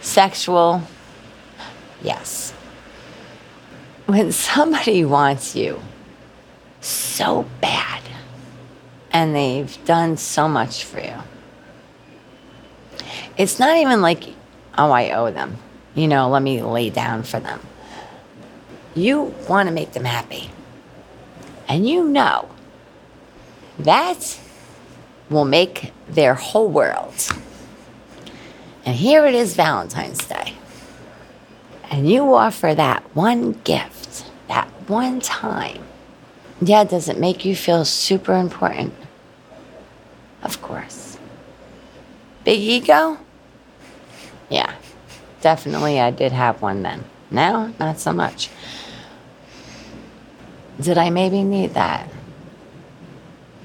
Sexual, 0.00 0.82
yes. 2.02 2.50
When 4.06 4.32
somebody 4.32 5.04
wants 5.04 5.54
you 5.54 5.80
so 6.80 7.46
bad 7.60 8.02
and 9.16 9.34
they've 9.34 9.82
done 9.86 10.18
so 10.18 10.46
much 10.46 10.84
for 10.84 11.00
you, 11.00 11.14
it's 13.38 13.58
not 13.58 13.78
even 13.78 14.02
like, 14.02 14.24
oh, 14.76 14.90
I 14.90 15.12
owe 15.12 15.30
them. 15.30 15.56
You 15.94 16.06
know, 16.06 16.28
let 16.28 16.42
me 16.42 16.62
lay 16.62 16.90
down 16.90 17.22
for 17.22 17.40
them. 17.40 17.60
You 18.94 19.34
want 19.48 19.70
to 19.70 19.74
make 19.74 19.92
them 19.92 20.04
happy. 20.04 20.50
And 21.66 21.88
you 21.88 22.04
know 22.04 22.50
that 23.78 24.38
will 25.30 25.46
make 25.46 25.92
their 26.06 26.34
whole 26.34 26.68
world. 26.68 27.14
And 28.84 28.94
here 28.94 29.24
it 29.24 29.34
is 29.34 29.56
Valentine's 29.56 30.26
Day. 30.26 30.52
And 31.90 32.06
you 32.06 32.34
offer 32.34 32.74
that 32.74 33.02
one 33.16 33.52
gift, 33.64 34.26
that 34.48 34.68
one 34.88 35.20
time. 35.20 35.82
Yeah, 36.60 36.84
does 36.84 37.08
it 37.08 37.18
make 37.18 37.46
you 37.46 37.56
feel 37.56 37.86
super 37.86 38.34
important? 38.34 38.92
Of 40.42 40.60
course. 40.62 41.18
Big 42.44 42.60
ego? 42.60 43.18
Yeah, 44.48 44.72
definitely 45.40 46.00
I 46.00 46.10
did 46.10 46.32
have 46.32 46.62
one 46.62 46.82
then. 46.82 47.04
Now, 47.30 47.72
not 47.80 47.98
so 47.98 48.12
much. 48.12 48.50
Did 50.80 50.98
I 50.98 51.10
maybe 51.10 51.42
need 51.42 51.74
that? 51.74 52.08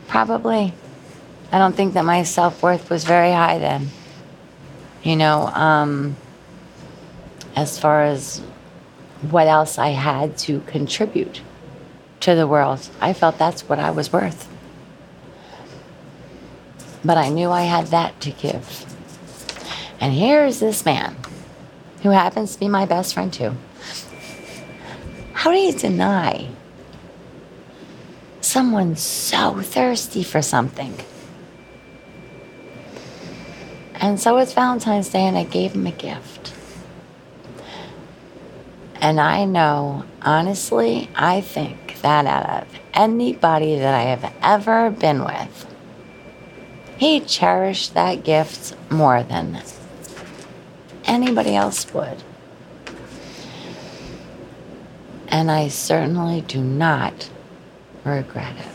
Probably. 0.07 0.73
I 1.51 1.59
don't 1.59 1.75
think 1.75 1.93
that 1.93 2.05
my 2.05 2.23
self 2.23 2.63
worth 2.63 2.89
was 2.89 3.03
very 3.03 3.31
high 3.31 3.59
then. 3.59 3.89
You 5.03 5.15
know, 5.15 5.47
um, 5.47 6.15
as 7.55 7.77
far 7.77 8.03
as 8.03 8.39
what 9.29 9.47
else 9.47 9.77
I 9.77 9.89
had 9.89 10.37
to 10.39 10.61
contribute 10.61 11.41
to 12.21 12.35
the 12.35 12.47
world, 12.47 12.89
I 12.99 13.13
felt 13.13 13.37
that's 13.37 13.67
what 13.67 13.79
I 13.79 13.91
was 13.91 14.11
worth. 14.11 14.47
But 17.03 17.17
I 17.17 17.29
knew 17.29 17.49
I 17.49 17.63
had 17.63 17.87
that 17.87 18.19
to 18.21 18.31
give. 18.31 18.85
And 19.99 20.13
here's 20.13 20.59
this 20.59 20.85
man 20.85 21.15
who 22.03 22.09
happens 22.09 22.53
to 22.53 22.59
be 22.59 22.67
my 22.67 22.85
best 22.85 23.13
friend 23.13 23.31
too. 23.31 23.55
How 25.33 25.51
do 25.51 25.57
you 25.57 25.73
deny 25.73 26.49
someone 28.41 28.95
so 28.95 29.61
thirsty 29.61 30.23
for 30.23 30.41
something? 30.41 30.95
And 33.95 34.19
so 34.19 34.37
it's 34.37 34.53
Valentine's 34.53 35.09
Day, 35.09 35.21
and 35.27 35.37
I 35.37 35.43
gave 35.43 35.73
him 35.73 35.85
a 35.85 35.91
gift. 35.91 36.53
And 38.95 39.19
I 39.19 39.45
know, 39.45 40.05
honestly, 40.21 41.09
I 41.15 41.41
think 41.41 42.01
that 42.01 42.25
out 42.25 42.63
of 42.63 42.79
anybody 42.93 43.77
that 43.77 43.93
I 43.93 44.03
have 44.03 44.33
ever 44.41 44.89
been 44.91 45.23
with, 45.23 45.70
he 47.01 47.19
cherished 47.19 47.95
that 47.95 48.23
gift 48.23 48.75
more 48.91 49.23
than 49.23 49.59
anybody 51.05 51.55
else 51.55 51.91
would. 51.95 52.21
And 55.27 55.49
I 55.49 55.67
certainly 55.69 56.41
do 56.41 56.61
not 56.61 57.27
regret 58.05 58.53
it 58.55 58.67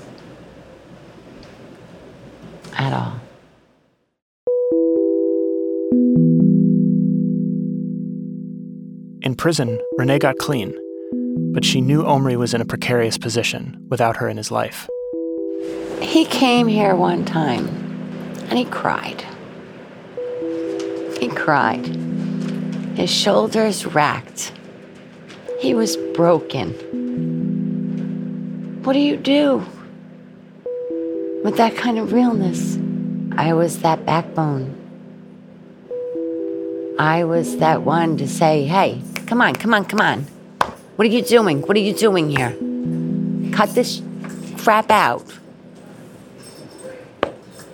at 2.77 2.93
all. 2.93 3.21
In 9.23 9.37
prison, 9.37 9.79
Renee 9.99 10.19
got 10.19 10.37
clean, 10.39 10.75
but 11.55 11.65
she 11.65 11.81
knew 11.81 12.05
Omri 12.05 12.37
was 12.37 12.55
in 12.55 12.61
a 12.61 12.65
precarious 12.65 13.19
position 13.19 13.87
without 13.89 14.17
her 14.17 14.29
in 14.29 14.37
his 14.37 14.51
life. 14.51 14.89
He 16.01 16.25
came 16.25 16.67
here 16.67 16.97
one 16.97 17.25
time 17.25 17.86
and 18.49 18.59
he 18.59 18.65
cried. 18.65 19.25
He 21.21 21.29
cried. 21.29 21.87
His 22.97 23.11
shoulders 23.11 23.85
racked. 23.87 24.53
He 25.61 25.75
was 25.75 25.97
broken. 26.15 26.73
What 28.85 28.93
do 28.93 29.01
you 29.01 29.17
do 29.17 29.65
with 31.43 31.57
that 31.57 31.77
kind 31.77 31.99
of 31.99 32.13
realness? 32.13 32.79
I 33.37 33.53
was 33.53 33.81
that 33.81 34.07
backbone. 34.07 34.75
I 36.99 37.25
was 37.25 37.59
that 37.59 37.83
one 37.83 38.17
to 38.17 38.27
say, 38.27 38.65
hey, 38.65 39.03
come 39.27 39.43
on, 39.43 39.55
come 39.55 39.75
on, 39.75 39.85
come 39.85 40.01
on. 40.01 40.23
What 40.97 41.07
are 41.07 41.11
you 41.11 41.23
doing? 41.23 41.61
What 41.63 41.77
are 41.77 41.81
you 41.81 41.93
doing 41.93 42.31
here? 42.31 42.57
Cut 43.53 43.75
this 43.75 44.01
crap 44.57 44.91
out. 44.91 45.25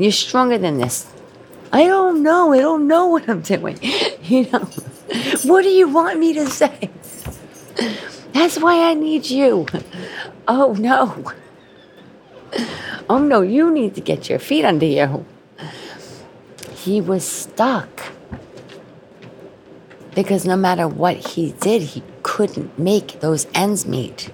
You're 0.03 0.11
stronger 0.11 0.59
than 0.59 0.79
this. 0.79 1.07
I 1.73 1.85
don't 1.85 2.25
know. 2.25 2.53
I 2.53 2.59
don't 2.59 2.89
know 2.89 3.07
what 3.07 3.29
I'm 3.29 3.41
doing. 3.41 3.79
You 4.23 4.49
know, 4.51 4.61
what 5.43 5.63
do 5.63 5.69
you 5.69 5.89
want 5.89 6.19
me 6.19 6.33
to 6.35 6.47
say? 6.47 6.91
That's 8.33 8.57
why 8.59 8.89
I 8.89 8.95
need 8.95 9.29
you. 9.29 9.67
Oh, 10.47 10.75
no. 10.79 11.33
Oh, 13.11 13.19
no, 13.19 13.43
you 13.43 13.71
need 13.71 13.97
to 13.97 14.01
get 14.01 14.31
your 14.31 14.39
feet 14.39 14.65
under 14.65 14.87
you. 14.87 15.27
He 16.77 17.01
was 17.01 17.27
stuck. 17.27 18.13
Because 20.15 20.47
no 20.47 20.57
matter 20.57 20.87
what 20.87 21.17
he 21.17 21.53
did, 21.61 21.83
he 21.83 22.03
couldn't 22.23 22.79
make 22.79 23.21
those 23.21 23.47
ends 23.55 23.87
meet. 23.87 24.31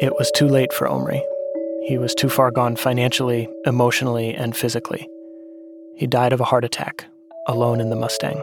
It 0.00 0.14
was 0.14 0.30
too 0.30 0.48
late 0.48 0.72
for 0.72 0.88
Omri. 0.88 1.22
He 1.84 1.98
was 1.98 2.14
too 2.14 2.30
far 2.30 2.50
gone 2.50 2.74
financially, 2.74 3.50
emotionally, 3.66 4.34
and 4.34 4.56
physically. 4.56 5.06
He 5.94 6.06
died 6.06 6.32
of 6.32 6.40
a 6.40 6.44
heart 6.44 6.64
attack, 6.64 7.04
alone 7.46 7.82
in 7.82 7.90
the 7.90 7.96
Mustang. 7.96 8.42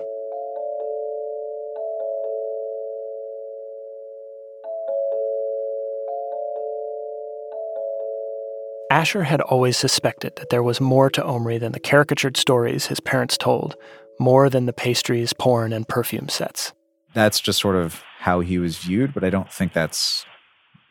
Asher 8.91 9.23
had 9.23 9.41
always 9.41 9.77
suspected 9.77 10.35
that 10.35 10.51
there 10.51 10.61
was 10.61 10.79
more 10.79 11.09
to 11.09 11.25
Omri 11.25 11.57
than 11.57 11.71
the 11.71 11.79
caricatured 11.79 12.37
stories 12.37 12.85
his 12.85 12.99
parents 12.99 13.35
told, 13.35 13.75
more 14.19 14.47
than 14.47 14.67
the 14.67 14.73
pastries, 14.73 15.33
porn, 15.33 15.73
and 15.73 15.87
perfume 15.87 16.29
sets. 16.29 16.71
That's 17.15 17.39
just 17.39 17.59
sort 17.59 17.77
of 17.77 18.03
how 18.19 18.41
he 18.41 18.59
was 18.59 18.77
viewed, 18.77 19.15
but 19.15 19.23
I 19.23 19.31
don't 19.31 19.51
think 19.51 19.73
that's 19.73 20.23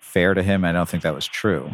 fair 0.06 0.34
to 0.34 0.42
him. 0.42 0.64
I 0.64 0.72
don't 0.72 0.88
think 0.88 1.02
that 1.02 1.14
was 1.14 1.26
true. 1.26 1.70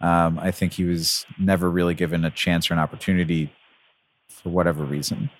Um, 0.00 0.38
I 0.38 0.50
think 0.50 0.72
he 0.72 0.84
was 0.84 1.24
never 1.38 1.70
really 1.70 1.94
given 1.94 2.24
a 2.24 2.30
chance 2.30 2.70
or 2.70 2.74
an 2.74 2.80
opportunity 2.80 3.52
for 4.28 4.48
whatever 4.50 4.84
reason. 4.84 5.30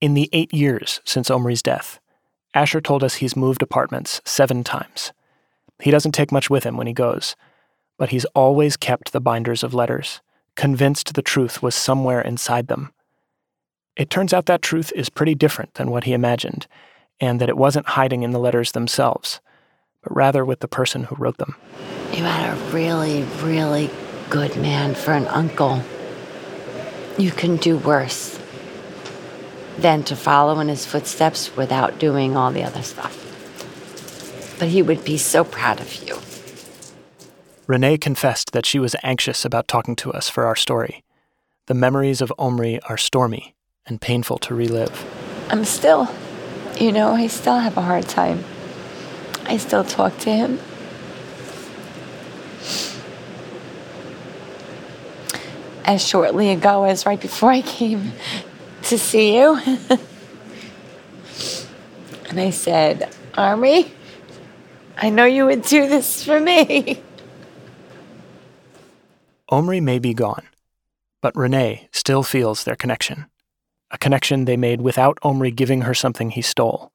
In 0.00 0.14
the 0.14 0.28
eight 0.32 0.52
years 0.54 1.00
since 1.04 1.30
Omri's 1.30 1.62
death, 1.62 2.00
Asher 2.54 2.80
told 2.80 3.04
us 3.04 3.14
he's 3.14 3.36
moved 3.36 3.62
apartments 3.62 4.20
seven 4.24 4.64
times. 4.64 5.12
He 5.80 5.90
doesn't 5.90 6.12
take 6.12 6.32
much 6.32 6.50
with 6.50 6.64
him 6.64 6.76
when 6.76 6.86
he 6.86 6.92
goes, 6.92 7.36
but 7.98 8.10
he's 8.10 8.24
always 8.26 8.76
kept 8.76 9.12
the 9.12 9.20
binders 9.20 9.62
of 9.62 9.74
letters, 9.74 10.20
convinced 10.56 11.14
the 11.14 11.22
truth 11.22 11.62
was 11.62 11.74
somewhere 11.74 12.20
inside 12.20 12.68
them. 12.68 12.92
It 13.96 14.10
turns 14.10 14.32
out 14.32 14.46
that 14.46 14.62
truth 14.62 14.92
is 14.94 15.10
pretty 15.10 15.34
different 15.34 15.74
than 15.74 15.90
what 15.90 16.04
he 16.04 16.12
imagined, 16.12 16.66
and 17.20 17.40
that 17.40 17.48
it 17.50 17.56
wasn't 17.56 17.88
hiding 17.88 18.22
in 18.22 18.30
the 18.30 18.38
letters 18.38 18.72
themselves, 18.72 19.40
but 20.02 20.14
rather 20.14 20.44
with 20.44 20.60
the 20.60 20.68
person 20.68 21.04
who 21.04 21.16
wrote 21.16 21.38
them. 21.38 21.56
You 22.12 22.24
had 22.24 22.56
a 22.56 22.60
really, 22.72 23.22
really 23.42 23.90
good 24.28 24.56
man 24.56 24.94
for 24.94 25.12
an 25.12 25.26
uncle. 25.28 25.82
You 27.18 27.30
can 27.30 27.56
do 27.56 27.76
worse 27.78 28.38
than 29.78 30.02
to 30.04 30.16
follow 30.16 30.60
in 30.60 30.68
his 30.68 30.86
footsteps 30.86 31.56
without 31.56 31.98
doing 31.98 32.36
all 32.36 32.50
the 32.50 32.62
other 32.62 32.82
stuff. 32.82 33.16
But 34.58 34.68
he 34.68 34.82
would 34.82 35.04
be 35.04 35.16
so 35.16 35.44
proud 35.44 35.80
of 35.80 35.94
you. 36.02 36.18
Renee 37.66 37.98
confessed 37.98 38.52
that 38.52 38.66
she 38.66 38.78
was 38.78 38.96
anxious 39.02 39.44
about 39.44 39.68
talking 39.68 39.96
to 39.96 40.12
us 40.12 40.28
for 40.28 40.44
our 40.44 40.56
story. 40.56 41.04
The 41.66 41.74
memories 41.74 42.20
of 42.20 42.32
Omri 42.36 42.80
are 42.88 42.96
stormy 42.96 43.54
and 43.86 44.00
painful 44.00 44.38
to 44.38 44.54
relive. 44.54 45.06
I'm 45.50 45.64
still, 45.64 46.08
you 46.78 46.90
know, 46.90 47.12
I 47.12 47.28
still 47.28 47.58
have 47.58 47.76
a 47.76 47.82
hard 47.82 48.08
time. 48.08 48.44
I 49.46 49.56
still 49.56 49.84
talk 49.84 50.16
to 50.18 50.30
him. 50.30 50.58
As 55.84 56.06
shortly 56.06 56.50
ago 56.50 56.84
as 56.84 57.06
right 57.06 57.20
before 57.20 57.50
I 57.50 57.62
came 57.62 58.12
to 58.84 58.98
see 58.98 59.36
you. 59.38 59.58
and 62.28 62.40
I 62.40 62.50
said, 62.50 63.14
Omri, 63.34 63.92
I 64.96 65.10
know 65.10 65.24
you 65.24 65.46
would 65.46 65.62
do 65.62 65.88
this 65.88 66.22
for 66.24 66.38
me. 66.38 67.02
Omri 69.48 69.80
may 69.80 69.98
be 69.98 70.14
gone, 70.14 70.46
but 71.20 71.34
Renee 71.34 71.88
still 71.92 72.22
feels 72.22 72.62
their 72.62 72.76
connection. 72.76 73.26
A 73.90 73.98
connection 73.98 74.44
they 74.44 74.56
made 74.56 74.80
without 74.80 75.18
Omri 75.22 75.50
giving 75.50 75.80
her 75.82 75.94
something 75.94 76.30
he 76.30 76.42
stole. 76.42 76.92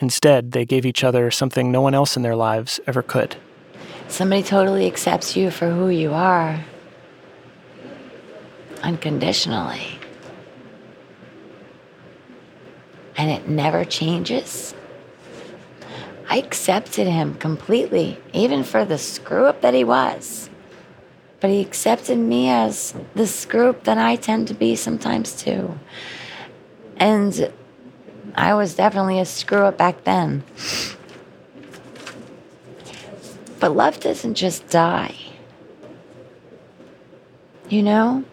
Instead, 0.00 0.52
they 0.52 0.64
gave 0.64 0.84
each 0.84 1.04
other 1.04 1.30
something 1.30 1.70
no 1.70 1.80
one 1.80 1.94
else 1.94 2.16
in 2.16 2.22
their 2.22 2.36
lives 2.36 2.80
ever 2.86 3.02
could. 3.02 3.36
Somebody 4.08 4.42
totally 4.42 4.86
accepts 4.86 5.36
you 5.36 5.50
for 5.50 5.70
who 5.70 5.88
you 5.88 6.12
are, 6.12 6.60
unconditionally. 8.82 9.98
And 13.16 13.30
it 13.30 13.48
never 13.48 13.84
changes. 13.84 14.74
I 16.28 16.38
accepted 16.38 17.06
him 17.06 17.34
completely, 17.36 18.18
even 18.32 18.64
for 18.64 18.84
the 18.84 18.98
screw 18.98 19.46
up 19.46 19.60
that 19.60 19.74
he 19.74 19.84
was. 19.84 20.50
But 21.40 21.50
he 21.50 21.60
accepted 21.60 22.18
me 22.18 22.48
as 22.48 22.94
the 23.14 23.26
screw 23.26 23.70
up 23.70 23.84
that 23.84 23.98
I 23.98 24.16
tend 24.16 24.48
to 24.48 24.54
be 24.54 24.74
sometimes 24.74 25.40
too. 25.40 25.78
And 26.96 27.52
I 28.34 28.54
was 28.54 28.74
definitely 28.74 29.20
a 29.20 29.24
screw 29.24 29.64
up 29.64 29.78
back 29.78 30.04
then. 30.04 30.42
But 33.60 33.76
love 33.76 34.00
doesn't 34.00 34.34
just 34.34 34.68
die. 34.68 35.14
You 37.68 37.82
know? 37.82 38.24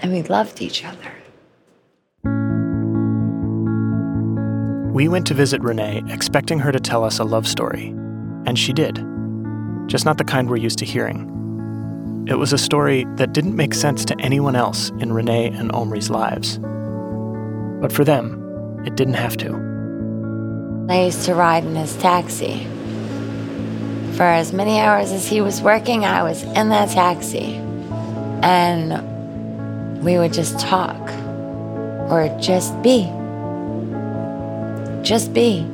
And 0.00 0.12
we 0.12 0.22
loved 0.22 0.62
each 0.62 0.84
other. 0.84 1.12
We 4.92 5.08
went 5.08 5.26
to 5.28 5.34
visit 5.34 5.62
Renee 5.62 6.02
expecting 6.08 6.58
her 6.58 6.72
to 6.72 6.80
tell 6.80 7.04
us 7.04 7.18
a 7.18 7.24
love 7.24 7.46
story, 7.46 7.88
and 8.46 8.58
she 8.58 8.72
did. 8.72 8.96
Just 9.86 10.04
not 10.04 10.18
the 10.18 10.24
kind 10.24 10.50
we're 10.50 10.56
used 10.56 10.78
to 10.80 10.84
hearing. 10.84 12.24
It 12.26 12.38
was 12.38 12.52
a 12.52 12.58
story 12.58 13.06
that 13.16 13.32
didn't 13.32 13.56
make 13.56 13.74
sense 13.74 14.04
to 14.06 14.20
anyone 14.20 14.56
else 14.56 14.90
in 14.98 15.12
Renee 15.12 15.48
and 15.48 15.70
Omri's 15.72 16.10
lives. 16.10 16.58
But 17.80 17.92
for 17.92 18.04
them, 18.04 18.82
it 18.84 18.94
didn't 18.96 19.14
have 19.14 19.36
to. 19.38 19.54
I 20.88 21.04
used 21.04 21.24
to 21.24 21.34
ride 21.34 21.64
in 21.64 21.74
his 21.74 21.96
taxi. 21.96 22.66
For 24.16 24.24
as 24.24 24.52
many 24.52 24.80
hours 24.80 25.12
as 25.12 25.26
he 25.26 25.40
was 25.40 25.62
working, 25.62 26.04
I 26.04 26.22
was 26.22 26.42
in 26.42 26.68
that 26.68 26.90
taxi. 26.90 27.54
And 28.42 30.02
we 30.02 30.18
would 30.18 30.32
just 30.32 30.58
talk 30.58 31.00
or 32.10 32.36
just 32.40 32.80
be. 32.82 33.04
Just 35.02 35.32
be. 35.32 35.66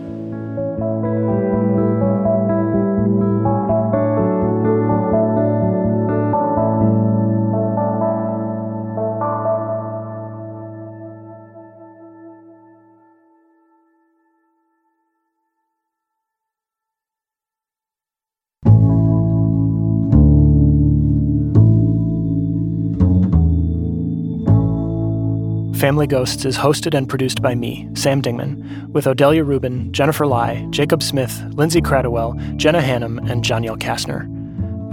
Family 25.77 26.07
Ghosts 26.07 26.47
is 26.47 26.57
hosted 26.57 26.97
and 26.97 27.07
produced 27.07 27.43
by 27.43 27.55
me, 27.55 27.87
Sam 27.93 28.23
Dingman, 28.23 28.89
with 28.93 29.05
Odelia 29.05 29.47
Rubin, 29.47 29.93
Jennifer 29.93 30.27
Lai, 30.27 30.67
Jacob 30.71 31.03
Smith, 31.03 31.43
Lindsay 31.53 31.83
Cradwell, 31.83 32.57
Jenna 32.57 32.81
Hannum, 32.81 33.19
and 33.31 33.45
Janiel 33.45 33.77
Kastner. 33.77 34.25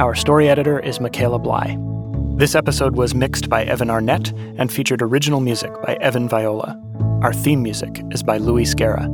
Our 0.01 0.13
story 0.13 0.49
editor 0.49 0.81
is 0.81 0.99
Michaela 0.99 1.39
Bly. 1.39 1.77
This 2.35 2.53
episode 2.53 2.97
was 2.97 3.15
mixed 3.15 3.47
by 3.47 3.63
Evan 3.63 3.89
Arnett 3.89 4.33
and 4.57 4.69
featured 4.69 5.01
original 5.01 5.39
music 5.39 5.71
by 5.83 5.93
Evan 6.01 6.27
Viola. 6.27 6.77
Our 7.21 7.31
theme 7.31 7.63
music 7.63 8.03
is 8.11 8.21
by 8.21 8.35
Louis 8.35 8.73
Guerra. 8.73 9.07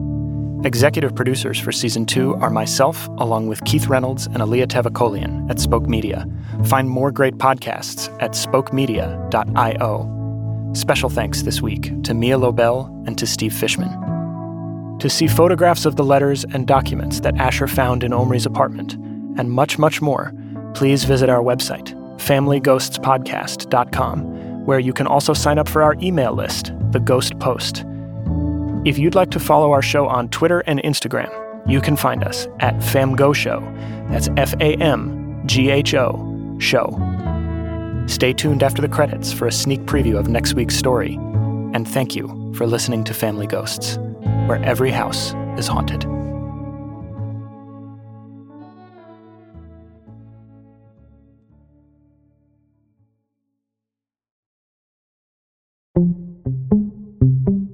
Executive 0.63 1.13
producers 1.15 1.59
for 1.59 1.71
season 1.71 2.07
two 2.07 2.33
are 2.35 2.49
myself, 2.49 3.07
along 3.19 3.47
with 3.47 3.63
Keith 3.65 3.85
Reynolds 3.85 4.25
and 4.25 4.41
Alia 4.41 4.65
Tavakolian 4.65 5.47
at 5.51 5.59
Spoke 5.59 5.87
Media. 5.87 6.25
Find 6.65 6.89
more 6.89 7.11
great 7.11 7.37
podcasts 7.37 8.11
at 8.19 8.31
spokemedia.io. 8.31 10.18
Special 10.73 11.09
thanks 11.09 11.41
this 11.41 11.61
week 11.61 12.03
to 12.03 12.13
Mia 12.13 12.37
Lobel 12.37 12.85
and 13.07 13.17
to 13.17 13.25
Steve 13.25 13.53
Fishman. 13.53 13.89
To 14.99 15.09
see 15.09 15.27
photographs 15.27 15.85
of 15.85 15.95
the 15.95 16.03
letters 16.03 16.43
and 16.43 16.67
documents 16.67 17.21
that 17.21 17.37
Asher 17.37 17.67
found 17.67 18.03
in 18.03 18.13
Omri's 18.13 18.45
apartment, 18.45 18.93
and 19.39 19.49
much, 19.49 19.79
much 19.79 19.99
more, 20.01 20.33
please 20.75 21.05
visit 21.05 21.29
our 21.29 21.41
website, 21.41 21.95
familyghostspodcast.com, 22.17 24.65
where 24.65 24.79
you 24.79 24.93
can 24.93 25.07
also 25.07 25.33
sign 25.33 25.57
up 25.57 25.67
for 25.67 25.81
our 25.81 25.95
email 26.01 26.33
list, 26.33 26.71
The 26.91 26.99
Ghost 26.99 27.39
Post. 27.39 27.83
If 28.85 28.99
you'd 28.99 29.15
like 29.15 29.31
to 29.31 29.39
follow 29.39 29.71
our 29.71 29.81
show 29.81 30.07
on 30.07 30.29
Twitter 30.29 30.59
and 30.67 30.79
Instagram, 30.83 31.31
you 31.67 31.81
can 31.81 31.95
find 31.95 32.23
us 32.23 32.47
at 32.59 32.75
FamGho 32.75 33.33
Show. 33.33 33.61
That's 34.09 34.29
F 34.37 34.53
A 34.59 34.75
M 34.75 35.41
G 35.45 35.71
H 35.71 35.95
O 35.95 36.57
Show. 36.59 36.89
Stay 38.09 38.33
tuned 38.33 38.63
after 38.63 38.81
the 38.81 38.89
credits 38.89 39.31
for 39.31 39.45
a 39.45 39.51
sneak 39.51 39.81
preview 39.81 40.17
of 40.17 40.27
next 40.27 40.55
week's 40.55 40.75
story. 40.75 41.13
And 41.75 41.87
thank 41.87 42.15
you 42.15 42.51
for 42.55 42.65
listening 42.65 43.03
to 43.03 43.13
Family 43.13 43.45
Ghosts, 43.45 43.97
where 44.47 44.61
every 44.63 44.89
house 44.89 45.35
is 45.57 45.67
haunted. 45.67 46.05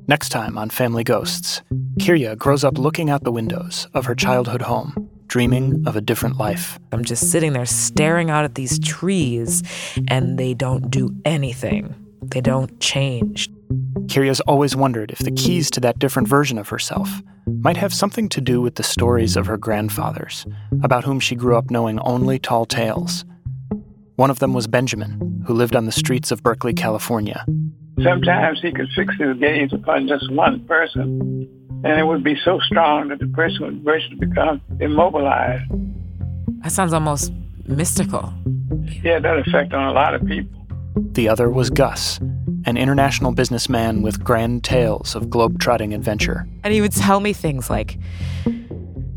Next 0.07 0.29
time 0.29 0.57
on 0.57 0.69
Family 0.69 1.05
Ghosts, 1.05 1.61
Kirya 1.99 2.37
grows 2.37 2.65
up 2.65 2.77
looking 2.77 3.09
out 3.09 3.23
the 3.23 3.31
windows 3.31 3.87
of 3.93 4.05
her 4.05 4.13
childhood 4.13 4.63
home, 4.63 5.09
dreaming 5.27 5.83
of 5.87 5.95
a 5.95 6.01
different 6.01 6.37
life. 6.37 6.79
I'm 6.91 7.03
just 7.03 7.31
sitting 7.31 7.53
there 7.53 7.65
staring 7.65 8.29
out 8.29 8.45
at 8.45 8.55
these 8.55 8.79
trees, 8.79 9.63
and 10.07 10.37
they 10.37 10.53
don't 10.53 10.89
do 10.89 11.09
anything. 11.25 11.95
They 12.21 12.41
don't 12.41 12.79
change. 12.79 13.49
Kirya's 14.07 14.41
always 14.41 14.75
wondered 14.75 15.11
if 15.11 15.19
the 15.19 15.31
keys 15.31 15.71
to 15.71 15.79
that 15.81 15.99
different 15.99 16.27
version 16.27 16.57
of 16.57 16.69
herself 16.69 17.09
might 17.47 17.77
have 17.77 17.93
something 17.93 18.29
to 18.29 18.41
do 18.41 18.61
with 18.61 18.75
the 18.75 18.83
stories 18.83 19.35
of 19.35 19.45
her 19.45 19.57
grandfathers, 19.57 20.45
about 20.83 21.03
whom 21.03 21.19
she 21.19 21.35
grew 21.35 21.57
up 21.57 21.69
knowing 21.69 21.99
only 21.99 22.39
tall 22.39 22.65
tales. 22.65 23.25
One 24.15 24.29
of 24.29 24.39
them 24.39 24.53
was 24.53 24.67
Benjamin, 24.67 25.43
who 25.45 25.53
lived 25.53 25.75
on 25.75 25.85
the 25.85 25.91
streets 25.91 26.31
of 26.31 26.41
Berkeley, 26.43 26.73
California. 26.73 27.45
Sometimes 28.03 28.61
he 28.61 28.71
could 28.71 28.89
fix 28.95 29.15
his 29.17 29.37
gaze 29.37 29.73
upon 29.73 30.07
just 30.07 30.31
one 30.31 30.65
person, 30.65 31.47
and 31.85 31.99
it 31.99 32.03
would 32.03 32.23
be 32.23 32.35
so 32.43 32.59
strong 32.61 33.09
that 33.09 33.19
the 33.19 33.27
person 33.27 33.61
would 33.61 33.83
virtually 33.83 34.15
become 34.15 34.59
immobilized. 34.79 35.63
That 36.63 36.71
sounds 36.71 36.93
almost 36.93 37.31
mystical. 37.67 38.33
Yeah, 39.03 39.19
that 39.19 39.37
effect 39.37 39.71
on 39.71 39.87
a 39.87 39.91
lot 39.91 40.15
of 40.15 40.25
people. 40.25 40.65
The 41.11 41.29
other 41.29 41.49
was 41.49 41.69
Gus, 41.69 42.19
an 42.65 42.75
international 42.75 43.33
businessman 43.33 44.01
with 44.01 44.23
grand 44.23 44.63
tales 44.63 45.15
of 45.15 45.29
globe-trotting 45.29 45.93
adventure. 45.93 46.47
And 46.63 46.73
he 46.73 46.81
would 46.81 46.91
tell 46.91 47.19
me 47.19 47.33
things 47.33 47.69
like, 47.69 47.99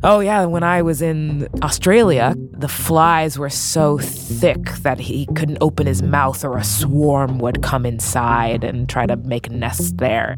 Oh, 0.04 0.20
yeah, 0.20 0.44
when 0.44 0.62
I 0.62 0.82
was 0.82 1.02
in 1.02 1.48
Australia, 1.62 2.34
the 2.52 2.68
flies 2.68 3.36
were 3.36 3.50
so 3.50 3.98
thick 3.98 4.64
that 4.82 5.00
he 5.00 5.26
couldn't 5.34 5.58
open 5.60 5.88
his 5.88 6.02
mouth 6.02 6.44
or 6.44 6.56
a 6.56 6.62
swarm 6.62 7.38
would 7.38 7.62
come 7.62 7.84
inside 7.84 8.62
and 8.62 8.88
try 8.88 9.06
to 9.06 9.16
make 9.16 9.48
a 9.48 9.50
nest 9.50 9.96
there. 9.96 10.36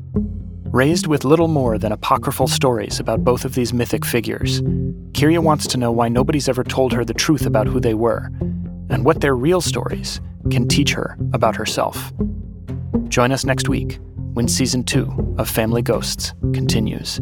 Raised 0.72 1.08
with 1.08 1.24
little 1.24 1.48
more 1.48 1.78
than 1.78 1.90
apocryphal 1.90 2.46
stories 2.46 3.00
about 3.00 3.24
both 3.24 3.44
of 3.44 3.56
these 3.56 3.72
mythic 3.72 4.04
figures, 4.04 4.62
Kirya 5.10 5.42
wants 5.42 5.66
to 5.66 5.76
know 5.76 5.90
why 5.90 6.08
nobody's 6.08 6.48
ever 6.48 6.62
told 6.62 6.92
her 6.92 7.04
the 7.04 7.12
truth 7.12 7.44
about 7.44 7.66
who 7.66 7.80
they 7.80 7.94
were 7.94 8.30
and 8.88 9.04
what 9.04 9.20
their 9.20 9.34
real 9.34 9.60
stories 9.60 10.20
can 10.48 10.68
teach 10.68 10.92
her 10.92 11.18
about 11.32 11.56
herself. 11.56 12.12
Join 13.08 13.32
us 13.32 13.44
next 13.44 13.68
week 13.68 13.98
when 14.34 14.46
season 14.46 14.84
two 14.84 15.34
of 15.38 15.50
Family 15.50 15.82
Ghosts 15.82 16.34
continues. 16.52 17.18